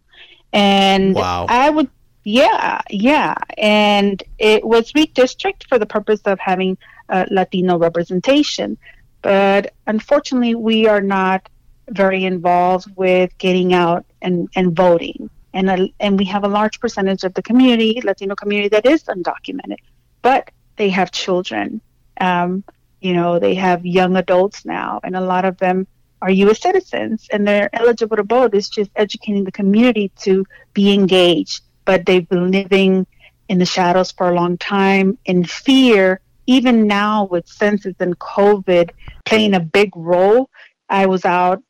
And 0.51 1.15
wow. 1.15 1.45
I 1.47 1.69
would, 1.69 1.89
yeah, 2.23 2.81
yeah. 2.89 3.35
And 3.57 4.21
it 4.39 4.65
was 4.65 4.91
redistricted 4.93 5.67
for 5.67 5.77
the 5.77 5.85
purpose 5.85 6.21
of 6.25 6.39
having 6.39 6.77
uh, 7.09 7.25
Latino 7.29 7.77
representation. 7.77 8.77
But 9.21 9.73
unfortunately, 9.85 10.55
we 10.55 10.87
are 10.87 11.01
not 11.01 11.47
very 11.89 12.25
involved 12.25 12.91
with 12.95 13.37
getting 13.37 13.73
out 13.73 14.05
and, 14.21 14.49
and 14.55 14.75
voting. 14.75 15.29
And, 15.53 15.69
uh, 15.69 15.87
and 15.99 16.19
we 16.19 16.25
have 16.25 16.43
a 16.43 16.47
large 16.47 16.79
percentage 16.79 17.23
of 17.23 17.33
the 17.33 17.41
community, 17.41 18.01
Latino 18.03 18.35
community, 18.35 18.69
that 18.69 18.85
is 18.85 19.03
undocumented, 19.03 19.77
but 20.21 20.51
they 20.75 20.89
have 20.89 21.11
children. 21.11 21.81
Um, 22.19 22.63
you 23.01 23.13
know, 23.13 23.39
they 23.39 23.55
have 23.55 23.85
young 23.85 24.17
adults 24.17 24.65
now, 24.65 24.99
and 25.03 25.15
a 25.15 25.21
lot 25.21 25.45
of 25.45 25.57
them 25.57 25.87
are 26.21 26.31
U.S. 26.31 26.61
citizens 26.61 27.27
and 27.31 27.47
they're 27.47 27.69
eligible 27.73 28.17
to 28.17 28.23
vote. 28.23 28.55
It's 28.55 28.69
just 28.69 28.91
educating 28.95 29.43
the 29.43 29.51
community 29.51 30.11
to 30.21 30.45
be 30.73 30.93
engaged. 30.93 31.61
But 31.85 32.05
they've 32.05 32.27
been 32.27 32.51
living 32.51 33.05
in 33.49 33.59
the 33.59 33.65
shadows 33.65 34.11
for 34.11 34.29
a 34.29 34.35
long 34.35 34.57
time 34.57 35.17
in 35.25 35.45
fear. 35.45 36.19
Even 36.47 36.87
now, 36.87 37.25
with 37.25 37.47
census 37.47 37.95
and 37.99 38.17
COVID 38.19 38.91
playing 39.25 39.53
a 39.53 39.59
big 39.59 39.95
role, 39.95 40.49
I 40.89 41.05
was 41.05 41.25
out 41.25 41.61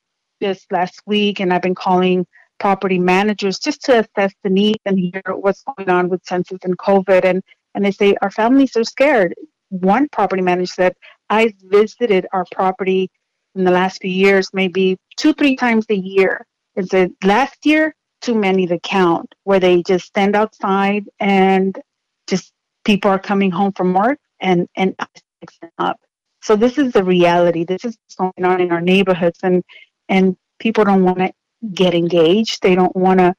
just 0.41 0.71
last 0.71 1.01
week 1.05 1.39
and 1.39 1.51
I've 1.51 1.61
been 1.61 1.75
calling 1.75 2.25
property 2.59 2.99
managers 2.99 3.59
just 3.59 3.83
to 3.85 3.99
assess 3.99 4.33
the 4.43 4.49
needs 4.49 4.79
and 4.85 4.97
hear 4.97 5.21
what's 5.35 5.63
going 5.63 5.89
on 5.89 6.09
with 6.09 6.25
census 6.25 6.59
and 6.63 6.77
COVID. 6.77 7.23
And, 7.23 7.43
and 7.75 7.85
they 7.85 7.91
say, 7.91 8.15
Our 8.21 8.31
families 8.31 8.75
are 8.75 8.83
scared. 8.83 9.35
One 9.69 10.07
property 10.09 10.41
manager 10.41 10.71
said, 10.73 10.93
I 11.29 11.53
visited 11.63 12.25
our 12.31 12.45
property 12.51 13.11
in 13.57 13.63
the 13.63 13.71
last 13.71 14.01
few 14.01 14.11
years, 14.11 14.49
maybe 14.53 14.97
two, 15.17 15.33
three 15.33 15.55
times 15.55 15.85
a 15.89 15.95
year. 15.95 16.45
Is 16.75 16.93
it 16.93 17.11
last 17.23 17.65
year? 17.65 17.93
Too 18.21 18.35
many 18.35 18.65
to 18.67 18.79
count, 18.79 19.33
where 19.43 19.59
they 19.59 19.83
just 19.83 20.05
stand 20.05 20.35
outside 20.35 21.05
and 21.19 21.79
just 22.25 22.51
people 22.83 23.11
are 23.11 23.19
coming 23.19 23.51
home 23.51 23.73
from 23.73 23.93
work 23.93 24.19
and 24.39 24.67
and 24.75 24.95
up. 25.77 25.99
So 26.41 26.55
this 26.55 26.77
is 26.77 26.93
the 26.93 27.03
reality. 27.03 27.63
This 27.63 27.85
is 27.85 27.97
what's 27.97 28.15
going 28.15 28.51
on 28.51 28.61
in 28.61 28.71
our 28.71 28.81
neighborhoods, 28.81 29.39
and 29.43 29.63
and 30.09 30.35
people 30.59 30.83
don't 30.83 31.03
want 31.03 31.19
to 31.19 31.31
get 31.73 31.93
engaged. 31.93 32.63
They 32.63 32.75
don't 32.75 32.95
want 32.95 33.19
to 33.19 33.35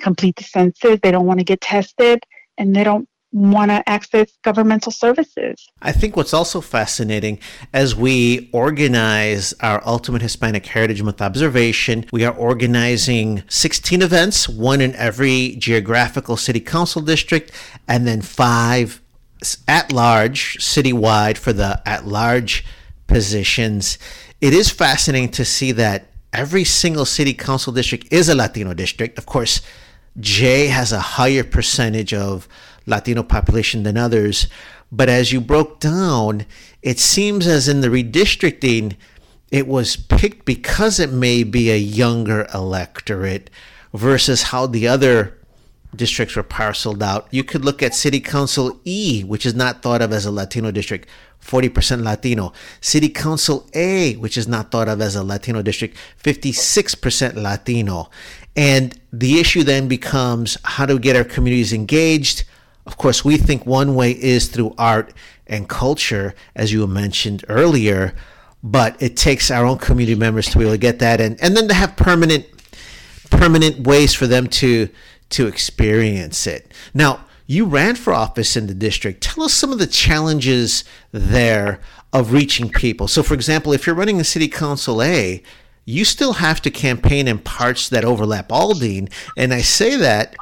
complete 0.00 0.36
the 0.36 0.44
census. 0.44 0.98
They 1.02 1.10
don't 1.10 1.26
want 1.26 1.40
to 1.40 1.44
get 1.44 1.60
tested, 1.60 2.22
and 2.58 2.74
they 2.74 2.84
don't 2.84 3.08
want 3.32 3.70
to 3.70 3.86
access 3.88 4.30
governmental 4.42 4.90
services. 4.90 5.68
I 5.82 5.92
think 5.92 6.16
what's 6.16 6.32
also 6.32 6.60
fascinating 6.60 7.38
as 7.72 7.94
we 7.94 8.48
organize 8.52 9.52
our 9.60 9.82
Ultimate 9.86 10.22
Hispanic 10.22 10.64
Heritage 10.66 11.02
Month 11.02 11.20
observation, 11.20 12.06
we 12.12 12.24
are 12.24 12.34
organizing 12.34 13.42
16 13.48 14.02
events, 14.02 14.48
one 14.48 14.80
in 14.80 14.94
every 14.94 15.56
geographical 15.56 16.36
city 16.36 16.60
council 16.60 17.02
district, 17.02 17.52
and 17.86 18.06
then 18.06 18.22
five 18.22 19.02
at 19.68 19.92
large, 19.92 20.56
citywide 20.58 21.36
for 21.36 21.52
the 21.52 21.80
at 21.86 22.06
large 22.06 22.64
positions. 23.06 23.98
It 24.40 24.54
is 24.54 24.70
fascinating 24.70 25.30
to 25.32 25.44
see 25.44 25.72
that 25.72 26.06
every 26.32 26.64
single 26.64 27.04
city 27.04 27.34
council 27.34 27.72
district 27.72 28.12
is 28.12 28.28
a 28.28 28.34
Latino 28.34 28.74
district. 28.74 29.18
Of 29.18 29.26
course, 29.26 29.60
J 30.18 30.66
has 30.66 30.92
a 30.92 31.00
higher 31.00 31.44
percentage 31.44 32.12
of 32.12 32.48
Latino 32.88 33.22
population 33.22 33.82
than 33.82 33.96
others. 33.96 34.48
But 34.90 35.08
as 35.08 35.32
you 35.32 35.40
broke 35.40 35.80
down, 35.80 36.46
it 36.82 36.98
seems 36.98 37.46
as 37.46 37.68
in 37.68 37.80
the 37.80 37.88
redistricting, 37.88 38.96
it 39.50 39.66
was 39.66 39.96
picked 39.96 40.44
because 40.44 40.98
it 40.98 41.12
may 41.12 41.42
be 41.42 41.70
a 41.70 41.78
younger 41.78 42.46
electorate 42.52 43.50
versus 43.92 44.44
how 44.44 44.66
the 44.66 44.86
other 44.86 45.38
districts 45.94 46.36
were 46.36 46.42
parceled 46.42 47.02
out. 47.02 47.26
You 47.30 47.44
could 47.44 47.64
look 47.64 47.82
at 47.82 47.94
City 47.94 48.20
Council 48.20 48.78
E, 48.84 49.22
which 49.22 49.46
is 49.46 49.54
not 49.54 49.82
thought 49.82 50.02
of 50.02 50.12
as 50.12 50.26
a 50.26 50.30
Latino 50.30 50.70
district, 50.70 51.08
40% 51.42 52.02
Latino. 52.02 52.52
City 52.80 53.08
Council 53.08 53.68
A, 53.74 54.14
which 54.16 54.36
is 54.36 54.46
not 54.46 54.70
thought 54.70 54.88
of 54.88 55.00
as 55.00 55.16
a 55.16 55.24
Latino 55.24 55.62
district, 55.62 55.96
56% 56.22 57.34
Latino. 57.36 58.10
And 58.54 58.98
the 59.12 59.40
issue 59.40 59.62
then 59.62 59.88
becomes 59.88 60.58
how 60.64 60.86
to 60.86 60.98
get 60.98 61.16
our 61.16 61.24
communities 61.24 61.72
engaged, 61.72 62.44
of 62.88 62.96
course, 62.96 63.22
we 63.22 63.36
think 63.36 63.66
one 63.66 63.94
way 63.94 64.12
is 64.12 64.48
through 64.48 64.74
art 64.78 65.12
and 65.46 65.68
culture, 65.68 66.34
as 66.56 66.72
you 66.72 66.86
mentioned 66.86 67.44
earlier, 67.46 68.14
but 68.62 69.00
it 69.00 69.14
takes 69.14 69.50
our 69.50 69.66
own 69.66 69.76
community 69.76 70.14
members 70.14 70.46
to 70.46 70.58
be 70.58 70.64
able 70.64 70.72
to 70.72 70.78
get 70.78 70.98
that 71.00 71.20
and, 71.20 71.38
and 71.42 71.54
then 71.54 71.68
to 71.68 71.74
have 71.74 71.96
permanent 71.96 72.46
permanent 73.30 73.86
ways 73.86 74.14
for 74.14 74.26
them 74.26 74.46
to 74.46 74.88
to 75.28 75.46
experience 75.46 76.46
it. 76.46 76.72
Now, 76.94 77.26
you 77.46 77.66
ran 77.66 77.94
for 77.94 78.14
office 78.14 78.56
in 78.56 78.68
the 78.68 78.74
district. 78.74 79.22
Tell 79.22 79.44
us 79.44 79.52
some 79.52 79.70
of 79.70 79.78
the 79.78 79.86
challenges 79.86 80.82
there 81.12 81.80
of 82.14 82.32
reaching 82.32 82.70
people. 82.70 83.06
So, 83.06 83.22
for 83.22 83.34
example, 83.34 83.74
if 83.74 83.86
you're 83.86 83.94
running 83.94 84.16
the 84.16 84.24
City 84.24 84.48
Council 84.48 85.02
A, 85.02 85.42
you 85.88 86.04
still 86.04 86.34
have 86.34 86.60
to 86.60 86.70
campaign 86.70 87.26
in 87.26 87.38
parts 87.38 87.88
that 87.88 88.04
overlap 88.04 88.50
Aldine. 88.50 89.10
And 89.38 89.54
I 89.54 89.62
say 89.62 89.96
that 89.96 90.36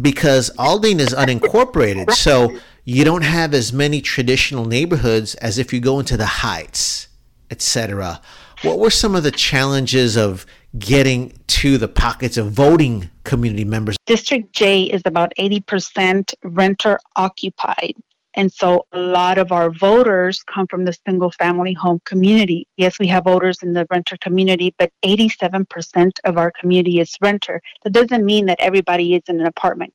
because 0.00 0.50
Aldine 0.58 0.98
is 0.98 1.14
unincorporated. 1.14 2.10
So 2.10 2.58
you 2.84 3.04
don't 3.04 3.22
have 3.22 3.54
as 3.54 3.72
many 3.72 4.00
traditional 4.00 4.64
neighborhoods 4.64 5.36
as 5.36 5.56
if 5.56 5.72
you 5.72 5.78
go 5.78 6.00
into 6.00 6.16
the 6.16 6.26
Heights, 6.26 7.06
etc. 7.48 8.20
What 8.62 8.80
were 8.80 8.90
some 8.90 9.14
of 9.14 9.22
the 9.22 9.30
challenges 9.30 10.16
of 10.16 10.44
getting 10.76 11.32
to 11.46 11.78
the 11.78 11.86
pockets 11.86 12.36
of 12.36 12.50
voting 12.50 13.08
community 13.22 13.64
members? 13.64 13.96
District 14.04 14.52
J 14.52 14.82
is 14.82 15.02
about 15.04 15.32
80% 15.38 16.34
renter 16.42 16.98
occupied. 17.14 17.94
And 18.34 18.52
so 18.52 18.86
a 18.92 18.98
lot 18.98 19.38
of 19.38 19.52
our 19.52 19.70
voters 19.70 20.42
come 20.42 20.66
from 20.66 20.84
the 20.84 20.96
single 21.06 21.30
family 21.32 21.72
home 21.72 22.00
community. 22.04 22.66
Yes, 22.76 22.98
we 22.98 23.06
have 23.08 23.24
voters 23.24 23.62
in 23.62 23.72
the 23.72 23.86
renter 23.90 24.16
community, 24.18 24.74
but 24.78 24.92
87% 25.04 26.12
of 26.24 26.36
our 26.36 26.52
community 26.60 27.00
is 27.00 27.16
renter. 27.20 27.60
That 27.84 27.92
doesn't 27.92 28.24
mean 28.24 28.46
that 28.46 28.60
everybody 28.60 29.14
is 29.14 29.22
in 29.28 29.40
an 29.40 29.46
apartment 29.46 29.92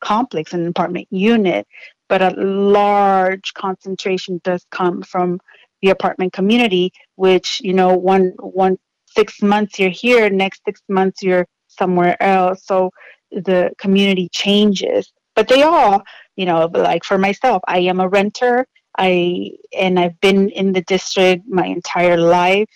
complex, 0.00 0.52
an 0.52 0.66
apartment 0.66 1.08
unit, 1.10 1.66
but 2.08 2.22
a 2.22 2.30
large 2.30 3.54
concentration 3.54 4.40
does 4.44 4.64
come 4.70 5.02
from 5.02 5.40
the 5.82 5.90
apartment 5.90 6.32
community, 6.32 6.92
which, 7.16 7.60
you 7.62 7.72
know, 7.72 7.96
one 7.96 8.32
one 8.38 8.78
six 9.06 9.42
months 9.42 9.78
you're 9.78 9.90
here, 9.90 10.30
next 10.30 10.62
six 10.64 10.80
months 10.88 11.22
you're 11.22 11.46
somewhere 11.68 12.20
else. 12.22 12.64
So 12.64 12.90
the 13.30 13.72
community 13.78 14.28
changes. 14.32 15.12
But 15.34 15.48
they 15.48 15.62
all 15.62 16.02
you 16.40 16.46
know 16.46 16.60
like 16.90 17.04
for 17.04 17.18
myself 17.26 17.60
i 17.66 17.78
am 17.92 18.00
a 18.00 18.08
renter 18.08 18.66
i 18.98 19.50
and 19.76 19.94
i've 20.00 20.18
been 20.20 20.48
in 20.60 20.72
the 20.76 20.84
district 20.94 21.42
my 21.60 21.66
entire 21.66 22.16
life 22.16 22.72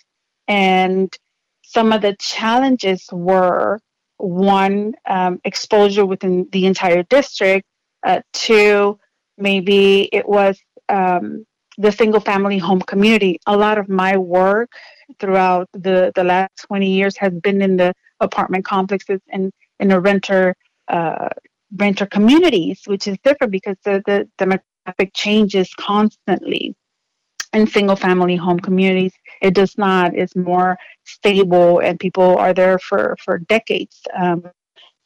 and 0.49 1.17
some 1.63 1.93
of 1.93 2.03
the 2.03 2.15
challenges 2.21 3.09
were 3.13 3.81
one 4.19 4.95
um, 5.09 5.41
exposure 5.45 6.07
within 6.07 6.49
the 6.53 6.67
entire 6.67 7.03
district. 7.05 7.67
Uh, 8.07 8.21
two, 8.33 8.99
maybe 9.39 10.09
it 10.13 10.29
was 10.29 10.59
um, 10.89 11.45
the 11.79 11.91
single 11.91 12.21
family 12.21 12.59
home 12.59 12.81
community. 12.81 13.41
A 13.47 13.57
lot 13.57 13.79
of 13.79 13.89
my 13.89 14.17
work 14.17 14.71
throughout 15.19 15.69
the, 15.73 16.13
the 16.15 16.25
last 16.25 16.53
20 16.69 16.89
years 16.91 17.17
has 17.17 17.33
been 17.33 17.61
in 17.61 17.77
the 17.77 17.93
apartment 18.21 18.65
complexes 18.65 19.21
and 19.31 19.53
in 19.81 19.89
the 19.89 20.01
renter 20.01 20.55
uh, 20.89 21.29
renter 21.77 22.07
communities, 22.07 22.83
which 22.87 23.07
is 23.09 23.17
different 23.25 23.53
because 23.53 23.77
the, 23.85 24.03
the 24.07 24.29
demographic 24.39 25.11
changes 25.15 25.73
constantly. 25.75 26.75
In 27.53 27.69
single 27.69 27.95
family 27.95 28.35
home 28.35 28.59
communities, 28.59 29.13
it 29.41 29.55
does 29.55 29.79
not. 29.79 30.15
It's 30.17 30.35
more 30.35 30.77
stable, 31.05 31.79
and 31.79 32.01
people 32.01 32.37
are 32.37 32.53
there 32.53 32.81
for 32.81 33.17
for 33.25 33.39
decades 33.39 34.01
um, 34.13 34.51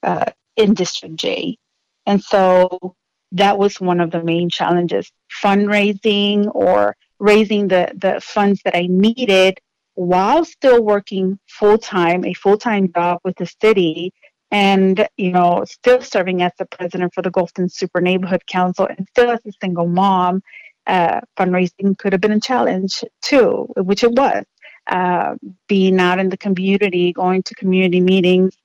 uh, 0.03 0.25
in 0.57 0.73
District 0.73 1.15
J. 1.17 1.59
And 2.07 2.23
so 2.23 2.97
that 3.33 3.59
was 3.59 3.81
one 3.83 4.01
of 4.01 4.11
the 4.11 4.23
main 4.23 4.49
challenges: 4.49 5.13
fundraising 5.43 6.51
or 6.55 6.97
raising 7.19 7.69
the 7.69 7.93
the 7.95 8.19
funds 8.23 8.63
that 8.65 8.75
I 8.75 8.87
needed 8.89 9.61
while 9.95 10.45
still 10.45 10.83
working 10.83 11.39
full 11.49 11.77
time, 11.77 12.25
a 12.25 12.33
full 12.33 12.57
time 12.57 12.91
job 12.95 13.19
with 13.25 13.37
the 13.37 13.47
city, 13.61 14.13
and 14.51 15.07
you 15.17 15.31
know 15.31 15.65
still 15.65 16.01
serving 16.01 16.43
as 16.43 16.53
the 16.59 16.67
president 16.67 17.15
for 17.15 17.23
the 17.23 17.31
Gulfton 17.31 17.71
Super 17.71 18.01
Neighborhood 18.01 18.47
Council, 18.47 18.87
and 18.87 19.07
still 19.11 19.31
as 19.31 19.41
a 19.47 19.53
single 19.61 19.87
mom. 19.87 20.43
Uh, 20.87 21.21
fundraising 21.37 21.99
could 21.99 22.15
have 22.15 22.21
been 22.23 22.33
a 22.33 22.41
challenge 22.41 23.05
too, 23.21 23.69
which 23.77 24.03
it 24.03 24.13
was. 24.13 24.45
Uh, 24.87 25.35
being 25.69 26.01
out 26.01 26.19
in 26.19 26.31
the 26.31 26.37
community, 26.39 27.13
going 27.13 27.43
to 27.43 27.55
community 27.55 28.01
meetings. 28.01 28.57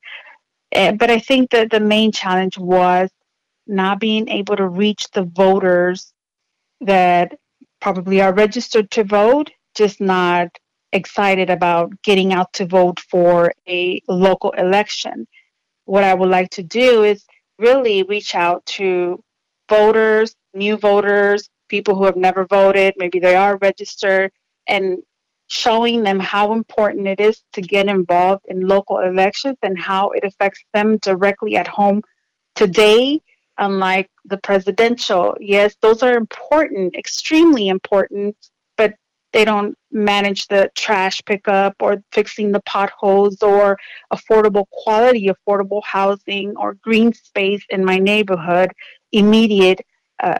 Uh, 0.73 0.93
but 0.93 1.11
I 1.11 1.19
think 1.19 1.51
that 1.51 1.69
the 1.69 1.81
main 1.81 2.13
challenge 2.13 2.57
was 2.57 3.09
not 3.67 3.99
being 3.99 4.29
able 4.29 4.55
to 4.55 4.67
reach 4.67 5.05
the 5.11 5.23
voters 5.23 6.13
that 6.79 7.33
probably 7.81 8.21
are 8.21 8.33
registered 8.33 8.89
to 8.91 9.03
vote, 9.03 9.51
just 9.75 9.99
not 9.99 10.47
excited 10.93 11.49
about 11.49 11.91
getting 12.03 12.31
out 12.31 12.53
to 12.53 12.65
vote 12.65 12.99
for 12.99 13.51
a 13.67 14.01
local 14.07 14.51
election. 14.51 15.27
What 15.85 16.03
I 16.03 16.13
would 16.13 16.29
like 16.29 16.49
to 16.51 16.63
do 16.63 17.03
is 17.03 17.25
really 17.59 18.03
reach 18.03 18.35
out 18.35 18.65
to 18.65 19.23
voters, 19.69 20.35
new 20.53 20.77
voters, 20.77 21.49
people 21.67 21.95
who 21.95 22.05
have 22.05 22.17
never 22.17 22.45
voted, 22.45 22.93
maybe 22.97 23.19
they 23.19 23.35
are 23.35 23.57
registered, 23.57 24.31
and 24.67 24.99
showing 25.47 26.03
them 26.03 26.19
how 26.19 26.53
important 26.53 27.07
it 27.07 27.19
is 27.19 27.43
to 27.53 27.61
get 27.61 27.87
involved 27.87 28.43
in 28.47 28.67
local 28.67 28.99
elections 28.99 29.57
and 29.61 29.77
how 29.77 30.09
it 30.11 30.23
affects 30.23 30.63
them 30.73 30.97
directly 30.97 31.55
at 31.55 31.67
home 31.67 32.01
today, 32.55 33.19
unlike 33.57 34.09
the 34.25 34.37
presidential. 34.37 35.35
Yes, 35.39 35.75
those 35.81 36.01
are 36.01 36.15
important, 36.15 36.95
extremely 36.95 37.67
important, 37.67 38.35
they 39.33 39.43
don't 39.43 39.75
manage 39.91 40.47
the 40.47 40.71
trash 40.75 41.21
pickup 41.25 41.75
or 41.81 42.03
fixing 42.11 42.51
the 42.51 42.61
potholes 42.61 43.41
or 43.41 43.77
affordable 44.13 44.65
quality, 44.71 45.29
affordable 45.29 45.81
housing 45.83 46.55
or 46.55 46.75
green 46.75 47.11
space 47.13 47.63
in 47.69 47.83
my 47.83 47.97
neighborhood, 47.97 48.71
immediate 49.11 49.81
uh, 50.21 50.37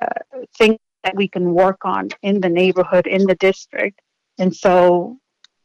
things 0.58 0.78
that 1.04 1.16
we 1.16 1.28
can 1.28 1.54
work 1.54 1.80
on 1.84 2.10
in 2.22 2.40
the 2.40 2.50
neighborhood, 2.50 3.08
in 3.08 3.26
the 3.26 3.36
district. 3.36 4.00
And 4.38 4.56
so 4.56 5.18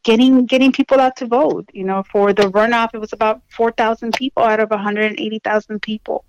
getting 0.05 0.47
getting 0.47 0.73
people 0.73 0.99
out 0.99 1.17
to 1.17 1.27
vote, 1.27 1.69
you 1.73 1.85
know, 1.85 2.03
for 2.11 2.33
the 2.33 2.45
runoff, 2.45 2.91
it 2.95 2.99
was 2.99 3.13
about 3.13 3.43
4,000 3.51 4.15
people 4.15 4.43
out 4.43 4.59
of 4.59 4.71
180,000 4.71 5.83
people. 5.83 6.25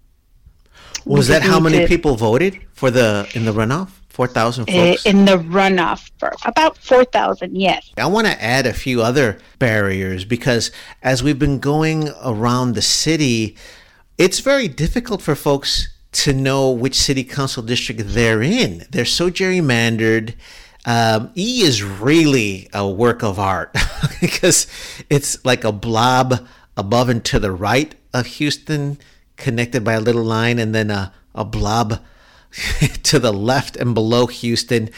Was 1.05 1.27
that 1.29 1.41
how 1.41 1.59
many 1.59 1.87
people 1.87 2.15
voted 2.15 2.59
for 2.73 2.91
the 2.91 3.29
in 3.33 3.45
the 3.45 3.51
runoff? 3.51 3.98
4,000 4.19 4.69
eh, 4.69 4.91
folks? 4.91 5.05
In 5.05 5.23
the 5.23 5.37
runoff, 5.37 6.11
for 6.17 6.33
about 6.43 6.77
4,000, 6.77 7.55
yes. 7.55 7.93
I 7.95 8.05
want 8.07 8.27
to 8.27 8.43
add 8.43 8.65
a 8.65 8.73
few 8.73 9.01
other 9.01 9.39
barriers 9.59 10.25
because 10.25 10.71
as 11.01 11.23
we've 11.23 11.39
been 11.39 11.59
going 11.59 12.09
around 12.21 12.75
the 12.75 12.81
city, 12.81 13.55
it's 14.17 14.39
very 14.39 14.67
difficult 14.67 15.21
for 15.21 15.35
folks 15.35 15.87
to 16.11 16.33
know 16.33 16.69
which 16.69 16.95
city 16.95 17.23
council 17.23 17.63
district 17.63 18.01
they're 18.07 18.41
in. 18.41 18.85
They're 18.91 19.05
so 19.05 19.29
gerrymandered. 19.29 20.33
Um, 20.85 21.31
e 21.35 21.61
is 21.61 21.81
really 21.81 22.67
a 22.73 22.85
work 22.85 23.23
of 23.23 23.39
art 23.39 23.73
because 24.19 24.67
it's 25.09 25.45
like 25.45 25.63
a 25.63 25.71
blob 25.71 26.45
above 26.75 27.07
and 27.07 27.23
to 27.23 27.39
the 27.39 27.53
right 27.53 27.95
of 28.13 28.25
Houston, 28.25 28.97
connected 29.37 29.85
by 29.85 29.93
a 29.93 30.01
little 30.01 30.25
line, 30.25 30.59
and 30.59 30.75
then 30.75 30.91
a, 30.91 31.13
a 31.33 31.45
blob 31.45 32.01
to 33.03 33.19
the 33.19 33.33
left 33.33 33.75
and 33.75 33.93
below 33.93 34.27
Houston. 34.27 34.89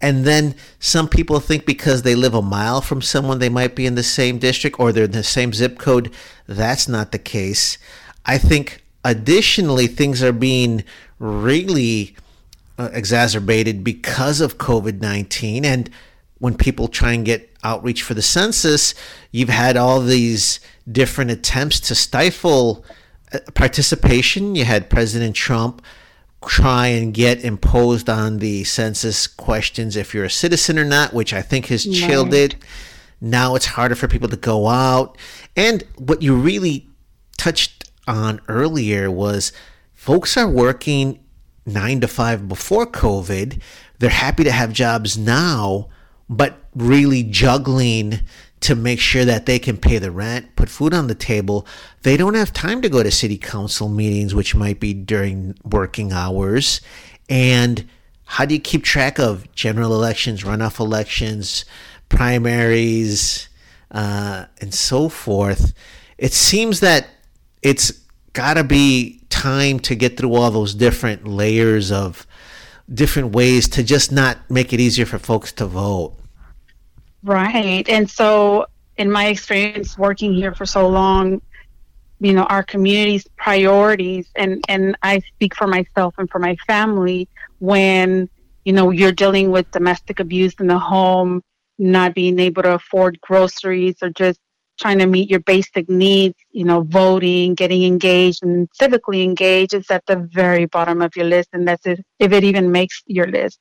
And 0.00 0.24
then 0.24 0.54
some 0.78 1.08
people 1.08 1.40
think 1.40 1.66
because 1.66 2.02
they 2.02 2.14
live 2.14 2.34
a 2.34 2.42
mile 2.42 2.80
from 2.80 3.02
someone, 3.02 3.38
they 3.38 3.50
might 3.50 3.76
be 3.76 3.86
in 3.86 3.96
the 3.96 4.02
same 4.02 4.38
district 4.38 4.80
or 4.80 4.92
they're 4.92 5.04
in 5.04 5.10
the 5.10 5.22
same 5.22 5.52
zip 5.52 5.78
code. 5.78 6.10
That's 6.46 6.88
not 6.88 7.12
the 7.12 7.18
case. 7.18 7.76
I 8.24 8.38
think 8.38 8.82
additionally, 9.04 9.86
things 9.86 10.22
are 10.22 10.32
being 10.32 10.84
really 11.18 12.16
uh, 12.78 12.88
exacerbated 12.92 13.84
because 13.84 14.40
of 14.40 14.58
COVID 14.58 15.00
19. 15.00 15.64
And 15.64 15.90
when 16.38 16.56
people 16.56 16.88
try 16.88 17.12
and 17.12 17.24
get 17.24 17.54
outreach 17.62 18.02
for 18.02 18.14
the 18.14 18.22
census, 18.22 18.94
you've 19.30 19.50
had 19.50 19.76
all 19.76 20.00
these 20.00 20.60
different 20.90 21.30
attempts 21.30 21.78
to 21.80 21.94
stifle 21.94 22.84
uh, 23.32 23.38
participation. 23.54 24.54
You 24.54 24.64
had 24.64 24.88
President 24.88 25.36
Trump 25.36 25.82
try 26.46 26.88
and 26.88 27.12
get 27.12 27.44
imposed 27.44 28.08
on 28.08 28.38
the 28.38 28.64
census 28.64 29.26
questions 29.26 29.96
if 29.96 30.14
you're 30.14 30.24
a 30.24 30.30
citizen 30.30 30.78
or 30.78 30.84
not, 30.84 31.12
which 31.12 31.32
I 31.32 31.42
think 31.42 31.66
has 31.66 31.84
chilled 31.84 32.32
right. 32.32 32.54
it. 32.54 32.56
Now 33.20 33.54
it's 33.54 33.66
harder 33.66 33.94
for 33.94 34.08
people 34.08 34.28
to 34.30 34.36
go 34.36 34.68
out. 34.68 35.18
And 35.54 35.84
what 35.96 36.22
you 36.22 36.34
really 36.34 36.88
touched 37.36 37.90
on 38.08 38.40
earlier 38.48 39.10
was 39.10 39.52
folks 39.92 40.36
are 40.36 40.48
working 40.48 41.20
nine 41.66 42.00
to 42.00 42.08
five 42.08 42.48
before 42.48 42.86
COVID. 42.86 43.60
They're 43.98 44.10
happy 44.10 44.44
to 44.44 44.52
have 44.52 44.72
jobs 44.72 45.18
now, 45.18 45.88
but 46.28 46.58
really 46.74 47.22
juggling 47.22 48.20
to 48.60 48.74
make 48.74 49.00
sure 49.00 49.24
that 49.24 49.46
they 49.46 49.58
can 49.58 49.76
pay 49.76 49.98
the 49.98 50.10
rent, 50.10 50.54
put 50.54 50.68
food 50.68 50.92
on 50.92 51.06
the 51.06 51.14
table. 51.14 51.66
They 52.02 52.16
don't 52.16 52.34
have 52.34 52.52
time 52.52 52.82
to 52.82 52.88
go 52.88 53.02
to 53.02 53.10
city 53.10 53.38
council 53.38 53.88
meetings, 53.88 54.34
which 54.34 54.54
might 54.54 54.80
be 54.80 54.92
during 54.92 55.54
working 55.64 56.12
hours. 56.12 56.80
And 57.28 57.88
how 58.24 58.44
do 58.44 58.54
you 58.54 58.60
keep 58.60 58.84
track 58.84 59.18
of 59.18 59.50
general 59.54 59.94
elections, 59.94 60.42
runoff 60.42 60.78
elections, 60.78 61.64
primaries, 62.08 63.48
uh, 63.90 64.44
and 64.60 64.74
so 64.74 65.08
forth? 65.08 65.72
It 66.18 66.32
seems 66.32 66.80
that 66.80 67.08
it's 67.62 67.90
got 68.34 68.54
to 68.54 68.64
be 68.64 69.22
time 69.30 69.80
to 69.80 69.94
get 69.94 70.16
through 70.16 70.34
all 70.34 70.50
those 70.50 70.74
different 70.74 71.26
layers 71.26 71.90
of 71.90 72.26
different 72.92 73.34
ways 73.34 73.68
to 73.68 73.82
just 73.82 74.12
not 74.12 74.38
make 74.50 74.72
it 74.72 74.80
easier 74.80 75.06
for 75.06 75.18
folks 75.18 75.50
to 75.52 75.66
vote. 75.66 76.19
Right. 77.22 77.88
And 77.88 78.10
so, 78.10 78.66
in 78.96 79.10
my 79.10 79.26
experience 79.26 79.96
working 79.96 80.34
here 80.34 80.54
for 80.54 80.66
so 80.66 80.88
long, 80.88 81.40
you 82.20 82.34
know, 82.34 82.44
our 82.44 82.62
community's 82.62 83.26
priorities, 83.36 84.28
and, 84.36 84.62
and 84.68 84.96
I 85.02 85.20
speak 85.20 85.54
for 85.54 85.66
myself 85.66 86.14
and 86.18 86.28
for 86.30 86.38
my 86.38 86.56
family, 86.66 87.28
when, 87.58 88.28
you 88.64 88.72
know, 88.72 88.90
you're 88.90 89.12
dealing 89.12 89.50
with 89.50 89.70
domestic 89.70 90.20
abuse 90.20 90.54
in 90.60 90.66
the 90.66 90.78
home, 90.78 91.42
not 91.78 92.14
being 92.14 92.38
able 92.38 92.62
to 92.62 92.74
afford 92.74 93.18
groceries 93.22 93.96
or 94.02 94.10
just 94.10 94.38
trying 94.78 94.98
to 94.98 95.06
meet 95.06 95.30
your 95.30 95.40
basic 95.40 95.88
needs, 95.88 96.34
you 96.52 96.64
know, 96.64 96.82
voting, 96.82 97.54
getting 97.54 97.84
engaged 97.84 98.42
and 98.42 98.68
civically 98.80 99.22
engaged 99.24 99.74
is 99.74 99.90
at 99.90 100.04
the 100.06 100.28
very 100.32 100.66
bottom 100.66 101.02
of 101.02 101.14
your 101.16 101.26
list. 101.26 101.50
And 101.52 101.68
that's 101.68 101.86
if, 101.86 102.00
if 102.18 102.32
it 102.32 102.44
even 102.44 102.72
makes 102.72 103.02
your 103.06 103.26
list. 103.26 103.58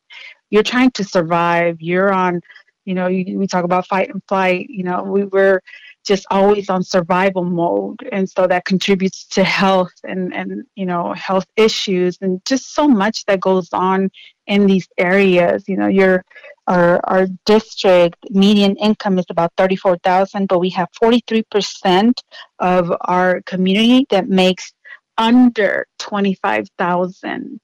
You're 0.50 0.64
trying 0.64 0.92
to 0.92 1.04
survive. 1.04 1.78
You're 1.80 2.12
on 2.12 2.42
you 2.90 2.96
know, 2.96 3.06
you, 3.06 3.38
we 3.38 3.46
talk 3.46 3.66
about 3.66 3.86
fight 3.86 4.10
and 4.10 4.20
flight. 4.28 4.66
You 4.68 4.82
know, 4.82 5.04
we 5.04 5.24
were 5.26 5.62
just 6.04 6.26
always 6.32 6.72
on 6.72 6.82
survival 6.82 7.44
mode, 7.44 8.00
and 8.12 8.28
so 8.28 8.48
that 8.48 8.66
contributes 8.66 9.28
to 9.28 9.44
health 9.44 9.94
and 10.04 10.34
and 10.34 10.64
you 10.74 10.88
know 10.88 11.14
health 11.14 11.46
issues 11.56 12.18
and 12.20 12.44
just 12.46 12.74
so 12.74 12.88
much 12.88 13.26
that 13.26 13.42
goes 13.42 13.70
on 13.74 14.10
in 14.48 14.66
these 14.66 14.88
areas. 14.98 15.66
You 15.68 15.78
know, 15.78 16.20
our 16.66 17.00
our 17.04 17.28
district 17.46 18.18
median 18.32 18.76
income 18.78 19.20
is 19.20 19.26
about 19.30 19.54
thirty 19.56 19.76
four 19.76 19.98
thousand, 20.00 20.48
but 20.48 20.58
we 20.58 20.72
have 20.72 20.90
forty 21.00 21.22
three 21.28 21.44
percent 21.44 22.24
of 22.58 22.92
our 23.02 23.44
community 23.44 24.08
that 24.10 24.30
makes 24.30 24.74
under 25.20 25.86
twenty 26.00 26.34
five 26.34 26.68
thousand 26.80 27.60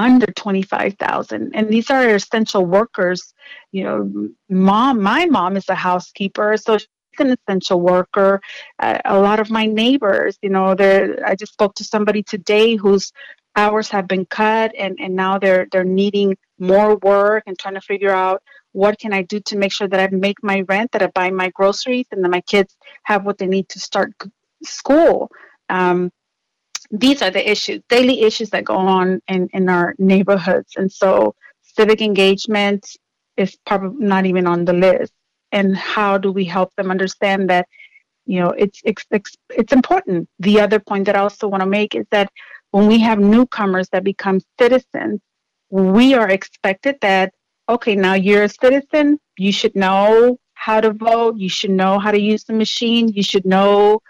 under 0.00 0.26
25,000 0.26 1.52
and 1.54 1.68
these 1.68 1.90
are 1.90 2.14
essential 2.14 2.64
workers 2.64 3.34
you 3.72 3.84
know 3.84 4.28
mom 4.48 5.00
my 5.02 5.26
mom 5.26 5.56
is 5.56 5.68
a 5.68 5.74
housekeeper 5.74 6.56
so 6.56 6.78
she's 6.78 6.88
an 7.26 7.36
essential 7.46 7.80
worker. 7.80 8.40
Uh, 8.78 8.98
a 9.04 9.18
lot 9.18 9.40
of 9.40 9.50
my 9.50 9.66
neighbors, 9.66 10.38
you 10.42 10.50
know, 10.50 10.74
I 11.24 11.34
just 11.34 11.52
spoke 11.52 11.74
to 11.76 11.84
somebody 11.84 12.22
today 12.22 12.76
whose 12.76 13.12
hours 13.56 13.88
have 13.90 14.06
been 14.06 14.26
cut 14.26 14.72
and, 14.78 14.98
and 15.00 15.14
now 15.16 15.38
they're 15.38 15.66
they're 15.72 15.84
needing 15.84 16.36
more 16.58 16.96
work 16.96 17.42
and 17.46 17.58
trying 17.58 17.74
to 17.74 17.80
figure 17.80 18.12
out 18.12 18.42
what 18.72 18.98
can 18.98 19.12
I 19.12 19.22
do 19.22 19.40
to 19.40 19.56
make 19.56 19.72
sure 19.72 19.88
that 19.88 19.98
I 20.00 20.14
make 20.14 20.42
my 20.42 20.60
rent, 20.68 20.92
that 20.92 21.02
I 21.02 21.08
buy 21.08 21.30
my 21.30 21.50
groceries, 21.50 22.06
and 22.12 22.22
that 22.22 22.28
my 22.28 22.40
kids 22.42 22.76
have 23.02 23.24
what 23.24 23.38
they 23.38 23.46
need 23.46 23.68
to 23.70 23.80
start 23.80 24.12
school. 24.62 25.30
Um, 25.68 26.12
these 26.90 27.22
are 27.22 27.30
the 27.30 27.50
issues, 27.50 27.82
daily 27.88 28.22
issues 28.22 28.50
that 28.50 28.64
go 28.64 28.76
on 28.76 29.20
in, 29.28 29.48
in 29.52 29.68
our 29.68 29.94
neighborhoods. 29.98 30.72
And 30.76 30.90
so 30.90 31.34
civic 31.62 32.02
engagement 32.02 32.86
is 33.36 33.56
probably 33.64 34.04
not 34.04 34.26
even 34.26 34.46
on 34.46 34.64
the 34.64 34.72
list. 34.72 35.12
And 35.52 35.76
how 35.76 36.18
do 36.18 36.32
we 36.32 36.44
help 36.44 36.74
them 36.76 36.90
understand 36.90 37.50
that, 37.50 37.66
you 38.26 38.40
know, 38.40 38.50
it's, 38.50 38.80
it's, 38.84 39.04
it's 39.50 39.72
important. 39.72 40.28
The 40.38 40.60
other 40.60 40.80
point 40.80 41.06
that 41.06 41.16
I 41.16 41.20
also 41.20 41.48
want 41.48 41.62
to 41.62 41.66
make 41.66 41.94
is 41.94 42.06
that 42.10 42.30
when 42.70 42.86
we 42.86 42.98
have 43.00 43.18
newcomers 43.18 43.88
that 43.90 44.04
become 44.04 44.40
citizens, 44.60 45.20
we 45.70 46.14
are 46.14 46.28
expected 46.28 46.96
that, 47.00 47.32
okay, 47.68 47.94
now 47.94 48.14
you're 48.14 48.44
a 48.44 48.48
citizen, 48.48 49.18
you 49.36 49.52
should 49.52 49.74
know 49.76 50.38
how 50.54 50.80
to 50.80 50.92
vote, 50.92 51.36
you 51.38 51.48
should 51.48 51.70
know 51.70 51.98
how 51.98 52.10
to 52.10 52.20
use 52.20 52.44
the 52.44 52.52
machine, 52.52 53.08
you 53.08 53.22
should 53.22 53.44
know 53.44 54.00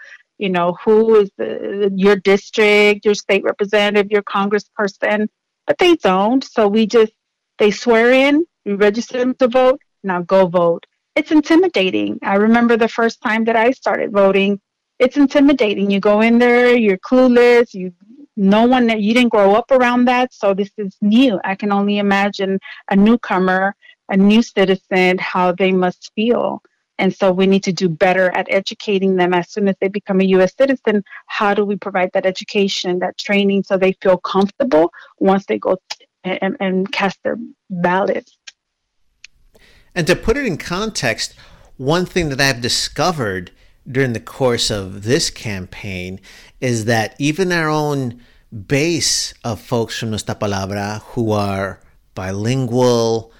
you 0.41 0.49
know, 0.49 0.75
who 0.83 1.15
is 1.17 1.29
the, 1.37 1.91
your 1.95 2.15
district, 2.15 3.05
your 3.05 3.13
state 3.13 3.43
representative, 3.43 4.11
your 4.11 4.23
congressperson, 4.23 5.27
but 5.67 5.77
they 5.77 5.95
don't. 5.97 6.43
So 6.43 6.67
we 6.67 6.87
just, 6.87 7.13
they 7.59 7.69
swear 7.69 8.11
in, 8.11 8.45
we 8.65 8.73
register 8.73 9.19
them 9.19 9.35
to 9.35 9.47
vote, 9.47 9.79
now 10.03 10.23
go 10.23 10.47
vote. 10.47 10.87
It's 11.15 11.31
intimidating. 11.31 12.17
I 12.23 12.35
remember 12.35 12.75
the 12.75 12.87
first 12.87 13.21
time 13.21 13.45
that 13.45 13.55
I 13.55 13.69
started 13.71 14.11
voting, 14.11 14.59
it's 14.97 15.15
intimidating. 15.15 15.91
You 15.91 15.99
go 15.99 16.21
in 16.21 16.39
there, 16.39 16.75
you're 16.75 16.97
clueless, 16.97 17.73
you 17.73 17.93
no 18.37 18.65
one 18.65 18.87
that 18.87 19.01
you 19.01 19.13
didn't 19.13 19.29
grow 19.29 19.53
up 19.53 19.69
around 19.69 20.05
that, 20.05 20.33
so 20.33 20.53
this 20.53 20.71
is 20.77 20.95
new. 21.01 21.39
I 21.43 21.53
can 21.53 21.71
only 21.71 21.99
imagine 21.99 22.59
a 22.89 22.95
newcomer, 22.95 23.75
a 24.09 24.17
new 24.17 24.41
citizen, 24.41 25.17
how 25.19 25.51
they 25.51 25.71
must 25.71 26.11
feel. 26.15 26.63
And 27.01 27.15
so 27.15 27.31
we 27.31 27.47
need 27.47 27.63
to 27.63 27.73
do 27.73 27.89
better 27.89 28.29
at 28.37 28.45
educating 28.51 29.15
them 29.15 29.33
as 29.33 29.49
soon 29.49 29.67
as 29.67 29.75
they 29.81 29.87
become 29.87 30.21
a 30.21 30.25
U.S. 30.35 30.53
citizen. 30.55 31.03
How 31.25 31.55
do 31.55 31.65
we 31.65 31.75
provide 31.75 32.11
that 32.13 32.27
education, 32.27 32.99
that 32.99 33.17
training, 33.17 33.63
so 33.63 33.75
they 33.75 33.93
feel 34.03 34.17
comfortable 34.17 34.93
once 35.17 35.47
they 35.47 35.57
go 35.57 35.81
and, 36.23 36.55
and 36.59 36.91
cast 36.91 37.17
their 37.23 37.37
ballot? 37.71 38.29
And 39.95 40.05
to 40.05 40.15
put 40.15 40.37
it 40.37 40.45
in 40.45 40.57
context, 40.57 41.33
one 41.77 42.05
thing 42.05 42.29
that 42.29 42.39
I've 42.39 42.61
discovered 42.61 43.49
during 43.89 44.13
the 44.13 44.19
course 44.19 44.69
of 44.69 45.01
this 45.01 45.31
campaign 45.31 46.19
is 46.59 46.85
that 46.85 47.15
even 47.17 47.51
our 47.51 47.67
own 47.67 48.21
base 48.67 49.33
of 49.43 49.59
folks 49.59 49.97
from 49.97 50.11
Nuestra 50.11 50.35
Palabra 50.35 51.01
who 51.13 51.31
are 51.31 51.81
bilingual, 52.13 53.33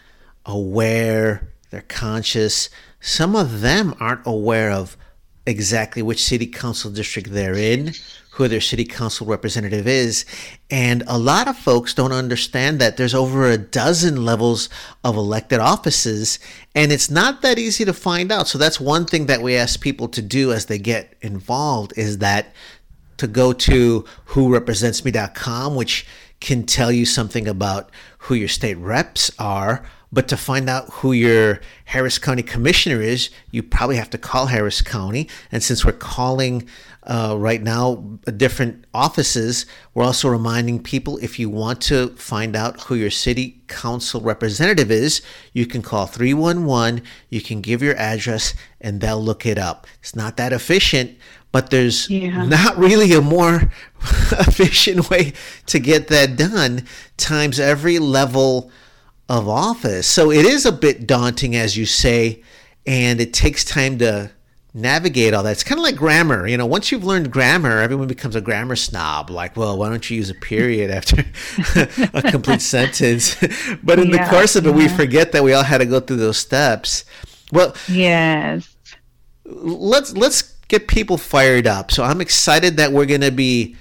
aware, 0.48 1.52
they're 1.70 1.84
conscious, 1.84 2.72
some 3.02 3.36
of 3.36 3.62
them 3.62 3.94
aren't 4.00 4.26
aware 4.26 4.72
of 4.72 4.96
exactly 5.46 6.04
which 6.04 6.24
city 6.24 6.46
council 6.46 6.92
district 6.92 7.32
they're 7.32 7.56
in, 7.56 7.94
who 8.32 8.48
their 8.48 8.62
city 8.62 8.86
council 8.86 9.26
representative 9.26 9.88
is. 9.88 10.24
And 10.70 11.04
a 11.08 11.18
lot 11.18 11.48
of 11.48 11.58
folks 11.58 11.96
don't 11.96 12.12
understand 12.12 12.80
that 12.80 12.98
there's 12.98 13.16
over 13.16 13.50
a 13.50 13.58
dozen 13.58 14.24
levels 14.24 14.70
of 15.04 15.18
elected 15.18 15.60
offices, 15.60 16.40
and 16.76 16.92
it's 16.92 17.10
not 17.10 17.42
that 17.42 17.60
easy 17.60 17.84
to 17.86 17.94
find 17.94 18.32
out. 18.32 18.48
So 18.48 18.58
that's 18.58 18.80
one 18.80 19.06
thing 19.06 19.26
that 19.26 19.42
we 19.42 19.56
ask 19.56 19.82
people 19.82 20.08
to 20.10 20.22
do 20.22 20.54
as 20.54 20.68
they 20.68 20.78
get 20.78 21.16
involved 21.22 21.94
is 21.98 22.20
that 22.20 22.54
to 23.18 23.28
go 23.28 23.52
to 23.52 24.06
whorepresentsme.com, 24.28 25.76
which 25.76 26.06
can 26.40 26.66
tell 26.66 26.92
you 26.92 27.06
something 27.06 27.48
about 27.48 27.90
who 28.20 28.36
your 28.36 28.48
state 28.48 28.78
reps 28.78 29.32
are 29.38 29.84
but 30.14 30.28
to 30.28 30.38
find 30.38 30.70
out 30.70 30.90
who 30.96 31.14
your 31.14 31.62
Harris 31.86 32.18
County 32.18 32.44
Commissioner 32.44 33.02
is, 33.02 33.30
you 33.50 33.64
probably 33.64 33.96
have 33.96 34.10
to 34.10 34.18
call 34.18 34.48
Harris 34.48 34.82
County. 34.82 35.30
And 35.52 35.64
since 35.64 35.86
we're 35.86 35.94
calling 35.94 36.68
uh, 37.04 37.36
right 37.38 37.62
now 37.62 37.96
different 38.36 38.86
offices, 38.94 39.66
we're 39.94 40.04
also 40.04 40.28
reminding 40.30 40.84
people 40.84 41.18
if 41.20 41.40
you 41.40 41.50
want 41.50 41.82
to 41.82 42.10
find 42.10 42.56
out 42.56 42.82
who 42.82 42.96
your 42.96 43.10
city 43.10 43.62
council 43.68 44.20
representative 44.20 44.92
is, 44.92 45.22
you 45.54 45.66
can 45.66 45.82
call 45.82 46.06
311, 46.08 47.04
you 47.30 47.42
can 47.42 47.62
give 47.62 47.82
your 47.82 47.96
address, 47.96 48.54
and 48.82 49.00
they'll 49.00 49.22
look 49.22 49.46
it 49.46 49.58
up. 49.58 49.88
It's 50.02 50.16
not 50.16 50.36
that 50.38 50.52
efficient, 50.52 51.18
but 51.54 51.70
there's 51.70 52.10
yeah. 52.10 52.46
not 52.46 52.78
really 52.78 53.14
a 53.14 53.22
more 53.22 53.72
efficient 54.32 55.10
way 55.10 55.34
to 55.68 55.80
get 55.80 56.10
that 56.10 56.36
done 56.36 56.86
times 57.18 57.60
every 57.60 57.98
level 57.98 58.72
of 59.30 59.48
office. 59.48 60.08
So 60.08 60.32
it 60.32 60.46
is 60.46 60.66
a 60.66 60.72
bit 60.72 61.08
daunting, 61.08 61.56
as 61.56 61.78
you 61.78 61.86
say, 61.86 62.44
and 62.86 63.22
it 63.22 63.34
takes 63.34 63.64
time 63.64 63.98
to 64.00 64.32
navigate 64.74 65.34
all 65.34 65.44
that. 65.44 65.52
It's 65.52 65.64
kind 65.64 65.80
of 65.80 65.84
like 65.84 65.96
grammar. 65.96 66.48
You 66.48 66.58
know, 66.58 66.66
once 66.66 66.92
you've 66.92 67.04
learned 67.04 67.32
grammar, 67.32 67.80
everyone 67.80 68.08
becomes 68.08 68.36
a 68.36 68.42
grammar 68.42 68.76
snob. 68.76 69.30
Like, 69.30 69.58
well, 69.58 69.78
why 69.78 69.90
don't 69.90 70.10
you 70.10 70.18
use 70.18 70.30
a 70.30 70.36
period 70.36 70.92
after 70.92 71.26
a 72.14 72.22
complete 72.32 72.62
sentence? 72.62 73.36
but 73.84 74.00
in 74.00 74.10
yeah, 74.10 74.24
the 74.24 74.30
course 74.30 74.56
of 74.56 74.66
it, 74.66 74.70
yeah. 74.70 74.76
we 74.76 74.88
forget 74.88 75.32
that 75.32 75.44
we 75.44 75.54
all 75.54 75.64
had 75.64 75.80
to 75.80 75.86
go 75.86 76.00
through 76.00 76.18
those 76.18 76.38
steps. 76.38 77.06
Well, 77.52 77.76
yes. 77.88 78.76
Let's 79.46 80.14
let's 80.14 80.42
get 80.70 80.88
people 80.88 81.18
fired 81.18 81.68
up. 81.68 81.92
So 81.92 82.04
I'm 82.04 82.22
excited 82.22 82.78
that 82.78 82.94
we're 82.94 83.06
going 83.06 83.22
to 83.22 83.32
be 83.32 83.76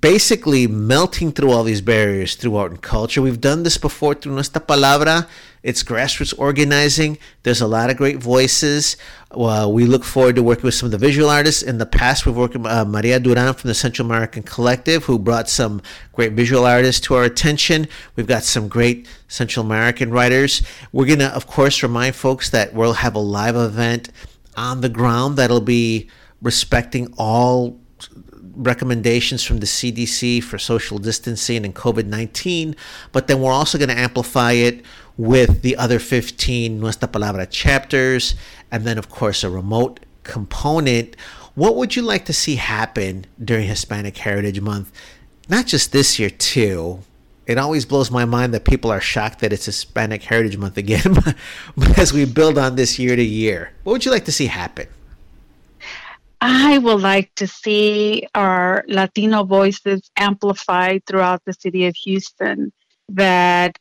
basically 0.00 0.66
melting 0.66 1.32
through 1.32 1.50
all 1.50 1.62
these 1.62 1.82
barriers 1.82 2.34
through 2.34 2.56
art 2.56 2.70
and 2.70 2.80
culture. 2.80 3.20
We've 3.20 3.40
done 3.40 3.62
this 3.62 3.76
before 3.76 4.14
through 4.14 4.34
Nuestra 4.34 4.60
Palabra. 4.60 5.28
It's 5.62 5.82
grassroots 5.82 6.32
organizing. 6.38 7.18
There's 7.42 7.60
a 7.60 7.66
lot 7.66 7.90
of 7.90 7.96
great 7.96 8.16
voices. 8.18 8.96
Uh, 9.30 9.68
we 9.70 9.84
look 9.84 10.04
forward 10.04 10.36
to 10.36 10.42
working 10.42 10.64
with 10.64 10.74
some 10.74 10.86
of 10.86 10.92
the 10.92 10.98
visual 10.98 11.28
artists. 11.28 11.60
In 11.60 11.76
the 11.76 11.84
past, 11.84 12.24
we've 12.24 12.36
worked 12.36 12.56
with 12.56 12.66
uh, 12.66 12.84
Maria 12.84 13.20
Duran 13.20 13.52
from 13.52 13.68
the 13.68 13.74
Central 13.74 14.06
American 14.06 14.44
Collective, 14.44 15.04
who 15.04 15.18
brought 15.18 15.48
some 15.48 15.82
great 16.12 16.32
visual 16.32 16.64
artists 16.64 17.00
to 17.08 17.14
our 17.14 17.24
attention. 17.24 17.88
We've 18.14 18.26
got 18.28 18.44
some 18.44 18.68
great 18.68 19.08
Central 19.28 19.66
American 19.66 20.10
writers. 20.10 20.62
We're 20.92 21.06
going 21.06 21.18
to, 21.18 21.34
of 21.34 21.46
course, 21.46 21.82
remind 21.82 22.14
folks 22.14 22.48
that 22.50 22.72
we'll 22.72 22.94
have 22.94 23.14
a 23.14 23.20
live 23.20 23.56
event 23.56 24.10
on 24.56 24.80
the 24.80 24.88
ground 24.88 25.36
that'll 25.36 25.60
be 25.60 26.08
respecting 26.40 27.12
all 27.18 27.78
recommendations 28.56 29.44
from 29.44 29.58
the 29.58 29.66
CDC 29.66 30.42
for 30.42 30.58
social 30.58 30.98
distancing 30.98 31.64
and 31.64 31.74
COVID 31.74 32.06
19, 32.06 32.74
but 33.12 33.26
then 33.26 33.40
we're 33.40 33.52
also 33.52 33.78
going 33.78 33.90
to 33.90 33.98
amplify 33.98 34.52
it 34.52 34.84
with 35.16 35.62
the 35.62 35.76
other 35.76 35.98
15 35.98 36.80
Nuestra 36.80 37.08
Palabra 37.08 37.48
chapters, 37.50 38.34
and 38.70 38.84
then, 38.84 38.98
of 38.98 39.08
course, 39.08 39.44
a 39.44 39.50
remote 39.50 40.00
component. 40.24 41.16
What 41.54 41.76
would 41.76 41.96
you 41.96 42.02
like 42.02 42.24
to 42.26 42.32
see 42.32 42.56
happen 42.56 43.26
during 43.42 43.66
Hispanic 43.66 44.16
Heritage 44.18 44.60
Month? 44.60 44.92
Not 45.48 45.66
just 45.66 45.92
this 45.92 46.18
year, 46.18 46.30
too. 46.30 47.00
It 47.46 47.58
always 47.58 47.86
blows 47.86 48.10
my 48.10 48.24
mind 48.24 48.52
that 48.54 48.64
people 48.64 48.90
are 48.90 49.00
shocked 49.00 49.38
that 49.38 49.52
it's 49.52 49.66
Hispanic 49.66 50.24
Heritage 50.24 50.56
Month 50.56 50.76
again, 50.76 51.14
but 51.76 51.98
as 51.98 52.12
we 52.12 52.24
build 52.24 52.58
on 52.58 52.76
this 52.76 52.98
year 52.98 53.14
to 53.14 53.22
year, 53.22 53.72
what 53.84 53.92
would 53.92 54.04
you 54.04 54.10
like 54.10 54.24
to 54.24 54.32
see 54.32 54.46
happen? 54.46 54.88
I 56.40 56.78
would 56.78 57.00
like 57.00 57.34
to 57.36 57.46
see 57.46 58.26
our 58.34 58.84
Latino 58.88 59.44
voices 59.44 60.10
amplified 60.16 61.02
throughout 61.06 61.42
the 61.44 61.52
city 61.52 61.86
of 61.86 61.94
Houston. 61.96 62.72
That, 63.08 63.78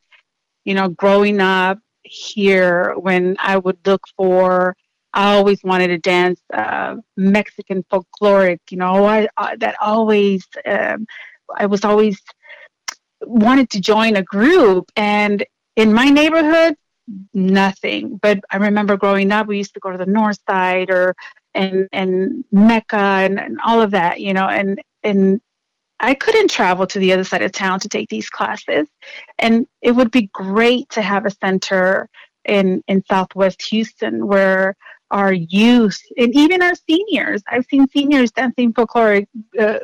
you 0.64 0.74
know, 0.76 0.89
growing 0.89 1.41
up 1.41 1.80
here, 2.03 2.93
when 2.97 3.36
I 3.39 3.58
would 3.58 3.78
look 3.86 4.03
for, 4.16 4.76
I 5.14 5.36
always 5.36 5.64
wanted 5.64 5.88
to 5.88 5.97
dance 5.97 6.39
uh, 6.53 6.97
Mexican 7.16 7.84
folkloric, 7.91 8.60
you 8.70 8.78
know, 8.78 9.06
I, 9.06 9.28
I 9.38 9.56
that 9.58 9.76
always, 9.82 10.45
um, 10.66 11.08
I 11.56 11.66
was 11.68 11.86
always 11.86 12.22
wanted 13.22 13.70
to 13.72 13.82
join 13.82 14.18
a 14.18 14.24
group. 14.24 14.91
And 14.95 15.45
in 15.76 15.93
my 15.93 16.10
neighborhood, 16.10 16.76
nothing. 17.34 18.18
But 18.18 18.39
I 18.51 18.58
remember 18.58 18.97
growing 18.97 19.32
up, 19.32 19.47
we 19.47 19.58
used 19.58 19.74
to 19.76 19.80
go 19.80 19.91
to 19.91 19.97
the 19.97 20.06
north 20.06 20.39
side 20.47 20.89
or 20.89 21.16
and 21.56 21.88
and 21.91 22.43
MECA 22.53 23.26
and, 23.26 23.39
and 23.39 23.60
all 23.66 23.82
of 23.82 23.91
that, 23.91 24.22
you 24.22 24.34
know, 24.34 24.47
and 24.47 24.80
and 25.03 25.41
I 25.99 26.14
couldn't 26.14 26.51
travel 26.51 26.86
to 26.88 26.99
the 26.99 27.14
other 27.14 27.24
side 27.24 27.41
of 27.41 27.51
town 27.51 27.80
to 27.80 27.89
take 27.89 28.10
these 28.10 28.30
classes. 28.30 28.88
And 29.39 29.66
it 29.82 29.91
would 29.91 30.12
be 30.12 30.30
great 30.34 30.89
to 30.89 31.01
have 31.01 31.26
a 31.26 31.32
center 31.32 32.10
in, 32.43 32.84
in 32.88 33.03
Southwest 33.10 33.62
Houston 33.64 34.28
where 34.28 34.76
our 35.12 35.32
youth 35.32 35.99
and 36.18 36.36
even 36.36 36.62
our 36.62 36.74
seniors, 36.88 37.41
I've 37.49 37.66
seen 37.66 37.88
seniors 37.88 38.32
dancing 38.32 38.74
folkloric, 38.74 39.28
uh, 39.58 39.80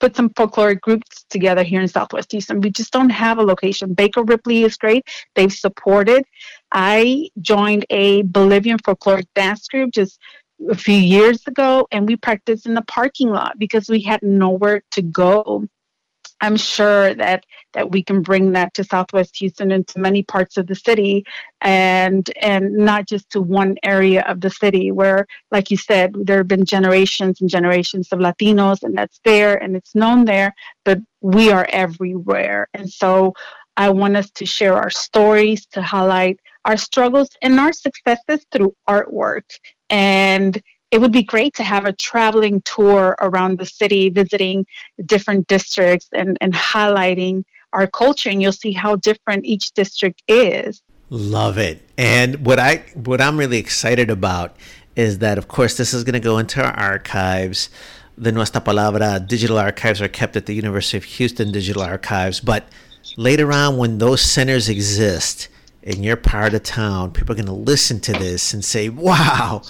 put 0.00 0.16
some 0.16 0.30
folkloric 0.30 0.80
groups 0.80 1.24
together 1.28 1.62
here 1.62 1.80
in 1.80 1.88
Southwest 1.88 2.32
Houston. 2.32 2.60
We 2.60 2.70
just 2.70 2.92
don't 2.92 3.10
have 3.10 3.38
a 3.38 3.42
location. 3.42 3.94
Baker 3.94 4.22
Ripley 4.22 4.62
is 4.62 4.76
great. 4.76 5.06
They've 5.34 5.52
supported. 5.52 6.24
I 6.72 7.28
joined 7.40 7.84
a 7.90 8.22
Bolivian 8.22 8.78
folkloric 8.78 9.26
dance 9.34 9.68
group 9.68 9.92
just 9.92 10.18
a 10.70 10.74
few 10.74 10.96
years 10.96 11.46
ago 11.46 11.86
and 11.90 12.08
we 12.08 12.16
practiced 12.16 12.66
in 12.66 12.74
the 12.74 12.82
parking 12.82 13.30
lot 13.30 13.58
because 13.58 13.88
we 13.88 14.00
had 14.00 14.22
nowhere 14.22 14.82
to 14.92 15.02
go. 15.02 15.66
I'm 16.40 16.56
sure 16.56 17.14
that 17.14 17.44
that 17.72 17.90
we 17.90 18.02
can 18.02 18.20
bring 18.20 18.52
that 18.52 18.74
to 18.74 18.84
Southwest 18.84 19.36
Houston 19.38 19.70
and 19.70 19.86
to 19.88 19.98
many 19.98 20.22
parts 20.22 20.56
of 20.56 20.66
the 20.66 20.74
city, 20.74 21.24
and 21.60 22.28
and 22.40 22.72
not 22.74 23.06
just 23.06 23.30
to 23.30 23.40
one 23.40 23.76
area 23.82 24.22
of 24.22 24.40
the 24.40 24.50
city 24.50 24.90
where, 24.90 25.26
like 25.50 25.70
you 25.70 25.76
said, 25.76 26.12
there 26.14 26.38
have 26.38 26.48
been 26.48 26.64
generations 26.66 27.40
and 27.40 27.48
generations 27.48 28.08
of 28.12 28.18
Latinos, 28.18 28.82
and 28.82 28.96
that's 28.96 29.20
there 29.24 29.62
and 29.62 29.74
it's 29.76 29.94
known 29.94 30.24
there, 30.24 30.54
but 30.84 30.98
we 31.20 31.50
are 31.50 31.66
everywhere, 31.70 32.68
and 32.74 32.90
so 32.90 33.32
I 33.76 33.90
want 33.90 34.16
us 34.16 34.30
to 34.30 34.46
share 34.46 34.74
our 34.74 34.90
stories 34.90 35.66
to 35.66 35.82
highlight 35.82 36.40
our 36.64 36.76
struggles 36.76 37.28
and 37.42 37.58
our 37.60 37.72
successes 37.72 38.46
through 38.50 38.74
artwork 38.88 39.44
and 39.90 40.62
it 40.94 41.00
would 41.00 41.10
be 41.10 41.24
great 41.24 41.54
to 41.54 41.64
have 41.64 41.86
a 41.86 41.92
traveling 41.92 42.62
tour 42.62 43.16
around 43.20 43.58
the 43.58 43.66
city, 43.66 44.10
visiting 44.10 44.64
different 45.04 45.48
districts 45.48 46.08
and, 46.12 46.38
and 46.40 46.54
highlighting 46.54 47.42
our 47.72 47.88
culture, 47.88 48.30
and 48.30 48.40
you'll 48.40 48.52
see 48.52 48.70
how 48.70 48.94
different 48.94 49.44
each 49.44 49.72
district 49.72 50.22
is. 50.28 50.82
Love 51.10 51.58
it. 51.58 51.82
And 51.98 52.46
what 52.46 52.60
I 52.60 52.84
what 52.94 53.20
I'm 53.20 53.36
really 53.36 53.58
excited 53.58 54.08
about 54.08 54.56
is 54.94 55.18
that 55.18 55.36
of 55.36 55.48
course 55.48 55.76
this 55.76 55.92
is 55.92 56.04
going 56.04 56.14
to 56.14 56.20
go 56.20 56.38
into 56.38 56.62
our 56.64 56.72
archives. 56.72 57.70
The 58.16 58.30
Nuestra 58.30 58.60
Palabra 58.60 59.26
digital 59.26 59.58
archives 59.58 60.00
are 60.00 60.06
kept 60.06 60.36
at 60.36 60.46
the 60.46 60.54
University 60.54 60.96
of 60.96 61.02
Houston 61.04 61.50
Digital 61.50 61.82
Archives, 61.82 62.38
but 62.38 62.68
later 63.16 63.52
on 63.52 63.76
when 63.76 63.98
those 63.98 64.20
centers 64.20 64.68
exist 64.68 65.48
in 65.82 66.02
your 66.02 66.16
part 66.16 66.54
of 66.54 66.62
town, 66.62 67.12
people 67.12 67.32
are 67.32 67.36
going 67.36 67.46
to 67.46 67.52
listen 67.52 68.00
to 68.00 68.12
this 68.12 68.54
and 68.54 68.64
say, 68.64 68.88
"Wow, 68.88 69.62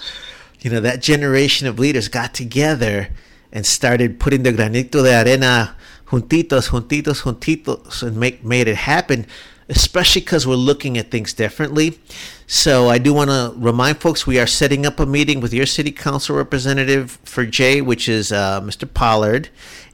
you 0.61 0.69
know, 0.69 0.79
that 0.79 1.01
generation 1.01 1.67
of 1.67 1.79
leaders 1.79 2.07
got 2.07 2.33
together 2.33 3.09
and 3.51 3.65
started 3.65 4.19
putting 4.19 4.43
the 4.43 4.51
granito 4.51 5.03
de 5.03 5.21
arena 5.21 5.75
juntitos, 6.07 6.69
juntitos, 6.69 7.23
juntitos, 7.23 8.03
and 8.03 8.17
make 8.17 8.43
made 8.43 8.67
it 8.67 8.77
happen. 8.77 9.25
Especially 9.67 10.21
because 10.21 10.45
we're 10.45 10.53
looking 10.53 10.95
at 10.95 11.09
things 11.09 11.33
differently. 11.33 11.99
So 12.45 12.87
I 12.87 12.99
do 12.99 13.15
want 13.15 13.31
to 13.31 13.51
remind 13.57 13.99
folks 13.99 14.27
we 14.27 14.39
are 14.39 14.45
setting 14.45 14.85
up 14.85 14.99
a 14.99 15.07
meeting 15.07 15.39
with 15.39 15.55
your 15.55 15.65
city 15.65 15.91
council 15.91 16.35
representative 16.35 17.17
for 17.23 17.47
Jay, 17.47 17.81
which 17.81 18.07
is 18.07 18.31
uh, 18.31 18.61
Mr. 18.61 18.87
Pollard, 18.91 19.49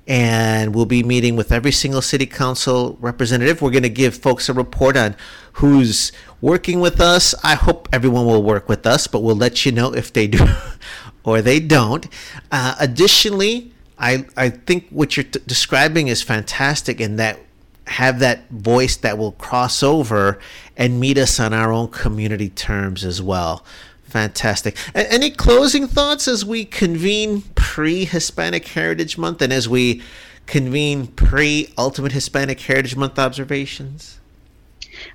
and 0.08 0.74
we'll 0.76 0.86
be 0.86 1.04
meeting 1.04 1.36
with 1.36 1.52
every 1.52 1.72
single 1.72 2.02
city 2.02 2.26
council 2.26 2.98
representative. 3.00 3.62
We're 3.62 3.72
going 3.72 3.84
to 3.84 3.90
give 3.90 4.16
folks 4.16 4.50
a 4.50 4.54
report 4.54 4.98
on 4.98 5.16
who's 5.54 6.12
working 6.42 6.80
with 6.80 7.00
us. 7.00 7.36
I 7.44 7.56
hope 7.56 7.88
everyone 7.94 8.26
will 8.26 8.44
work 8.44 8.68
with 8.68 8.86
us, 8.86 9.08
but 9.08 9.22
we'll 9.22 9.36
let 9.36 9.66
you 9.66 9.72
know 9.72 9.94
if 9.94 10.12
they 10.12 10.28
do 10.28 10.46
or 11.24 11.42
they 11.42 11.60
don't. 11.60 12.08
Uh, 12.52 12.76
additionally, 12.80 13.72
I, 13.98 14.26
I 14.36 14.50
think 14.50 14.88
what 14.90 15.16
you're 15.16 15.24
t- 15.24 15.40
describing 15.46 16.08
is 16.08 16.24
fantastic 16.24 17.00
in 17.00 17.18
that 17.18 17.40
have 17.88 18.20
that 18.20 18.50
voice 18.50 18.96
that 18.98 19.18
will 19.18 19.34
cross 19.34 19.84
over 19.84 20.40
and 20.78 21.00
meet 21.00 21.18
us 21.18 21.40
on 21.40 21.54
our 21.54 21.72
own 21.72 21.90
community 21.90 22.50
terms 22.50 23.04
as 23.04 23.22
well. 23.22 23.66
Fantastic. 24.12 24.76
A- 24.94 25.10
any 25.10 25.32
closing 25.32 25.88
thoughts 25.88 26.28
as 26.28 26.44
we 26.44 26.66
convene 26.66 27.44
pre 27.56 28.04
Hispanic 28.04 28.68
Heritage 28.68 29.18
Month 29.18 29.42
and 29.42 29.54
as 29.54 29.70
we 29.70 30.02
convene 30.48 31.08
pre 31.08 31.74
Ultimate 31.78 32.12
Hispanic 32.12 32.60
Heritage 32.60 32.98
Month 32.98 33.18
observations? 33.18 34.20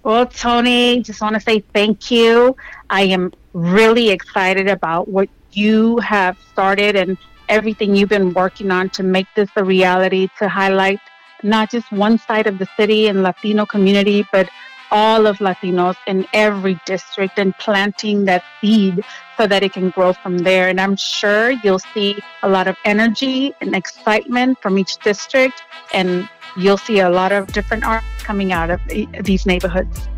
Well, 0.03 0.25
Tony, 0.25 1.03
just 1.03 1.21
want 1.21 1.35
to 1.35 1.41
say 1.41 1.63
thank 1.75 2.11
you. 2.11 2.57
I 2.89 3.03
am 3.03 3.35
really 3.53 4.09
excited 4.09 4.67
about 4.67 5.09
what 5.09 5.29
you 5.53 5.99
have 5.99 6.39
started 6.51 6.97
and 6.97 7.19
everything 7.51 7.95
you've 7.95 8.09
been 8.09 8.33
working 8.33 8.71
on 8.71 8.89
to 8.91 9.03
make 9.03 9.27
this 9.37 9.51
a 9.57 9.63
reality, 9.63 10.29
to 10.39 10.49
highlight 10.49 11.01
not 11.43 11.71
just 11.71 11.93
one 11.93 12.19
side 12.19 12.47
of 12.47 12.59
the 12.59 12.67
city 12.79 13.09
and 13.09 13.23
Latino 13.23 13.67
community, 13.67 14.27
but 14.33 14.49
all 14.91 15.27
of 15.27 15.39
Latinos 15.39 15.97
in 16.07 16.27
every 16.33 16.81
district 16.87 17.39
and 17.39 17.57
planting 17.59 18.25
that 18.27 18.43
seed 18.61 19.05
so 19.37 19.47
that 19.47 19.63
it 19.63 19.73
can 19.73 19.91
grow 19.91 20.13
from 20.13 20.39
there. 20.39 20.69
And 20.69 20.81
I'm 20.81 20.97
sure 20.97 21.51
you'll 21.51 21.79
see 21.79 22.19
a 22.43 22.49
lot 22.49 22.69
of 22.69 22.77
energy 22.85 23.55
and 23.61 23.75
excitement 23.75 24.61
from 24.63 24.79
each 24.79 24.97
district 24.99 25.63
and 25.93 26.29
you'll 26.57 26.79
see 26.79 27.01
a 27.01 27.11
lot 27.11 27.33
of 27.33 27.49
different 27.53 27.85
art 27.85 28.05
coming 28.19 28.53
out 28.53 28.71
of 28.71 28.81
these 29.23 29.47
neighborhoods. 29.47 30.09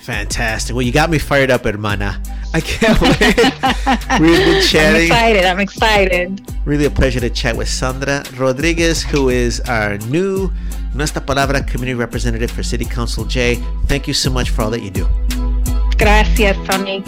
Fantastic. 0.00 0.74
Well, 0.74 0.82
you 0.82 0.90
got 0.90 1.10
me 1.10 1.18
fired 1.18 1.50
up, 1.50 1.64
hermana. 1.64 2.20
I 2.52 2.60
can't 2.60 3.00
wait. 3.00 4.20
We've 4.20 4.38
been 4.38 4.62
chatting. 4.66 5.12
I'm 5.12 5.20
excited. 5.20 5.44
I'm 5.44 5.60
excited. 5.60 6.52
Really 6.64 6.86
a 6.86 6.90
pleasure 6.90 7.20
to 7.20 7.30
chat 7.30 7.56
with 7.56 7.68
Sandra 7.68 8.24
Rodriguez, 8.36 9.02
who 9.02 9.28
is 9.28 9.60
our 9.60 9.98
new 9.98 10.50
Nuestra 10.94 11.24
Palabra 11.24 11.62
community 11.66 11.94
representative 11.94 12.50
for 12.50 12.62
City 12.62 12.84
Council 12.84 13.24
J. 13.24 13.56
Thank 13.86 14.06
you 14.06 14.14
so 14.14 14.30
much 14.30 14.50
for 14.50 14.62
all 14.62 14.70
that 14.70 14.82
you 14.82 14.90
do. 14.90 15.08
Gracias, 15.96 16.56
Tony. 16.68 17.02